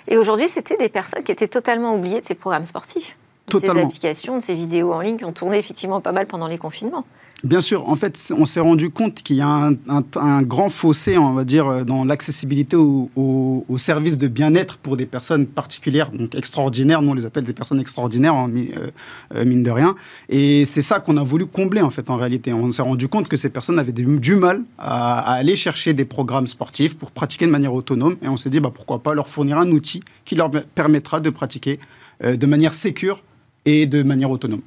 Et 0.08 0.16
aujourd'hui, 0.16 0.48
c'était 0.48 0.76
des 0.76 0.88
personnes 0.88 1.22
qui 1.22 1.32
étaient 1.32 1.48
totalement 1.48 1.94
oubliées 1.94 2.20
de 2.20 2.26
ces 2.26 2.34
programmes 2.34 2.64
sportifs, 2.64 3.16
de 3.46 3.58
ces 3.58 3.70
applications, 3.70 4.36
de 4.36 4.42
ces 4.42 4.54
vidéos 4.54 4.92
en 4.92 5.00
ligne 5.00 5.16
qui 5.16 5.24
ont 5.24 5.32
tourné 5.32 5.56
effectivement 5.56 6.00
pas 6.00 6.12
mal 6.12 6.26
pendant 6.26 6.48
les 6.48 6.58
confinements. 6.58 7.04
Bien 7.42 7.62
sûr, 7.62 7.88
en 7.88 7.96
fait, 7.96 8.32
on 8.36 8.44
s'est 8.44 8.60
rendu 8.60 8.90
compte 8.90 9.22
qu'il 9.22 9.36
y 9.36 9.40
a 9.40 9.70
un, 9.88 10.42
grand 10.42 10.68
fossé, 10.68 11.16
on 11.16 11.32
va 11.32 11.44
dire, 11.44 11.86
dans 11.86 12.04
l'accessibilité 12.04 12.76
aux 12.76 13.78
services 13.78 14.18
de 14.18 14.28
bien-être 14.28 14.76
pour 14.76 14.96
des 14.96 15.06
personnes 15.06 15.46
particulières, 15.46 16.10
donc 16.10 16.34
extraordinaires. 16.34 17.02
Nous, 17.02 17.10
on 17.10 17.14
les 17.14 17.26
appelle 17.26 17.44
des 17.44 17.52
personnes 17.52 17.80
extraordinaires, 17.80 18.34
hein, 18.34 18.50
euh, 18.54 18.90
euh, 19.34 19.44
mine 19.44 19.62
de 19.62 19.70
rien. 19.70 19.94
Et 20.28 20.64
c'est 20.64 20.82
ça 20.82 21.00
qu'on 21.00 21.16
a 21.16 21.22
voulu 21.22 21.46
combler, 21.46 21.80
en 21.80 21.90
fait, 21.90 22.10
en 22.10 22.16
réalité. 22.16 22.52
On 22.52 22.72
s'est 22.72 22.82
rendu 22.82 23.08
compte 23.08 23.28
que 23.28 23.36
ces 23.36 23.50
personnes 23.50 23.78
avaient 23.78 23.92
du 23.92 24.36
mal 24.36 24.62
à, 24.78 25.20
aller 25.32 25.56
chercher 25.56 25.94
des 25.94 26.04
programmes 26.04 26.46
sportifs 26.46 26.96
pour 26.96 27.10
pratiquer 27.10 27.46
de 27.46 27.50
manière 27.50 27.74
autonome. 27.74 28.16
Et 28.22 28.28
on 28.28 28.36
s'est 28.36 28.50
dit, 28.50 28.60
bah, 28.60 28.70
pourquoi 28.72 29.02
pas 29.02 29.14
leur 29.14 29.28
fournir 29.28 29.58
un 29.58 29.70
outil 29.70 30.02
qui 30.24 30.34
leur 30.34 30.50
permettra 30.50 31.20
de 31.20 31.30
pratiquer 31.30 31.80
euh, 32.24 32.36
de 32.36 32.46
manière 32.46 32.74
sécure 32.74 33.22
et 33.64 33.86
de 33.86 34.02
manière 34.02 34.30
autonome. 34.30 34.62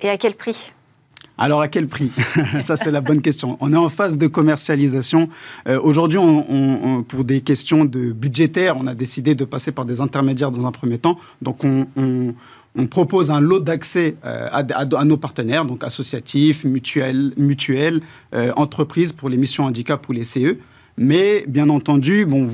Et 0.00 0.08
à 0.08 0.16
quel 0.16 0.34
prix? 0.34 0.72
Alors 1.38 1.60
à 1.60 1.68
quel 1.68 1.86
prix? 1.86 2.10
Ça 2.62 2.76
c'est 2.76 2.90
la 2.90 3.00
bonne 3.00 3.20
question. 3.20 3.56
On 3.60 3.72
est 3.72 3.76
en 3.76 3.88
phase 3.88 4.16
de 4.16 4.26
commercialisation. 4.26 5.28
Euh, 5.68 5.78
aujourd'hui, 5.82 6.18
on, 6.18 7.02
pour 7.02 7.24
des 7.24 7.40
questions 7.40 7.84
de 7.84 8.12
budgétaires, 8.12 8.76
on 8.78 8.86
a 8.86 8.94
décidé 8.94 9.34
de 9.34 9.44
passer 9.44 9.72
par 9.72 9.84
des 9.84 10.00
intermédiaires 10.00 10.50
dans 10.50 10.66
un 10.66 10.72
premier 10.72 10.98
temps. 10.98 11.18
Donc 11.42 11.64
on, 11.64 12.34
propose 12.90 13.30
un 13.30 13.40
lot 13.40 13.58
d'accès 13.58 14.16
euh, 14.24 14.48
à, 14.52 15.04
nos 15.04 15.16
partenaires, 15.16 15.64
donc 15.64 15.82
associatifs, 15.82 16.64
mutuels, 16.64 17.32
mutuelles, 17.38 18.02
euh, 18.34 18.52
entreprises 18.56 19.12
pour 19.12 19.30
les 19.30 19.38
missions 19.38 19.64
handicap 19.64 20.06
ou 20.08 20.12
les 20.12 20.24
CE. 20.24 20.58
Mais 20.98 21.44
bien 21.46 21.68
entendu, 21.68 22.24
bon, 22.24 22.48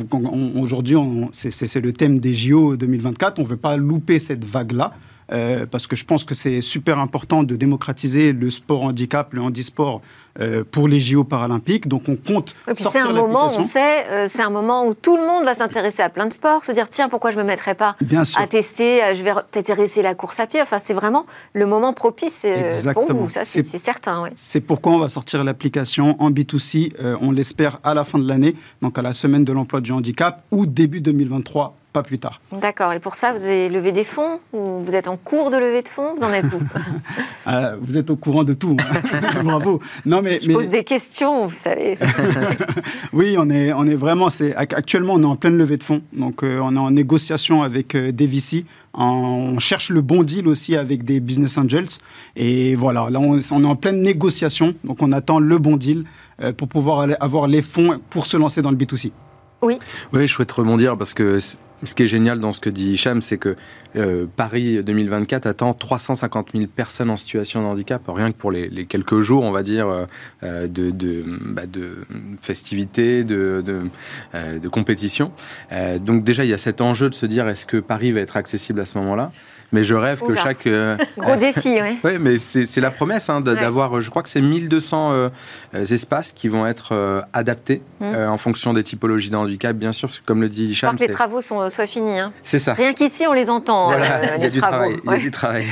aujourd'hui, 0.61 0.97
c'est 1.33 1.81
le 1.81 1.92
thème 1.92 2.18
des 2.18 2.35
JO 2.35 2.77
2024. 2.77 3.38
On 3.38 3.42
ne 3.42 3.47
veut 3.47 3.57
pas 3.57 3.77
louper 3.77 4.18
cette 4.18 4.45
vague-là. 4.45 4.92
Euh, 5.33 5.66
parce 5.71 5.87
que 5.87 5.97
je 5.97 6.05
pense 6.05 6.25
que 6.25 6.35
c'est 6.35 6.61
super 6.61 6.99
important 6.99 7.42
de 7.42 7.57
démocratiser 7.57 8.33
le 8.33 8.51
sport 8.51 8.83
handicap, 8.83 9.33
le 9.33 9.40
handisport 9.40 10.03
euh, 10.40 10.62
pour 10.71 10.88
les 10.88 11.01
JO 11.01 11.25
paralympiques. 11.25 11.88
Donc 11.88 12.09
on 12.09 12.16
compte. 12.16 12.55
Et 12.68 12.75
puis 12.75 12.85
c'est 12.85 12.99
un 12.99 13.12
moment, 13.12 13.47
on 13.57 13.64
sait, 13.64 14.07
euh, 14.09 14.27
c'est 14.29 14.42
un 14.42 14.51
moment 14.51 14.87
où 14.87 14.95
tout 14.95 15.16
le 15.16 15.27
monde 15.27 15.45
va 15.45 15.55
s'intéresser 15.55 16.03
à 16.03 16.11
plein 16.11 16.27
de 16.27 16.33
sports, 16.33 16.64
se 16.64 16.73
dire 16.73 16.88
tiens 16.88 17.09
pourquoi 17.09 17.31
je 17.31 17.38
me 17.38 17.45
mettrais 17.45 17.75
pas 17.75 17.97
à 18.37 18.47
tester, 18.47 19.01
je 19.14 19.23
vais 19.23 19.83
essayer 19.83 20.03
la 20.03 20.14
course 20.14 20.40
à 20.40 20.47
pied. 20.47 20.61
Enfin 20.61 20.79
c'est 20.79 20.95
vraiment 20.95 21.27
le 21.55 21.66
moment 21.66 21.92
propice 21.92 22.47
pour 22.92 23.12
vous, 23.12 23.31
ça 23.31 23.45
c'est 23.45 23.62
certain. 23.64 24.25
C'est 24.35 24.61
pourquoi 24.61 24.92
on 24.92 24.99
va 24.99 25.09
sortir 25.09 25.42
l'application 25.45 26.16
en 26.21 26.31
B2C, 26.31 26.92
on 27.21 27.33
l'espère 27.33 27.79
à 27.85 27.95
la 27.95 28.05
fin 28.05 28.18
de 28.18 28.29
l'année, 28.29 28.55
donc 28.83 28.99
à 28.99 29.03
la 29.03 29.12
semaine 29.12 29.45
de 29.45 29.53
l'emploi 29.53 29.81
du 29.81 29.92
handicap 29.92 30.45
ou 30.51 30.66
début 30.66 31.01
2023 31.01 31.77
pas 31.92 32.02
plus 32.02 32.18
tard. 32.18 32.40
D'accord. 32.52 32.92
Et 32.92 33.00
pour 33.00 33.14
ça, 33.14 33.33
vous 33.33 33.44
avez 33.44 33.68
levé 33.68 33.92
des 33.92 34.05
fonds 34.05 34.40
ou 34.52 34.81
vous 34.81 34.96
êtes 34.96 35.09
en 35.09 35.16
cours 35.16 35.50
de 35.50 35.59
lever 35.59 35.83
de 35.83 35.88
fonds? 35.88 36.14
Vous 36.16 36.24
en 36.24 36.33
êtes 36.33 36.46
où? 36.46 36.61
Ah, 37.46 37.72
Vous 37.81 37.96
êtes 37.96 38.11
au 38.11 38.16
courant 38.16 38.44
de 38.44 38.55
tout. 38.55 38.76
Hein. 38.81 39.42
Bravo. 39.44 39.81
Non, 40.07 40.22
mais, 40.22 40.40
Je 40.42 40.52
pose 40.52 40.68
des 40.68 40.85
questions, 40.85 41.46
vous 41.46 41.55
savez. 41.55 41.94
oui, 43.12 43.37
on 43.38 43.50
est, 43.50 43.72
on 43.72 43.85
est 43.87 43.94
vraiment. 43.94 44.31
C'est, 44.31 44.55
actuellement, 44.55 45.14
on 45.14 45.22
est 45.22 45.26
en 45.26 45.37
pleine 45.37 45.57
levée 45.57 45.76
de 45.76 45.83
fonds. 45.83 46.02
Donc, 46.12 46.42
euh, 46.42 46.61
on 46.62 46.74
est 46.74 46.78
en 46.78 46.90
négociation 46.90 47.62
avec 47.62 47.94
euh, 47.94 48.12
des 48.12 48.26
VC. 48.26 48.64
On 48.94 49.59
cherche 49.59 49.90
le 49.90 50.02
bon 50.02 50.22
deal 50.22 50.48
aussi 50.48 50.76
avec 50.76 51.05
des 51.05 51.20
business 51.20 51.57
angels. 51.59 51.88
Et 52.37 52.74
voilà, 52.74 53.09
là, 53.11 53.20
on, 53.20 53.40
on 53.50 53.64
est 53.64 53.66
en 53.66 53.76
pleine 53.76 54.00
négociation. 54.02 54.74
Donc, 54.85 55.02
on 55.02 55.12
attend 55.12 55.38
le 55.38 55.59
bon 55.59 55.76
deal 55.76 56.05
euh, 56.40 56.52
pour 56.52 56.68
pouvoir 56.68 57.07
avoir 57.20 57.46
les 57.46 57.62
fonds 57.62 58.00
pour 58.11 58.26
se 58.26 58.37
lancer 58.37 58.62
dans 58.62 58.70
le 58.70 58.76
B2C. 58.76 59.12
Oui. 59.62 59.78
Oui, 60.12 60.26
je 60.26 60.33
souhaite 60.33 60.50
rebondir 60.50 60.96
parce 60.96 61.14
que 61.14 61.38
ce 61.85 61.95
qui 61.95 62.05
est 62.05 62.07
génial 62.07 62.38
dans 62.38 62.53
ce 62.53 62.61
que 62.61 62.71
dit 62.71 62.92
Hicham, 62.92 63.23
c'est 63.23 63.38
que 63.38 63.57
euh, 63.97 64.27
Paris 64.37 64.83
2024 64.83 65.47
attend 65.47 65.75
350 65.75 66.51
000 66.55 66.66
personnes 66.66 67.11
en 67.11 67.16
situation 67.16 67.62
de 67.62 67.66
handicap, 67.66 68.03
rien 68.09 68.33
que 68.33 68.37
pour 68.37 68.53
les, 68.53 68.87
quelques 68.87 69.21
jours, 69.21 69.42
on 69.42 69.51
va 69.51 69.62
dire, 69.62 69.88
euh, 69.88 70.07
euh, 70.42 70.66
de, 70.66 71.25
bah, 71.53 71.66
de, 71.66 72.05
festivités, 72.40 73.25
de, 73.25 73.62
de, 73.64 74.59
de 74.59 74.68
compétition. 74.68 75.33
donc 76.01 76.25
déjà, 76.25 76.45
il 76.45 76.51
y 76.51 76.55
a 76.55 76.59
cet 76.59 76.81
enjeu 76.81 77.11
de 77.11 77.14
se 77.14 77.27
dire, 77.27 77.49
est-ce 77.49 77.66
que 77.66 77.77
Paris 77.77 78.12
va 78.12 78.21
être 78.21 78.37
accessible 78.37 78.81
à 78.81 78.87
ce 78.87 78.99
moment-là? 78.99 79.33
Mais 79.72 79.85
je 79.85 79.94
rêve 79.94 80.20
que 80.20 80.35
chaque. 80.35 80.66
Euh, 80.66 80.96
Gros 81.18 81.37
défi, 81.37 81.78
oui. 81.80 81.98
oui, 82.04 82.12
mais 82.20 82.37
c'est 82.38 82.80
la 82.80 82.90
promesse 82.90 83.28
hein, 83.30 83.40
d'avoir, 83.40 84.00
je 84.00 84.11
crois 84.11 84.22
que 84.22 84.28
c'est 84.28 84.40
1200 84.40 85.12
euh, 85.12 85.28
espaces 85.74 86.32
qui 86.32 86.48
vont 86.48 86.66
être 86.66 86.90
euh, 86.92 87.22
adaptés 87.32 87.82
mmh. 88.00 88.14
en 88.14 88.38
fonction 88.38 88.74
des 88.74 88.82
typologies 88.82 89.30
de 89.30 89.37
handicap, 89.37 89.74
bien 89.74 89.92
sûr, 89.92 90.08
parce 90.08 90.18
que 90.18 90.26
comme 90.26 90.42
le 90.42 90.48
dit 90.48 90.66
Hicham. 90.66 90.94
que 90.94 91.00
les 91.00 91.08
travaux 91.08 91.40
sont, 91.40 91.68
soient 91.70 91.87
finis. 91.87 92.18
Hein. 92.18 92.32
C'est 92.44 92.58
ça. 92.58 92.74
Rien 92.74 92.92
qu'ici, 92.92 93.26
on 93.26 93.32
les 93.32 93.48
entend. 93.48 93.92
il 94.37 94.42
y 94.42 94.46
a 94.46 94.50
du 94.50 94.61
travail. 94.61 94.96
Il 95.04 95.11
y 95.11 95.14
a 95.14 95.18
du 95.18 95.30
travail. 95.30 95.66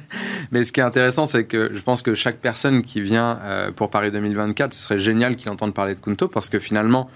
mais 0.50 0.64
ce 0.64 0.72
qui 0.72 0.80
est 0.80 0.84
intéressant, 0.84 1.26
c'est 1.26 1.44
que 1.44 1.70
je 1.74 1.82
pense 1.82 2.02
que 2.02 2.14
chaque 2.14 2.38
personne 2.38 2.82
qui 2.82 3.00
vient 3.00 3.38
pour 3.76 3.90
Paris 3.90 4.10
2024, 4.10 4.72
ce 4.72 4.82
serait 4.82 4.98
génial 4.98 5.36
qu'il 5.36 5.50
entende 5.50 5.74
parler 5.74 5.94
de 5.94 6.00
Kunto, 6.00 6.28
parce 6.28 6.48
que 6.48 6.58
finalement, 6.58 7.10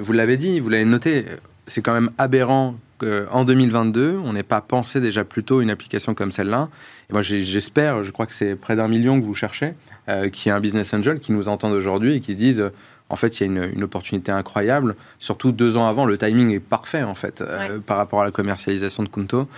vous 0.00 0.12
l'avez 0.12 0.36
dit, 0.36 0.58
vous 0.58 0.68
l'avez 0.68 0.84
noté, 0.84 1.26
c'est 1.68 1.82
quand 1.82 1.94
même 1.94 2.10
aberrant 2.18 2.74
en 3.02 3.44
2022, 3.44 4.18
on 4.24 4.32
n'ait 4.32 4.42
pas 4.42 4.60
pensé 4.60 5.00
déjà 5.00 5.24
plutôt 5.24 5.60
une 5.60 5.70
application 5.70 6.14
comme 6.14 6.32
celle-là. 6.32 6.68
Et 7.10 7.12
moi, 7.12 7.22
j'espère, 7.22 8.02
je 8.02 8.10
crois 8.10 8.26
que 8.26 8.34
c'est 8.34 8.56
près 8.56 8.76
d'un 8.76 8.88
million 8.88 9.20
que 9.20 9.24
vous 9.24 9.34
cherchez, 9.34 9.74
euh, 10.08 10.28
qui 10.28 10.48
est 10.48 10.52
un 10.52 10.60
business 10.60 10.92
angel 10.94 11.20
qui 11.20 11.32
nous 11.32 11.48
entendent 11.48 11.74
aujourd'hui 11.74 12.14
et 12.14 12.20
qui 12.20 12.32
se 12.32 12.36
disent, 12.36 12.70
en 13.08 13.16
fait, 13.16 13.38
il 13.38 13.46
y 13.46 13.58
a 13.58 13.66
une, 13.66 13.82
opportunité 13.82 14.32
incroyable. 14.32 14.96
Surtout 15.20 15.52
deux 15.52 15.76
ans 15.76 15.86
avant, 15.86 16.06
le 16.06 16.18
timing 16.18 16.50
est 16.50 16.60
parfait, 16.60 17.02
en 17.02 17.14
fait, 17.14 17.40
euh, 17.40 17.78
par 17.78 17.96
rapport 17.96 18.22
à 18.22 18.24
la 18.24 18.30
commercialisation 18.30 19.02
de 19.02 19.08
Kunto. 19.08 19.48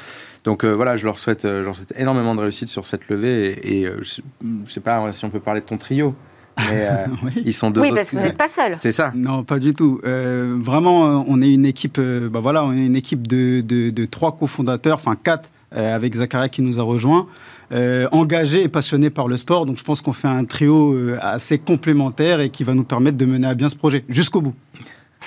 Donc 0.45 0.65
euh, 0.65 0.73
voilà, 0.73 0.97
je 0.97 1.05
leur, 1.05 1.19
souhaite, 1.19 1.43
je 1.43 1.65
leur 1.65 1.75
souhaite 1.75 1.93
énormément 1.97 2.35
de 2.35 2.41
réussite 2.41 2.69
sur 2.69 2.87
cette 2.87 3.09
levée. 3.09 3.59
Et, 3.63 3.85
je 3.85 4.21
ne 4.43 4.67
sais 4.67 4.81
pas 4.81 5.13
si 5.13 5.25
on 5.25 5.31
peut 5.31 5.41
parler 5.41 5.61
de 5.61 5.67
ton 5.67 5.79
trio. 5.79 6.15
Mais 6.59 6.87
euh, 6.87 7.07
oui. 7.23 7.43
ils 7.45 7.55
sont 7.55 7.71
deux. 7.71 7.81
Oui, 7.81 7.91
parce 7.95 8.11
que 8.11 8.17
vous 8.17 8.23
n'êtes 8.23 8.37
pas 8.37 8.49
seul. 8.49 8.77
C'est 8.81 8.93
ça. 8.93 9.13
Non, 9.15 9.45
pas 9.45 9.59
du 9.59 9.73
tout. 9.73 10.01
Euh, 10.05 10.57
vraiment, 10.61 11.07
euh, 11.07 11.25
on 11.27 11.41
est 11.43 11.53
une 11.53 11.67
équipe. 11.67 12.01
bah 12.01 12.41
voilà, 12.41 12.65
on 12.65 12.73
est 12.73 12.87
une 12.87 12.97
équipe 12.97 13.27
de, 13.27 13.61
de, 13.61 14.05
trois 14.05 14.37
cofondateurs, 14.37 14.97
enfin 14.97 15.17
quatre, 15.17 15.51
avec 15.73 16.15
Zakaria 16.15 16.49
qui 16.49 16.63
nous 16.63 16.79
a 16.79 16.83
rejoints. 16.83 17.27
engagés 18.13 18.65
et 18.65 18.69
passionnés 18.69 19.11
par 19.11 19.29
le 19.29 19.37
sport. 19.37 19.67
Donc 19.67 19.79
je 19.79 19.85
pense 19.85 20.01
qu'on 20.01 20.13
fait 20.13 20.29
un 20.29 20.45
trio 20.45 20.97
assez 21.21 21.59
complémentaire 21.59 22.41
et 22.41 22.51
qui 22.51 22.65
va 22.65 22.75
nous 22.75 22.85
permettre 22.85 23.17
de 23.17 23.27
mener 23.27 23.47
à 23.47 23.55
bien 23.55 23.69
ce 23.69 23.77
projet 23.77 24.05
jusqu'au 24.09 24.41
bout. 24.41 24.55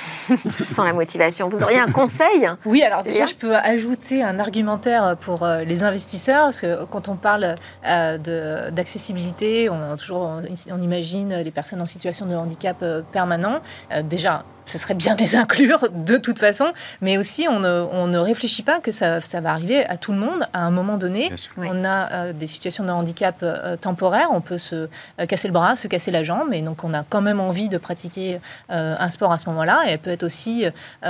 Sans 0.64 0.84
la 0.84 0.94
motivation. 0.94 1.50
Vous 1.50 1.64
auriez 1.64 1.80
un 1.80 1.92
conseil? 1.92 2.48
Oui, 2.66 2.82
alors 2.82 3.04
déjà, 3.04 3.26
je 3.26 3.36
peux 3.36 3.56
ajouter 3.56 4.24
un 4.24 4.40
argumentaire 4.40 5.16
pour 5.20 5.44
euh, 5.44 5.64
les 5.64 5.84
investisseurs, 5.84 6.46
parce 6.46 6.62
que 6.62 6.86
quand 6.86 7.08
on 7.08 7.16
parle 7.16 7.56
euh, 7.86 8.70
d'accessibilité, 8.72 9.70
on, 9.70 9.98
toujours, 9.98 10.30
on, 10.72 10.82
imagine 10.82 11.36
les 11.36 11.52
personnes 11.52 11.82
en 11.82 11.86
situation 11.86 12.26
de 12.26 12.36
handicap 12.36 12.78
euh, 12.82 13.02
permanent. 13.12 13.60
déjà, 14.04 14.44
ça 14.66 14.78
serait 14.78 14.94
bien 14.94 15.16
de 15.16 15.22
les 15.22 15.36
inclure 15.36 15.90
de 15.94 16.18
toute 16.18 16.40
façon, 16.40 16.66
mais 17.02 17.18
aussi 17.18 17.48
on 17.50 17.60
ne, 17.60 17.86
on 17.92 18.08
ne 18.08 18.18
réfléchit 18.18 18.64
pas 18.64 18.80
que 18.80 18.92
ça, 18.92 19.22
ça, 19.22 19.42
va 19.42 19.52
arriver 19.52 19.86
à 19.86 19.98
tout 19.98 20.12
le 20.12 20.18
monde 20.18 20.48
à 20.54 20.62
un 20.62 20.72
moment 20.72 20.98
donné. 20.98 21.32
On 21.58 21.84
a 21.84 22.12
euh, 22.12 22.34
des 22.34 22.48
situations 22.48 22.84
de 22.84 22.92
handicap 22.92 23.38
euh, 23.44 23.76
temporaire, 23.76 24.30
on 24.32 24.42
peut 24.42 24.58
se 24.58 24.88
euh, 25.20 25.26
casser 25.28 25.48
le 25.48 25.54
bras, 25.54 25.76
se 25.76 25.88
casser 25.88 26.12
la 26.12 26.24
jambe, 26.24 26.54
et 26.54 26.62
donc 26.62 26.84
on 26.84 26.94
a 26.94 27.04
quand 27.04 27.22
même 27.22 27.40
envie 27.40 27.70
de 27.70 27.78
pratiquer 27.78 28.40
un 28.70 29.10
sport 29.10 29.32
à 29.32 29.38
ce 29.38 29.50
moment-là. 29.50 29.84
Et 29.88 29.92
elle 29.92 30.00
peut 30.00 30.10
être 30.10 30.24
aussi 30.24 30.66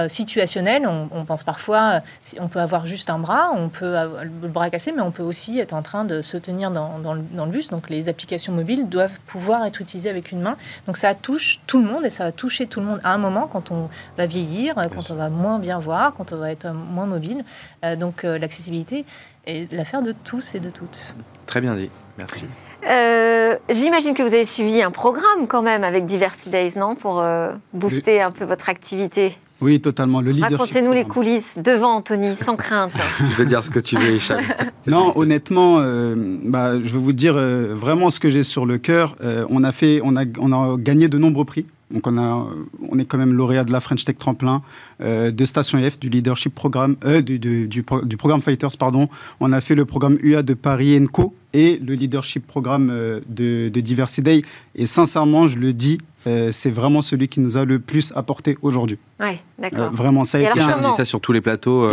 situationnelle. 0.07 0.87
On, 0.87 1.25
pense 1.25 1.43
parfois, 1.43 2.01
on 2.39 2.47
peut 2.47 2.59
avoir 2.59 2.85
juste 2.85 3.09
un 3.09 3.19
bras, 3.19 3.51
on 3.55 3.69
peut 3.69 3.97
avoir 3.97 4.23
le 4.23 4.47
bras 4.47 4.69
cassé, 4.69 4.91
mais 4.91 5.01
on 5.01 5.11
peut 5.11 5.23
aussi 5.23 5.59
être 5.59 5.73
en 5.73 5.81
train 5.81 6.03
de 6.03 6.21
se 6.21 6.37
tenir 6.37 6.71
dans, 6.71 6.99
dans, 6.99 7.13
le, 7.13 7.21
dans 7.31 7.45
le 7.45 7.51
bus. 7.51 7.69
Donc 7.69 7.89
les 7.89 8.09
applications 8.09 8.53
mobiles 8.53 8.87
doivent 8.89 9.19
pouvoir 9.27 9.65
être 9.65 9.81
utilisées 9.81 10.09
avec 10.09 10.31
une 10.31 10.41
main. 10.41 10.57
Donc 10.87 10.97
ça 10.97 11.15
touche 11.15 11.59
tout 11.67 11.79
le 11.79 11.85
monde 11.85 12.05
et 12.05 12.09
ça 12.09 12.25
va 12.25 12.31
toucher 12.31 12.67
tout 12.67 12.79
le 12.79 12.85
monde 12.85 13.01
à 13.03 13.13
un 13.13 13.17
moment 13.17 13.40
quand 13.47 13.71
on 13.71 13.89
va 14.17 14.25
vieillir, 14.25 14.75
quand 14.75 15.11
on 15.11 15.15
va 15.15 15.29
moins 15.29 15.59
bien 15.59 15.79
voir, 15.79 16.13
quand 16.13 16.31
on 16.31 16.37
va 16.37 16.51
être 16.51 16.71
moins 16.71 17.05
mobile. 17.05 17.43
Euh, 17.83 17.95
donc 17.95 18.23
euh, 18.23 18.37
l'accessibilité 18.37 19.05
est 19.45 19.71
l'affaire 19.73 20.01
de 20.01 20.13
tous 20.23 20.55
et 20.55 20.59
de 20.59 20.69
toutes. 20.69 21.13
Très 21.45 21.61
bien 21.61 21.75
dit, 21.75 21.89
merci. 22.17 22.45
Euh, 22.89 23.55
j'imagine 23.69 24.13
que 24.13 24.23
vous 24.23 24.33
avez 24.33 24.45
suivi 24.45 24.81
un 24.81 24.91
programme 24.91 25.47
quand 25.47 25.61
même 25.61 25.83
avec 25.83 26.05
Diversity 26.05 26.49
Days, 26.49 26.77
non? 26.77 26.95
Pour 26.95 27.23
booster 27.73 28.21
un 28.21 28.31
peu 28.31 28.45
votre 28.45 28.69
activité. 28.69 29.37
Oui, 29.59 29.79
totalement. 29.79 30.21
Le 30.21 30.31
leadership. 30.31 30.57
Racontez-nous 30.57 30.91
les 30.91 31.05
coulisses 31.05 31.59
devant 31.59 31.97
Anthony, 31.97 32.35
sans 32.35 32.55
crainte. 32.55 32.93
tu 33.17 33.33
veux 33.33 33.45
dire 33.45 33.61
ce 33.61 33.69
que 33.69 33.77
tu 33.77 33.95
veux, 33.95 34.15
Hicham 34.15 34.41
Non, 34.87 35.13
honnêtement, 35.15 35.77
bah, 36.45 36.73
je 36.81 36.91
vais 36.91 36.97
vous 36.97 37.13
dire 37.13 37.35
vraiment 37.35 38.09
ce 38.09 38.19
que 38.19 38.31
j'ai 38.31 38.43
sur 38.43 38.65
le 38.65 38.79
cœur. 38.79 39.15
on, 39.49 39.63
a 39.63 39.71
fait, 39.71 40.01
on, 40.03 40.15
a, 40.15 40.23
on 40.39 40.51
a 40.51 40.77
gagné 40.77 41.07
de 41.07 41.19
nombreux 41.19 41.45
prix. 41.45 41.67
Donc 41.91 42.07
on, 42.07 42.17
a, 42.17 42.47
on 42.89 42.99
est 42.99 43.05
quand 43.05 43.17
même 43.17 43.33
lauréat 43.33 43.63
de 43.63 43.71
la 43.71 43.79
French 43.79 44.05
Tech 44.05 44.17
Tremplin, 44.17 44.61
euh, 45.01 45.31
de 45.31 45.45
Station 45.45 45.77
F, 45.79 45.99
du 45.99 46.09
leadership 46.09 46.55
programme, 46.55 46.95
euh, 47.05 47.21
du, 47.21 47.39
du, 47.39 47.67
du, 47.67 48.17
programme 48.17 48.41
Fighters, 48.41 48.77
pardon. 48.77 49.07
On 49.39 49.51
a 49.51 49.61
fait 49.61 49.75
le 49.75 49.85
programme 49.85 50.17
UA 50.21 50.43
de 50.43 50.53
Paris 50.53 50.99
Co 51.11 51.35
et 51.53 51.79
le 51.85 51.95
leadership 51.95 52.47
programme 52.47 52.89
euh, 52.91 53.19
de, 53.27 53.69
de 53.69 53.79
Diversity 53.81 54.21
Day. 54.21 54.41
Et 54.75 54.85
sincèrement, 54.85 55.47
je 55.47 55.57
le 55.57 55.73
dis, 55.73 55.97
c'est 56.51 56.69
vraiment 56.69 57.01
celui 57.01 57.27
qui 57.27 57.39
nous 57.39 57.57
a 57.57 57.65
le 57.65 57.79
plus 57.79 58.13
apporté 58.15 58.55
aujourd'hui. 58.61 58.99
Oui, 59.19 59.39
d'accord. 59.57 59.91
vraiment, 59.91 60.23
ça 60.23 60.37
a 60.37 60.41
été 60.41 60.61
un... 60.61 60.77
dit 60.77 60.95
ça 60.95 61.03
sur 61.03 61.19
tous 61.19 61.31
les 61.31 61.41
plateaux, 61.41 61.89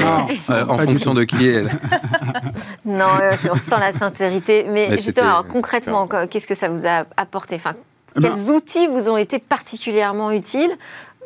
en 0.49 0.79
fonction 0.79 1.15
de 1.15 1.25
qui 1.25 1.47
est. 1.47 1.65
non, 2.85 3.07
on 3.51 3.57
sent 3.57 3.77
la 3.81 3.91
sincérité. 3.91 4.67
Mais, 4.69 4.99
justement, 4.99 5.43
concrètement, 5.51 6.07
qu'est-ce 6.31 6.47
que 6.47 6.55
ça 6.55 6.69
vous 6.69 6.87
a 6.87 7.07
apporté? 7.17 7.55
Enfin, 7.55 7.75
ben, 8.17 8.33
Quels 8.33 8.51
outils 8.51 8.87
vous 8.87 9.09
ont 9.09 9.17
été 9.17 9.39
particulièrement 9.39 10.31
utiles 10.31 10.77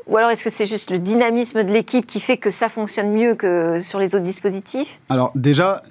ou 0.09 0.17
alors 0.17 0.31
est-ce 0.31 0.43
que 0.43 0.51
c'est 0.51 0.67
juste 0.67 0.91
le 0.91 0.99
dynamisme 0.99 1.63
de 1.63 1.71
l'équipe 1.71 2.07
qui 2.07 2.19
fait 2.19 2.37
que 2.37 2.51
ça 2.51 2.69
fonctionne 2.69 3.13
mieux 3.13 3.35
que 3.35 3.79
sur 3.79 4.01
les 4.01 4.15
autres 4.17 4.25
dispositifs 4.25 4.99
Alors 5.09 5.31
déjà, 5.37 5.83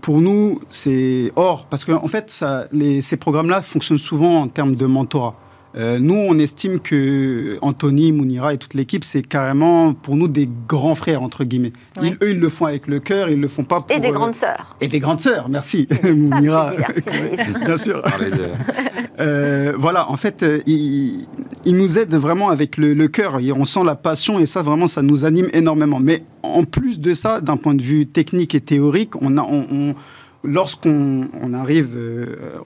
pour 0.00 0.20
nous, 0.20 0.60
c'est 0.70 1.32
hors, 1.36 1.66
parce 1.66 1.84
qu'en 1.84 2.02
en 2.02 2.08
fait, 2.08 2.30
ça, 2.30 2.66
ces 3.00 3.16
programmes-là 3.16 3.62
fonctionnent 3.62 3.98
souvent 3.98 4.40
en 4.40 4.48
termes 4.48 4.74
de 4.74 4.86
mentorat. 4.86 5.36
Euh, 5.74 5.98
nous, 5.98 6.14
on 6.14 6.38
estime 6.38 6.80
que 6.80 7.58
Anthony, 7.62 8.12
Mounira 8.12 8.52
et 8.52 8.58
toute 8.58 8.74
l'équipe, 8.74 9.04
c'est 9.04 9.26
carrément 9.26 9.94
pour 9.94 10.16
nous 10.16 10.28
des 10.28 10.48
grands 10.68 10.94
frères, 10.94 11.22
entre 11.22 11.44
guillemets. 11.44 11.72
eux, 12.02 12.30
ils 12.30 12.38
le 12.38 12.48
font 12.48 12.66
avec 12.66 12.86
le 12.86 13.00
cœur, 13.00 13.30
ils 13.30 13.40
le 13.40 13.48
font 13.48 13.64
pas 13.64 13.80
pour. 13.80 13.96
Et 13.96 14.00
des 14.00 14.08
euh, 14.08 14.12
grandes 14.12 14.34
sœurs. 14.34 14.76
Et 14.80 14.88
des 14.88 15.00
grandes 15.00 15.20
sœurs, 15.20 15.48
merci. 15.48 15.88
Mounira. 16.04 16.72
Bien 17.64 17.76
sûr. 17.76 18.02
euh, 19.20 19.72
voilà, 19.78 20.10
en 20.10 20.16
fait, 20.16 20.44
ils, 20.66 21.26
nous 21.66 21.98
aident 21.98 22.14
vraiment 22.14 22.50
avec 22.50 22.76
le, 22.76 22.92
le 22.92 23.08
cœur. 23.08 23.38
On 23.56 23.64
sent 23.64 23.84
la 23.84 23.94
passion 23.94 24.38
et 24.38 24.46
ça, 24.46 24.62
vraiment, 24.62 24.86
ça 24.86 25.00
nous 25.00 25.24
anime 25.24 25.48
énormément. 25.54 26.00
Mais 26.00 26.24
en 26.42 26.64
plus 26.64 27.00
de 27.00 27.14
ça, 27.14 27.40
d'un 27.40 27.56
point 27.56 27.74
de 27.74 27.82
vue 27.82 28.06
technique 28.06 28.54
et 28.54 28.60
théorique, 28.60 29.14
on 29.22 29.38
a. 29.38 29.42
on, 29.42 29.94
lorsqu'on 30.44 31.54
arrive, 31.54 31.90
euh, 31.96 32.58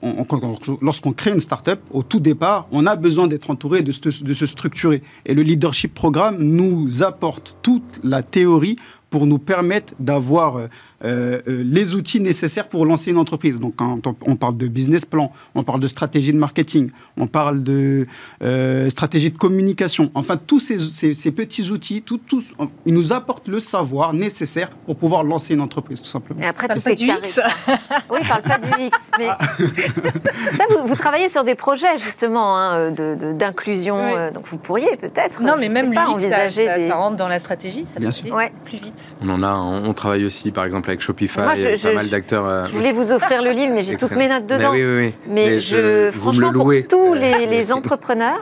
lorsqu'on 0.81 1.13
crée 1.13 1.31
une 1.31 1.39
start-up, 1.39 1.79
au 1.91 2.03
tout 2.03 2.19
départ, 2.19 2.67
on 2.71 2.85
a 2.85 2.95
besoin 2.95 3.27
d'être 3.27 3.49
entouré, 3.49 3.81
de 3.81 3.91
de 3.91 4.33
se 4.33 4.45
structurer. 4.45 5.01
Et 5.25 5.33
le 5.33 5.41
leadership 5.41 5.93
programme 5.93 6.37
nous 6.39 7.03
apporte 7.03 7.55
toute 7.61 7.99
la 8.03 8.23
théorie 8.23 8.77
pour 9.09 9.25
nous 9.25 9.39
permettre 9.39 9.93
d'avoir 9.99 10.67
euh, 11.03 11.41
euh, 11.47 11.63
les 11.63 11.93
outils 11.93 12.19
nécessaires 12.19 12.67
pour 12.67 12.85
lancer 12.85 13.11
une 13.11 13.17
entreprise. 13.17 13.59
Donc, 13.59 13.75
quand 13.75 14.01
on 14.25 14.35
parle 14.35 14.57
de 14.57 14.67
business 14.67 15.05
plan, 15.05 15.31
on 15.53 15.63
parle 15.63 15.79
de 15.79 15.87
stratégie 15.87 16.33
de 16.33 16.37
marketing, 16.37 16.89
on 17.17 17.27
parle 17.27 17.61
de 17.61 18.07
euh, 18.41 18.89
stratégie 18.89 19.29
de 19.29 19.37
communication. 19.37 20.09
Enfin, 20.15 20.37
tous 20.37 20.59
ces, 20.59 21.31
petits 21.31 21.69
outils, 21.69 22.01
tout, 22.01 22.17
tous, 22.17 22.53
ils 22.85 22.93
nous 22.93 23.13
apportent 23.13 23.47
le 23.47 23.59
savoir 23.59 24.13
nécessaire 24.13 24.69
pour 24.85 24.95
pouvoir 24.95 25.23
lancer 25.23 25.53
une 25.53 25.61
entreprise, 25.61 26.01
tout 26.01 26.07
simplement. 26.07 26.41
Et 26.41 26.47
après, 26.47 26.67
tout 26.67 26.79
c'est 26.79 26.95
du 26.95 27.05
X. 27.05 27.39
oui, 28.09 28.19
il 28.21 28.27
parle 28.27 28.41
pas 28.41 28.57
du 28.57 28.83
X. 28.85 29.11
Mais 29.19 29.27
ça, 29.27 30.63
vous, 30.83 30.95
travaillez 30.95 31.29
sur 31.29 31.43
des 31.43 31.55
projets 31.55 31.99
justement 31.99 32.57
hein, 32.57 32.91
d'inclusion. 32.91 34.31
donc, 34.33 34.47
vous 34.47 34.57
pourriez 34.57 34.95
peut-être. 34.97 35.43
Non, 35.43 35.55
mais 35.59 35.69
même 35.69 35.91
l'UX, 35.91 35.99
envisager 35.99 36.65
ça, 36.65 36.87
ça, 36.87 36.95
rentre 36.95 37.15
dans 37.17 37.27
la 37.27 37.39
stratégie. 37.39 37.85
Ça 37.85 37.99
Bien 37.99 38.11
sûr. 38.11 38.35
plus 38.65 38.77
vite. 38.77 39.15
On 39.21 39.29
en 39.29 39.43
a. 39.43 39.53
On, 39.53 39.93
travaille 39.93 40.25
aussi, 40.25 40.51
par 40.51 40.65
exemple 40.65 40.86
avec 40.87 41.01
Shopify, 41.01 41.41
je, 41.55 41.87
pas 41.87 41.93
mal 41.93 42.09
d'acteurs. 42.09 42.45
Euh, 42.45 42.65
je 42.67 42.73
voulais 42.73 42.91
vous 42.91 43.11
offrir 43.11 43.41
le 43.41 43.51
livre, 43.51 43.73
mais 43.73 43.81
j'ai 43.81 43.97
toutes 43.97 44.15
mes 44.15 44.27
notes 44.27 44.45
dedans. 44.45 44.71
Mais, 44.71 44.85
oui, 44.85 44.97
oui, 45.05 45.13
mais, 45.27 45.59
je, 45.59 46.11
franchement, 46.11 46.51
pour 46.51 46.71
tous 46.89 47.13
les, 47.13 47.45
les 47.45 47.71
entrepreneurs, 47.71 48.41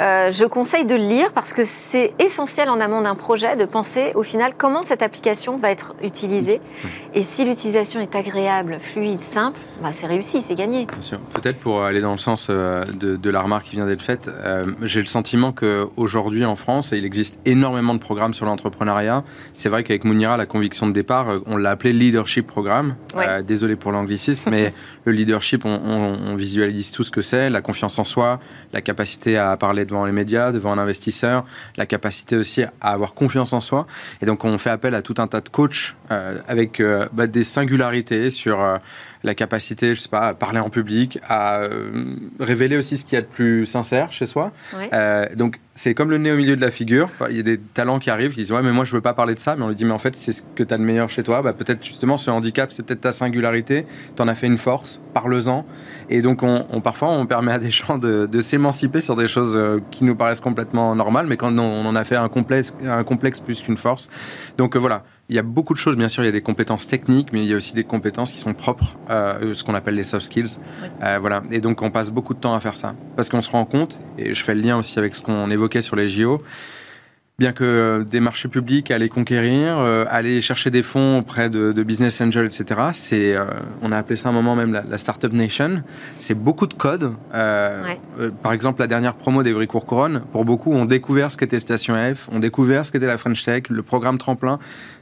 euh, 0.00 0.30
je 0.30 0.46
conseille 0.46 0.86
de 0.86 0.94
le 0.94 1.02
lire 1.02 1.32
parce 1.34 1.52
que 1.52 1.62
c'est 1.64 2.14
essentiel 2.18 2.70
en 2.70 2.80
amont 2.80 3.02
d'un 3.02 3.14
projet 3.14 3.56
de 3.56 3.66
penser 3.66 4.12
au 4.14 4.22
final 4.22 4.54
comment 4.56 4.82
cette 4.82 5.02
application 5.02 5.58
va 5.58 5.70
être 5.70 5.94
utilisée. 6.02 6.60
Et 7.14 7.22
si 7.22 7.44
l'utilisation 7.44 8.00
est 8.00 8.14
agréable, 8.16 8.78
fluide, 8.80 9.20
simple, 9.20 9.58
bah 9.82 9.90
c'est 9.92 10.06
réussi, 10.06 10.40
c'est 10.40 10.54
gagné. 10.54 10.86
Bien 10.86 11.02
sûr. 11.02 11.18
Peut-être 11.34 11.58
pour 11.58 11.82
aller 11.82 12.00
dans 12.00 12.12
le 12.12 12.18
sens 12.18 12.46
euh, 12.48 12.84
de, 12.84 13.30
la 13.30 13.42
remarque 13.42 13.66
qui 13.66 13.76
vient 13.76 13.86
d'être 13.86 14.02
faite, 14.02 14.28
euh, 14.28 14.66
j'ai 14.82 15.00
le 15.00 15.06
sentiment 15.06 15.52
qu'aujourd'hui 15.52 16.46
en 16.46 16.56
France, 16.56 16.90
il 16.92 17.04
existe 17.04 17.38
énormément 17.44 17.92
de 17.94 18.00
programmes 18.00 18.32
sur 18.32 18.46
l'entrepreneuriat. 18.46 19.22
C'est 19.54 19.68
vrai 19.68 19.84
qu'avec 19.84 20.04
Mounira, 20.04 20.36
la 20.38 20.46
conviction 20.46 20.86
de 20.86 20.92
départ, 20.92 21.26
on 21.46 21.56
l'a 21.56 21.70
appelé 21.70 21.92
Leadership 21.92 22.46
Programme. 22.46 22.96
désolé 23.46 23.76
pour 23.76 23.92
l'anglicisme, 23.92 24.50
mais 24.50 24.72
le 25.04 25.12
leadership, 25.12 25.64
on, 25.66 26.16
on 26.26 26.36
visualise 26.36 26.90
tout 26.90 27.02
ce 27.02 27.10
que 27.10 27.22
c'est, 27.22 27.50
la 27.50 27.60
confiance 27.60 27.98
en 27.98 28.04
soi, 28.04 28.40
la 28.72 28.80
capacité 28.80 29.36
à 29.36 29.56
parler 29.56 29.84
devant 29.90 30.06
les 30.06 30.12
médias, 30.12 30.52
devant 30.52 30.72
un 30.72 30.78
investisseur, 30.78 31.44
la 31.76 31.86
capacité 31.86 32.36
aussi 32.36 32.62
à 32.62 32.70
avoir 32.80 33.14
confiance 33.14 33.52
en 33.52 33.60
soi. 33.60 33.86
Et 34.22 34.26
donc 34.26 34.44
on 34.44 34.56
fait 34.58 34.70
appel 34.70 34.94
à 34.94 35.02
tout 35.02 35.14
un 35.18 35.26
tas 35.26 35.40
de 35.40 35.48
coachs 35.48 35.96
euh, 36.10 36.38
avec 36.46 36.80
euh, 36.80 37.06
bah, 37.12 37.26
des 37.26 37.44
singularités 37.44 38.30
sur 38.30 38.60
euh, 38.60 38.78
la 39.22 39.34
capacité, 39.34 39.94
je 39.94 40.00
sais 40.00 40.08
pas, 40.08 40.28
à 40.28 40.34
parler 40.34 40.60
en 40.60 40.70
public, 40.70 41.18
à 41.28 41.62
révéler 42.38 42.76
aussi 42.76 42.96
ce 42.96 43.04
qu'il 43.04 43.14
y 43.14 43.18
a 43.18 43.22
de 43.22 43.26
plus 43.26 43.66
sincère 43.66 44.12
chez 44.12 44.26
soi. 44.26 44.52
donc 45.36 45.60
c'est 45.80 45.94
comme 45.94 46.10
le 46.10 46.18
nez 46.18 46.30
au 46.30 46.36
milieu 46.36 46.56
de 46.56 46.60
la 46.60 46.70
figure. 46.70 47.08
Il 47.30 47.36
y 47.36 47.40
a 47.40 47.42
des 47.42 47.58
talents 47.58 47.98
qui 47.98 48.10
arrivent 48.10 48.32
qui 48.32 48.40
disent 48.40 48.52
ouais 48.52 48.60
mais 48.60 48.72
moi 48.72 48.84
je 48.84 48.94
veux 48.94 49.00
pas 49.00 49.14
parler 49.14 49.34
de 49.34 49.40
ça, 49.40 49.56
mais 49.56 49.64
on 49.64 49.68
lui 49.68 49.74
dit 49.74 49.86
mais 49.86 49.94
en 49.94 49.98
fait 49.98 50.14
c'est 50.14 50.32
ce 50.32 50.42
que 50.54 50.62
tu 50.62 50.74
as 50.74 50.76
de 50.76 50.82
meilleur 50.82 51.08
chez 51.08 51.22
toi. 51.22 51.40
Bah, 51.40 51.54
peut-être 51.54 51.82
justement 51.82 52.18
ce 52.18 52.30
handicap 52.30 52.70
c'est 52.70 52.82
peut-être 52.84 53.00
ta 53.00 53.12
singularité. 53.12 53.86
Tu 54.14 54.20
en 54.20 54.28
as 54.28 54.34
fait 54.34 54.46
une 54.46 54.58
force. 54.58 55.00
Parle-en. 55.14 55.64
Et 56.10 56.20
donc 56.20 56.42
on, 56.42 56.80
parfois 56.82 57.08
on 57.08 57.24
permet 57.24 57.52
à 57.52 57.58
des 57.58 57.70
gens 57.70 57.96
de, 57.96 58.40
s'émanciper 58.42 59.00
sur 59.00 59.16
des 59.16 59.26
choses 59.26 59.80
qui 59.90 60.04
nous 60.04 60.16
paraissent 60.16 60.40
complètement 60.40 60.94
normales, 60.94 61.26
mais 61.26 61.38
quand 61.38 61.56
on, 61.58 61.86
en 61.86 61.96
a 61.96 62.04
fait 62.04 62.16
un 62.16 62.28
complexe, 62.28 62.74
un 62.84 63.04
complexe 63.04 63.40
plus 63.40 63.62
qu'une 63.62 63.78
force. 63.78 64.08
Donc 64.58 64.76
voilà 64.76 65.04
il 65.30 65.36
y 65.36 65.38
a 65.38 65.42
beaucoup 65.42 65.74
de 65.74 65.78
choses, 65.78 65.94
bien 65.94 66.08
sûr, 66.08 66.24
il 66.24 66.26
y 66.26 66.28
a 66.28 66.32
des 66.32 66.42
compétences 66.42 66.88
techniques, 66.88 67.28
mais 67.32 67.44
il 67.44 67.48
y 67.48 67.52
a 67.52 67.56
aussi 67.56 67.72
des 67.72 67.84
compétences 67.84 68.32
qui 68.32 68.38
sont 68.38 68.52
propres, 68.52 68.96
à 69.08 69.38
ce 69.54 69.62
qu'on 69.62 69.76
appelle 69.76 69.94
les 69.94 70.02
soft 70.02 70.26
skills. 70.26 70.58
Euh, 71.02 71.18
voilà. 71.20 71.44
Et 71.52 71.60
donc, 71.60 71.82
on 71.82 71.90
passe 71.92 72.10
beaucoup 72.10 72.34
de 72.34 72.40
temps 72.40 72.52
à 72.52 72.58
faire 72.58 72.74
ça. 72.74 72.96
Parce 73.14 73.28
qu'on 73.28 73.40
se 73.40 73.48
rend 73.48 73.64
compte, 73.64 74.00
et 74.18 74.34
je 74.34 74.42
fais 74.42 74.56
le 74.56 74.60
lien 74.60 74.76
aussi 74.76 74.98
avec 74.98 75.14
ce 75.14 75.22
qu'on 75.22 75.48
évoquait 75.48 75.82
sur 75.82 75.94
les 75.94 76.08
JO, 76.08 76.42
bien 77.40 77.52
que 77.52 77.64
euh, 77.64 78.04
des 78.04 78.20
marchés 78.20 78.48
publics, 78.48 78.90
aller 78.92 79.08
conquérir, 79.08 79.78
euh, 79.78 80.04
aller 80.10 80.40
chercher 80.42 80.70
des 80.70 80.82
fonds 80.82 81.18
auprès 81.18 81.50
de, 81.50 81.72
business 81.82 82.20
angels, 82.20 82.46
etc. 82.46 82.80
C'est, 82.92 83.34
on 83.82 83.90
a 83.90 83.96
appelé 83.96 84.16
ça 84.16 84.28
un 84.28 84.32
moment 84.32 84.54
même 84.54 84.72
la, 84.72 84.98
startup 84.98 85.32
nation. 85.32 85.82
C'est 86.20 86.34
beaucoup 86.34 86.66
de 86.66 86.74
code. 86.74 87.14
par 87.32 88.52
exemple, 88.52 88.80
la 88.80 88.86
dernière 88.86 89.14
promo 89.14 89.42
d'Evry 89.42 89.66
Couronne, 89.66 90.22
pour 90.30 90.44
beaucoup, 90.44 90.72
ont 90.72 90.84
découvert 90.84 91.32
ce 91.32 91.38
qu'était 91.38 91.58
Station 91.58 91.94
F, 92.14 92.28
ont 92.30 92.38
découvert 92.38 92.84
ce 92.84 92.92
qu'était 92.92 93.06
la 93.06 93.16
French 93.16 93.42
Tech, 93.42 93.64
le 93.70 93.82
programme 93.82 94.18
tremplin. 94.18 94.58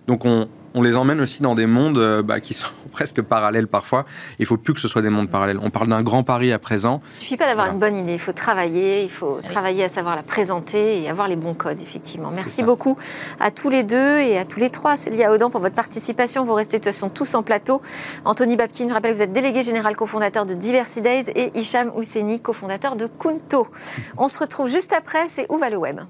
Donc 0.07 0.25
on, 0.25 0.49
les 0.83 0.97
emmène 0.97 1.21
aussi 1.21 1.43
dans 1.43 1.55
des 1.55 1.67
mondes 1.67 1.99
euh, 1.99 2.23
bah, 2.23 2.41
qui 2.41 2.55
sont 2.55 2.69
presque 2.93 3.23
parallèles 3.23 3.69
parfois. 3.69 4.07
Il 4.39 4.47
faut 4.47 4.57
plus 4.57 4.75
que 4.75 4.81
ce 4.81 4.89
soit 4.89 5.03
des 5.03 5.11
mondes 5.11 5.31
parallèles. 5.31 5.59
On 5.63 5.71
parle 5.71 5.89
d'un 5.89 6.03
grand 6.03 6.23
pari 6.23 6.53
à 6.53 6.59
présent. 6.59 7.01
Il 7.09 7.13
suffit 7.13 7.37
pas 7.37 7.47
d'avoir 7.47 7.71
une 7.73 7.79
bonne 7.79 7.97
idée, 7.97 8.15
il 8.15 8.19
faut 8.19 8.33
travailler, 8.33 9.05
il 9.05 9.11
faut 9.11 9.41
travailler 9.43 9.85
à 9.85 9.89
savoir 9.89 10.17
la 10.17 10.23
présenter 10.23 11.03
et 11.03 11.09
avoir 11.09 11.29
les 11.29 11.37
bons 11.37 11.55
codes, 11.55 11.81
effectivement. 11.81 12.31
Merci 12.35 12.63
beaucoup 12.63 12.97
à 13.41 13.51
tous 13.51 13.71
les 13.71 13.85
deux 13.85 14.19
et 14.19 14.39
à 14.39 14.45
tous 14.45 14.61
les 14.61 14.71
trois, 14.71 14.97
Célia 14.97 15.33
Audan, 15.33 15.51
pour 15.51 15.61
votre 15.61 15.75
participation. 15.75 16.45
Vous 16.45 16.55
restez 16.55 16.79
de 16.79 16.85
toute 16.85 16.93
façon 16.93 17.09
tous 17.09 17.35
en 17.35 17.43
plateau. 17.43 17.81
Anthony 18.25 18.57
Baptine, 18.57 18.89
je 18.89 18.95
rappelle 18.95 19.13
que 19.13 19.17
vous 19.17 19.23
êtes 19.23 19.33
délégué 19.33 19.63
général 19.63 19.97
cofondateur 19.97 20.47
de 20.47 20.55
Diversity 20.55 21.01
Days 21.01 21.31
et 21.35 21.59
Hicham 21.59 21.93
Housseni, 21.95 22.41
cofondateur 22.41 22.97
de 22.97 23.07
Kunto. 23.07 23.69
On 24.17 24.29
se 24.29 24.39
retrouve 24.39 24.69
juste 24.69 24.93
après, 24.93 25.29
c'est 25.29 25.47
Où 25.51 25.59
va 25.59 25.71
le 25.71 25.77
web? 25.77 26.01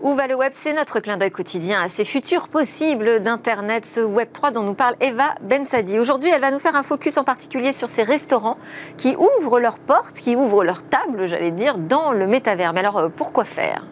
Où 0.00 0.14
va 0.14 0.28
le 0.28 0.36
web? 0.36 0.52
C'est 0.54 0.74
notre 0.74 1.00
clin 1.00 1.16
d'œil 1.16 1.32
quotidien 1.32 1.82
à 1.82 1.88
ces 1.88 2.04
futurs 2.04 2.48
possibles 2.48 3.18
d'Internet, 3.18 3.84
ce 3.84 4.00
Web 4.00 4.28
3 4.32 4.52
dont 4.52 4.62
nous 4.62 4.74
parle 4.74 4.94
Eva 5.00 5.34
Bensadi. 5.42 5.98
Aujourd'hui, 5.98 6.30
elle 6.30 6.40
va 6.40 6.52
nous 6.52 6.60
faire 6.60 6.76
un 6.76 6.84
focus 6.84 7.18
en 7.18 7.24
particulier 7.24 7.72
sur 7.72 7.88
ces 7.88 8.04
restaurants 8.04 8.58
qui 8.96 9.16
ouvrent 9.16 9.58
leurs 9.58 9.80
portes, 9.80 10.14
qui 10.14 10.36
ouvrent 10.36 10.62
leurs 10.62 10.84
tables, 10.84 11.26
j'allais 11.26 11.50
dire, 11.50 11.78
dans 11.78 12.12
le 12.12 12.28
métavers. 12.28 12.72
Mais 12.74 12.80
alors, 12.80 12.98
euh, 12.98 13.08
pourquoi 13.08 13.44
faire? 13.44 13.84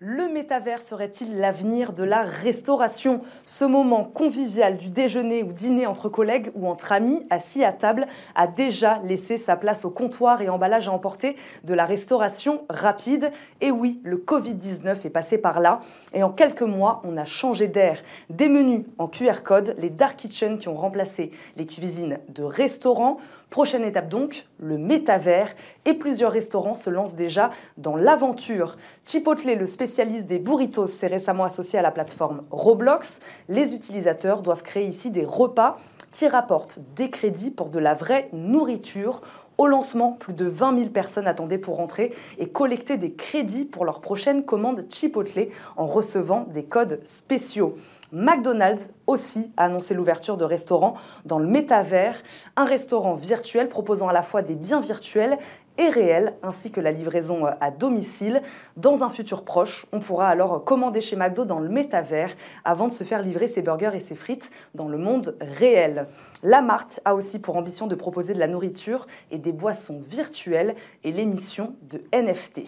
Le 0.00 0.28
métavers 0.28 0.80
serait-il 0.80 1.38
l'avenir 1.38 1.92
de 1.92 2.04
la 2.04 2.22
restauration? 2.22 3.20
Ce 3.42 3.64
moment 3.64 4.04
convivial 4.04 4.76
du 4.76 4.90
déjeuner 4.90 5.42
ou 5.42 5.52
dîner 5.52 5.88
entre 5.88 6.08
collègues 6.08 6.52
ou 6.54 6.68
entre 6.68 6.92
amis 6.92 7.26
assis 7.30 7.64
à 7.64 7.72
table 7.72 8.06
a 8.36 8.46
déjà 8.46 9.00
laissé 9.02 9.38
sa 9.38 9.56
place 9.56 9.84
au 9.84 9.90
comptoir 9.90 10.40
et 10.40 10.48
emballage 10.48 10.86
à 10.86 10.92
emporter 10.92 11.34
de 11.64 11.74
la 11.74 11.84
restauration 11.84 12.64
rapide. 12.70 13.32
Et 13.60 13.72
oui, 13.72 14.00
le 14.04 14.18
Covid-19 14.18 15.04
est 15.04 15.10
passé 15.10 15.36
par 15.36 15.58
là 15.58 15.80
et 16.14 16.22
en 16.22 16.30
quelques 16.30 16.62
mois, 16.62 17.02
on 17.02 17.16
a 17.16 17.24
changé 17.24 17.66
d'air. 17.66 18.00
Des 18.30 18.48
menus 18.48 18.84
en 18.98 19.08
QR 19.08 19.42
code, 19.42 19.74
les 19.78 19.90
dark 19.90 20.14
kitchens 20.14 20.58
qui 20.58 20.68
ont 20.68 20.76
remplacé 20.76 21.32
les 21.56 21.66
cuisines 21.66 22.20
de 22.28 22.44
restaurants 22.44 23.16
Prochaine 23.50 23.84
étape 23.84 24.08
donc, 24.08 24.46
le 24.58 24.76
métavers. 24.76 25.54
Et 25.84 25.94
plusieurs 25.94 26.32
restaurants 26.32 26.74
se 26.74 26.90
lancent 26.90 27.14
déjà 27.14 27.50
dans 27.78 27.96
l'aventure. 27.96 28.76
Chipotle, 29.06 29.54
le 29.54 29.66
spécialiste 29.66 30.26
des 30.26 30.38
burritos, 30.38 30.86
s'est 30.86 31.06
récemment 31.06 31.44
associé 31.44 31.78
à 31.78 31.82
la 31.82 31.90
plateforme 31.90 32.42
Roblox. 32.50 33.20
Les 33.48 33.74
utilisateurs 33.74 34.42
doivent 34.42 34.62
créer 34.62 34.86
ici 34.86 35.10
des 35.10 35.24
repas 35.24 35.78
qui 36.10 36.28
rapportent 36.28 36.78
des 36.94 37.10
crédits 37.10 37.50
pour 37.50 37.70
de 37.70 37.78
la 37.78 37.94
vraie 37.94 38.28
nourriture. 38.32 39.22
Au 39.60 39.66
lancement, 39.66 40.12
plus 40.12 40.34
de 40.34 40.46
20 40.46 40.78
000 40.78 40.90
personnes 40.90 41.26
attendaient 41.26 41.58
pour 41.58 41.78
rentrer 41.78 42.14
et 42.38 42.48
collecter 42.48 42.96
des 42.96 43.14
crédits 43.14 43.64
pour 43.64 43.84
leur 43.84 44.00
prochaine 44.00 44.44
commande 44.44 44.86
Chipotle 44.88 45.48
en 45.76 45.88
recevant 45.88 46.46
des 46.54 46.64
codes 46.64 47.00
spéciaux. 47.02 47.74
McDonald's 48.12 48.88
aussi 49.08 49.50
a 49.56 49.64
annoncé 49.64 49.94
l'ouverture 49.94 50.36
de 50.36 50.44
restaurants 50.44 50.94
dans 51.24 51.40
le 51.40 51.48
métavers, 51.48 52.22
un 52.54 52.66
restaurant 52.66 53.16
virtuel 53.16 53.68
proposant 53.68 54.06
à 54.06 54.12
la 54.12 54.22
fois 54.22 54.42
des 54.42 54.54
biens 54.54 54.80
virtuels 54.80 55.38
et 55.78 55.88
réels, 55.88 56.34
ainsi 56.42 56.70
que 56.70 56.80
la 56.80 56.90
livraison 56.90 57.46
euh, 57.46 57.50
à 57.60 57.70
domicile. 57.70 58.42
Dans 58.76 59.04
un 59.04 59.10
futur 59.10 59.44
proche, 59.44 59.86
on 59.92 60.00
pourra 60.00 60.28
alors 60.28 60.64
commander 60.64 61.00
chez 61.00 61.16
McDo 61.16 61.44
dans 61.44 61.60
le 61.60 61.68
métavers 61.68 62.34
avant 62.64 62.88
de 62.88 62.92
se 62.92 63.04
faire 63.04 63.22
livrer 63.22 63.48
ses 63.48 63.62
burgers 63.62 63.92
et 63.94 64.00
ses 64.00 64.16
frites 64.16 64.50
dans 64.74 64.88
le 64.88 64.98
monde 64.98 65.36
réel. 65.40 66.06
La 66.42 66.62
marque 66.62 67.00
a 67.04 67.14
aussi 67.14 67.40
pour 67.40 67.56
ambition 67.56 67.88
de 67.88 67.96
proposer 67.96 68.32
de 68.32 68.38
la 68.38 68.46
nourriture 68.46 69.06
et 69.32 69.38
des 69.38 69.52
boissons 69.52 70.00
virtuelles 70.08 70.76
et 71.02 71.10
l'émission 71.10 71.74
de 71.82 72.00
NFT. 72.14 72.60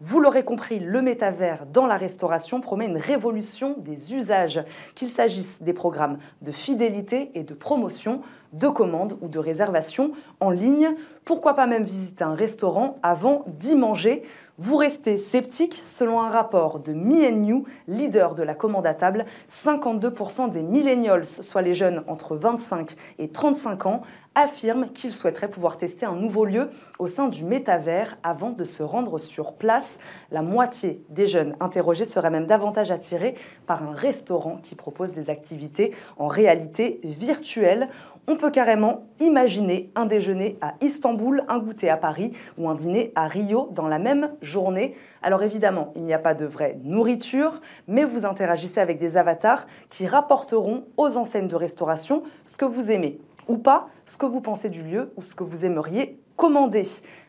Vous 0.00 0.20
l'aurez 0.20 0.42
compris, 0.42 0.78
le 0.80 1.02
métavers 1.02 1.66
dans 1.66 1.86
la 1.86 1.98
restauration 1.98 2.62
promet 2.62 2.86
une 2.86 2.96
révolution 2.96 3.76
des 3.78 4.14
usages, 4.14 4.64
qu'il 4.94 5.10
s'agisse 5.10 5.62
des 5.62 5.74
programmes 5.74 6.16
de 6.40 6.50
fidélité 6.50 7.30
et 7.34 7.42
de 7.42 7.52
promotion, 7.52 8.22
de 8.54 8.68
commandes 8.68 9.18
ou 9.20 9.28
de 9.28 9.38
réservation 9.38 10.12
en 10.40 10.50
ligne. 10.50 10.96
Pourquoi 11.26 11.54
pas 11.54 11.66
même 11.66 11.84
visiter 11.84 12.24
un 12.24 12.34
restaurant 12.34 12.98
avant 13.02 13.44
d'y 13.46 13.76
manger 13.76 14.22
vous 14.58 14.76
restez 14.76 15.18
sceptique 15.18 15.82
Selon 15.84 16.20
un 16.20 16.30
rapport 16.30 16.80
de 16.80 16.92
Me 16.92 17.30
You, 17.46 17.64
leader 17.88 18.34
de 18.34 18.42
la 18.42 18.54
commande 18.54 18.86
à 18.86 18.94
table, 18.94 19.24
52% 19.50 20.50
des 20.50 20.62
millennials, 20.62 21.24
soit 21.24 21.62
les 21.62 21.74
jeunes 21.74 22.04
entre 22.06 22.36
25 22.36 22.94
et 23.18 23.28
35 23.28 23.86
ans, 23.86 24.02
affirment 24.34 24.88
qu'ils 24.88 25.12
souhaiteraient 25.12 25.50
pouvoir 25.50 25.76
tester 25.76 26.06
un 26.06 26.14
nouveau 26.14 26.44
lieu 26.44 26.70
au 26.98 27.08
sein 27.08 27.28
du 27.28 27.44
métavers 27.44 28.16
avant 28.22 28.50
de 28.50 28.64
se 28.64 28.82
rendre 28.82 29.18
sur 29.18 29.54
place. 29.54 29.98
La 30.30 30.42
moitié 30.42 31.04
des 31.08 31.26
jeunes 31.26 31.56
interrogés 31.60 32.04
seraient 32.04 32.30
même 32.30 32.46
davantage 32.46 32.90
attirés 32.90 33.34
par 33.66 33.82
un 33.82 33.92
restaurant 33.92 34.58
qui 34.62 34.76
propose 34.76 35.14
des 35.14 35.30
activités 35.30 35.94
en 36.16 36.28
réalité 36.28 37.00
virtuelle. 37.02 37.88
On 38.32 38.36
peut 38.36 38.52
carrément 38.52 39.08
imaginer 39.18 39.90
un 39.96 40.06
déjeuner 40.06 40.56
à 40.60 40.74
Istanbul, 40.82 41.42
un 41.48 41.58
goûter 41.58 41.90
à 41.90 41.96
Paris 41.96 42.30
ou 42.58 42.68
un 42.68 42.76
dîner 42.76 43.10
à 43.16 43.26
Rio 43.26 43.70
dans 43.72 43.88
la 43.88 43.98
même 43.98 44.30
journée. 44.40 44.94
Alors 45.20 45.42
évidemment, 45.42 45.92
il 45.96 46.04
n'y 46.04 46.14
a 46.14 46.18
pas 46.20 46.34
de 46.34 46.46
vraie 46.46 46.78
nourriture, 46.84 47.60
mais 47.88 48.04
vous 48.04 48.24
interagissez 48.24 48.78
avec 48.78 49.00
des 49.00 49.16
avatars 49.16 49.66
qui 49.88 50.06
rapporteront 50.06 50.84
aux 50.96 51.16
enseignes 51.16 51.48
de 51.48 51.56
restauration 51.56 52.22
ce 52.44 52.56
que 52.56 52.64
vous 52.64 52.92
aimez 52.92 53.18
ou 53.48 53.58
pas, 53.58 53.88
ce 54.06 54.16
que 54.16 54.26
vous 54.26 54.40
pensez 54.40 54.68
du 54.68 54.84
lieu 54.84 55.12
ou 55.16 55.22
ce 55.22 55.34
que 55.34 55.42
vous 55.42 55.64
aimeriez 55.64 56.20
commander. 56.36 56.84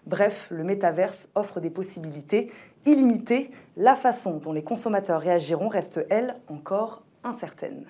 Bref, 0.05 0.49
le 0.51 0.63
métaverse 0.63 1.29
offre 1.33 1.59
des 1.59 1.71
possibilités 1.71 2.51
illimitées. 2.85 3.49
La 3.75 3.95
façon 3.95 4.37
dont 4.37 4.53
les 4.53 4.63
consommateurs 4.63 5.19
réagiront 5.19 5.67
reste, 5.67 6.05
elle, 6.11 6.35
encore 6.47 7.01
incertaine. 7.23 7.87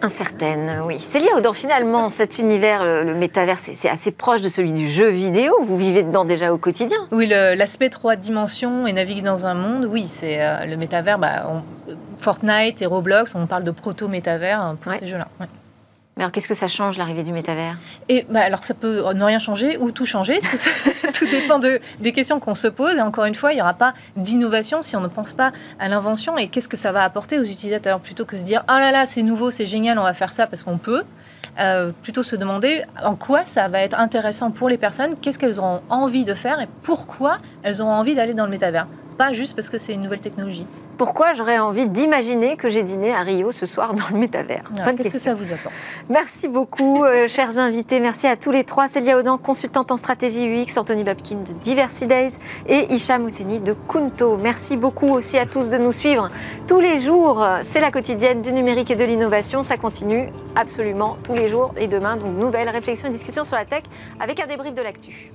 Incertaine, 0.00 0.82
oui. 0.84 0.98
Célia 0.98 1.34
Audan, 1.36 1.52
finalement, 1.52 2.08
cet 2.08 2.38
univers, 2.38 2.84
le, 2.84 3.14
métavers, 3.14 3.58
c'est 3.58 3.88
assez 3.88 4.12
proche 4.12 4.40
de 4.42 4.48
celui 4.48 4.72
du 4.72 4.88
jeu 4.88 5.08
vidéo. 5.08 5.54
Vous 5.62 5.76
vivez 5.76 6.04
dedans 6.04 6.24
déjà 6.24 6.52
au 6.52 6.58
quotidien. 6.58 6.98
Oui, 7.10 7.26
l'aspect 7.26 7.88
trois 7.88 8.14
dimensions 8.14 8.86
et 8.86 8.92
naviguer 8.92 9.22
dans 9.22 9.46
un 9.46 9.54
monde, 9.54 9.86
oui, 9.90 10.06
c'est 10.08 10.40
euh, 10.40 10.66
le 10.66 10.76
métavers. 10.76 11.18
Bah, 11.18 11.62
Fortnite 12.18 12.80
et 12.80 12.86
Roblox, 12.86 13.34
on 13.34 13.46
parle 13.46 13.64
de 13.64 13.70
proto-métavers 13.70 14.60
hein, 14.60 14.76
pour 14.80 14.92
ces 14.94 15.06
jeux-là. 15.06 15.28
Mais 16.18 16.24
alors, 16.24 16.32
qu'est-ce 16.32 16.48
que 16.48 16.54
ça 16.54 16.66
change, 16.66 16.98
l'arrivée 16.98 17.22
du 17.22 17.30
métavers? 17.30 17.76
Et 18.08 18.26
bah, 18.28 18.40
alors, 18.40 18.64
ça 18.64 18.74
peut 18.74 19.04
ne 19.14 19.22
rien 19.22 19.38
changer 19.38 19.78
ou 19.78 19.92
tout 19.92 20.04
changer. 20.04 20.40
Tout, 21.14 21.26
dépend 21.26 21.60
de, 21.60 21.78
des 22.00 22.12
questions 22.12 22.40
qu'on 22.40 22.54
se 22.54 22.66
pose. 22.66 22.96
Et 22.96 23.00
encore 23.00 23.24
une 23.24 23.36
fois, 23.36 23.52
il 23.52 23.54
n'y 23.54 23.62
aura 23.62 23.74
pas 23.74 23.94
d'innovation 24.16 24.82
si 24.82 24.96
on 24.96 25.00
ne 25.00 25.06
pense 25.06 25.32
pas 25.32 25.52
à 25.78 25.88
l'invention 25.88 26.36
et 26.36 26.48
qu'est-ce 26.48 26.68
que 26.68 26.76
ça 26.76 26.90
va 26.90 27.04
apporter 27.04 27.38
aux 27.38 27.44
utilisateurs? 27.44 28.00
Plutôt 28.00 28.24
que 28.24 28.36
se 28.36 28.42
dire, 28.42 28.64
ah 28.66 28.80
là 28.80 28.90
là, 28.90 29.06
c'est 29.06 29.22
nouveau, 29.22 29.52
c'est 29.52 29.66
génial, 29.66 29.96
on 29.96 30.02
va 30.02 30.12
faire 30.12 30.32
ça 30.32 30.48
parce 30.48 30.64
qu'on 30.64 30.78
peut. 30.78 31.04
Euh, 31.60 31.92
plutôt 32.02 32.24
se 32.24 32.34
demander 32.34 32.82
en 33.02 33.14
quoi 33.14 33.44
ça 33.44 33.68
va 33.68 33.80
être 33.80 33.98
intéressant 33.98 34.50
pour 34.50 34.68
les 34.68 34.78
personnes, 34.78 35.16
qu'est-ce 35.20 35.38
qu'elles 35.38 35.58
auront 35.58 35.82
envie 35.88 36.24
de 36.24 36.34
faire 36.34 36.60
et 36.60 36.68
pourquoi 36.82 37.38
elles 37.62 37.80
auront 37.80 37.92
envie 37.94 38.14
d'aller 38.14 38.34
dans 38.34 38.44
le 38.44 38.50
métavers. 38.50 38.86
Pas 39.16 39.32
juste 39.32 39.54
parce 39.56 39.68
que 39.68 39.78
c'est 39.78 39.92
une 39.94 40.02
nouvelle 40.02 40.20
technologie 40.20 40.66
pourquoi 40.98 41.32
j'aurais 41.32 41.58
envie 41.58 41.86
d'imaginer 41.86 42.56
que 42.56 42.68
j'ai 42.68 42.82
dîné 42.82 43.14
à 43.14 43.20
Rio 43.20 43.52
ce 43.52 43.64
soir 43.64 43.94
dans 43.94 44.08
le 44.10 44.18
métavers 44.18 44.64
ah, 44.78 44.92
Qu'est-ce 44.92 45.12
que 45.14 45.18
ça 45.20 45.34
vous 45.34 45.52
apporte 45.52 45.74
Merci 46.10 46.48
beaucoup, 46.48 47.04
euh, 47.04 47.28
chers 47.28 47.56
invités. 47.56 48.00
Merci 48.00 48.26
à 48.26 48.36
tous 48.36 48.50
les 48.50 48.64
trois. 48.64 48.88
Célia 48.88 49.16
Audan, 49.16 49.38
consultante 49.38 49.92
en 49.92 49.96
stratégie 49.96 50.46
UX, 50.46 50.76
Anthony 50.76 51.04
Babkin 51.04 51.36
de 51.36 51.52
Diversity 51.62 52.06
Days 52.06 52.32
et 52.66 52.92
Hicham 52.92 53.24
Ousseni 53.24 53.60
de 53.60 53.74
Kunto. 53.88 54.36
Merci 54.36 54.76
beaucoup 54.76 55.08
aussi 55.14 55.38
à 55.38 55.46
tous 55.46 55.68
de 55.70 55.78
nous 55.78 55.92
suivre 55.92 56.30
tous 56.66 56.80
les 56.80 56.98
jours. 56.98 57.46
C'est 57.62 57.80
la 57.80 57.92
quotidienne 57.92 58.42
du 58.42 58.52
numérique 58.52 58.90
et 58.90 58.96
de 58.96 59.04
l'innovation. 59.04 59.62
Ça 59.62 59.76
continue 59.76 60.28
absolument 60.56 61.16
tous 61.22 61.34
les 61.34 61.48
jours 61.48 61.72
et 61.76 61.86
demain. 61.86 62.16
Donc, 62.16 62.36
nouvelles 62.36 62.68
réflexions 62.68 63.08
et 63.08 63.12
discussions 63.12 63.44
sur 63.44 63.56
la 63.56 63.64
tech 63.64 63.84
avec 64.18 64.40
un 64.40 64.46
débrief 64.46 64.74
de 64.74 64.82
l'actu. 64.82 65.30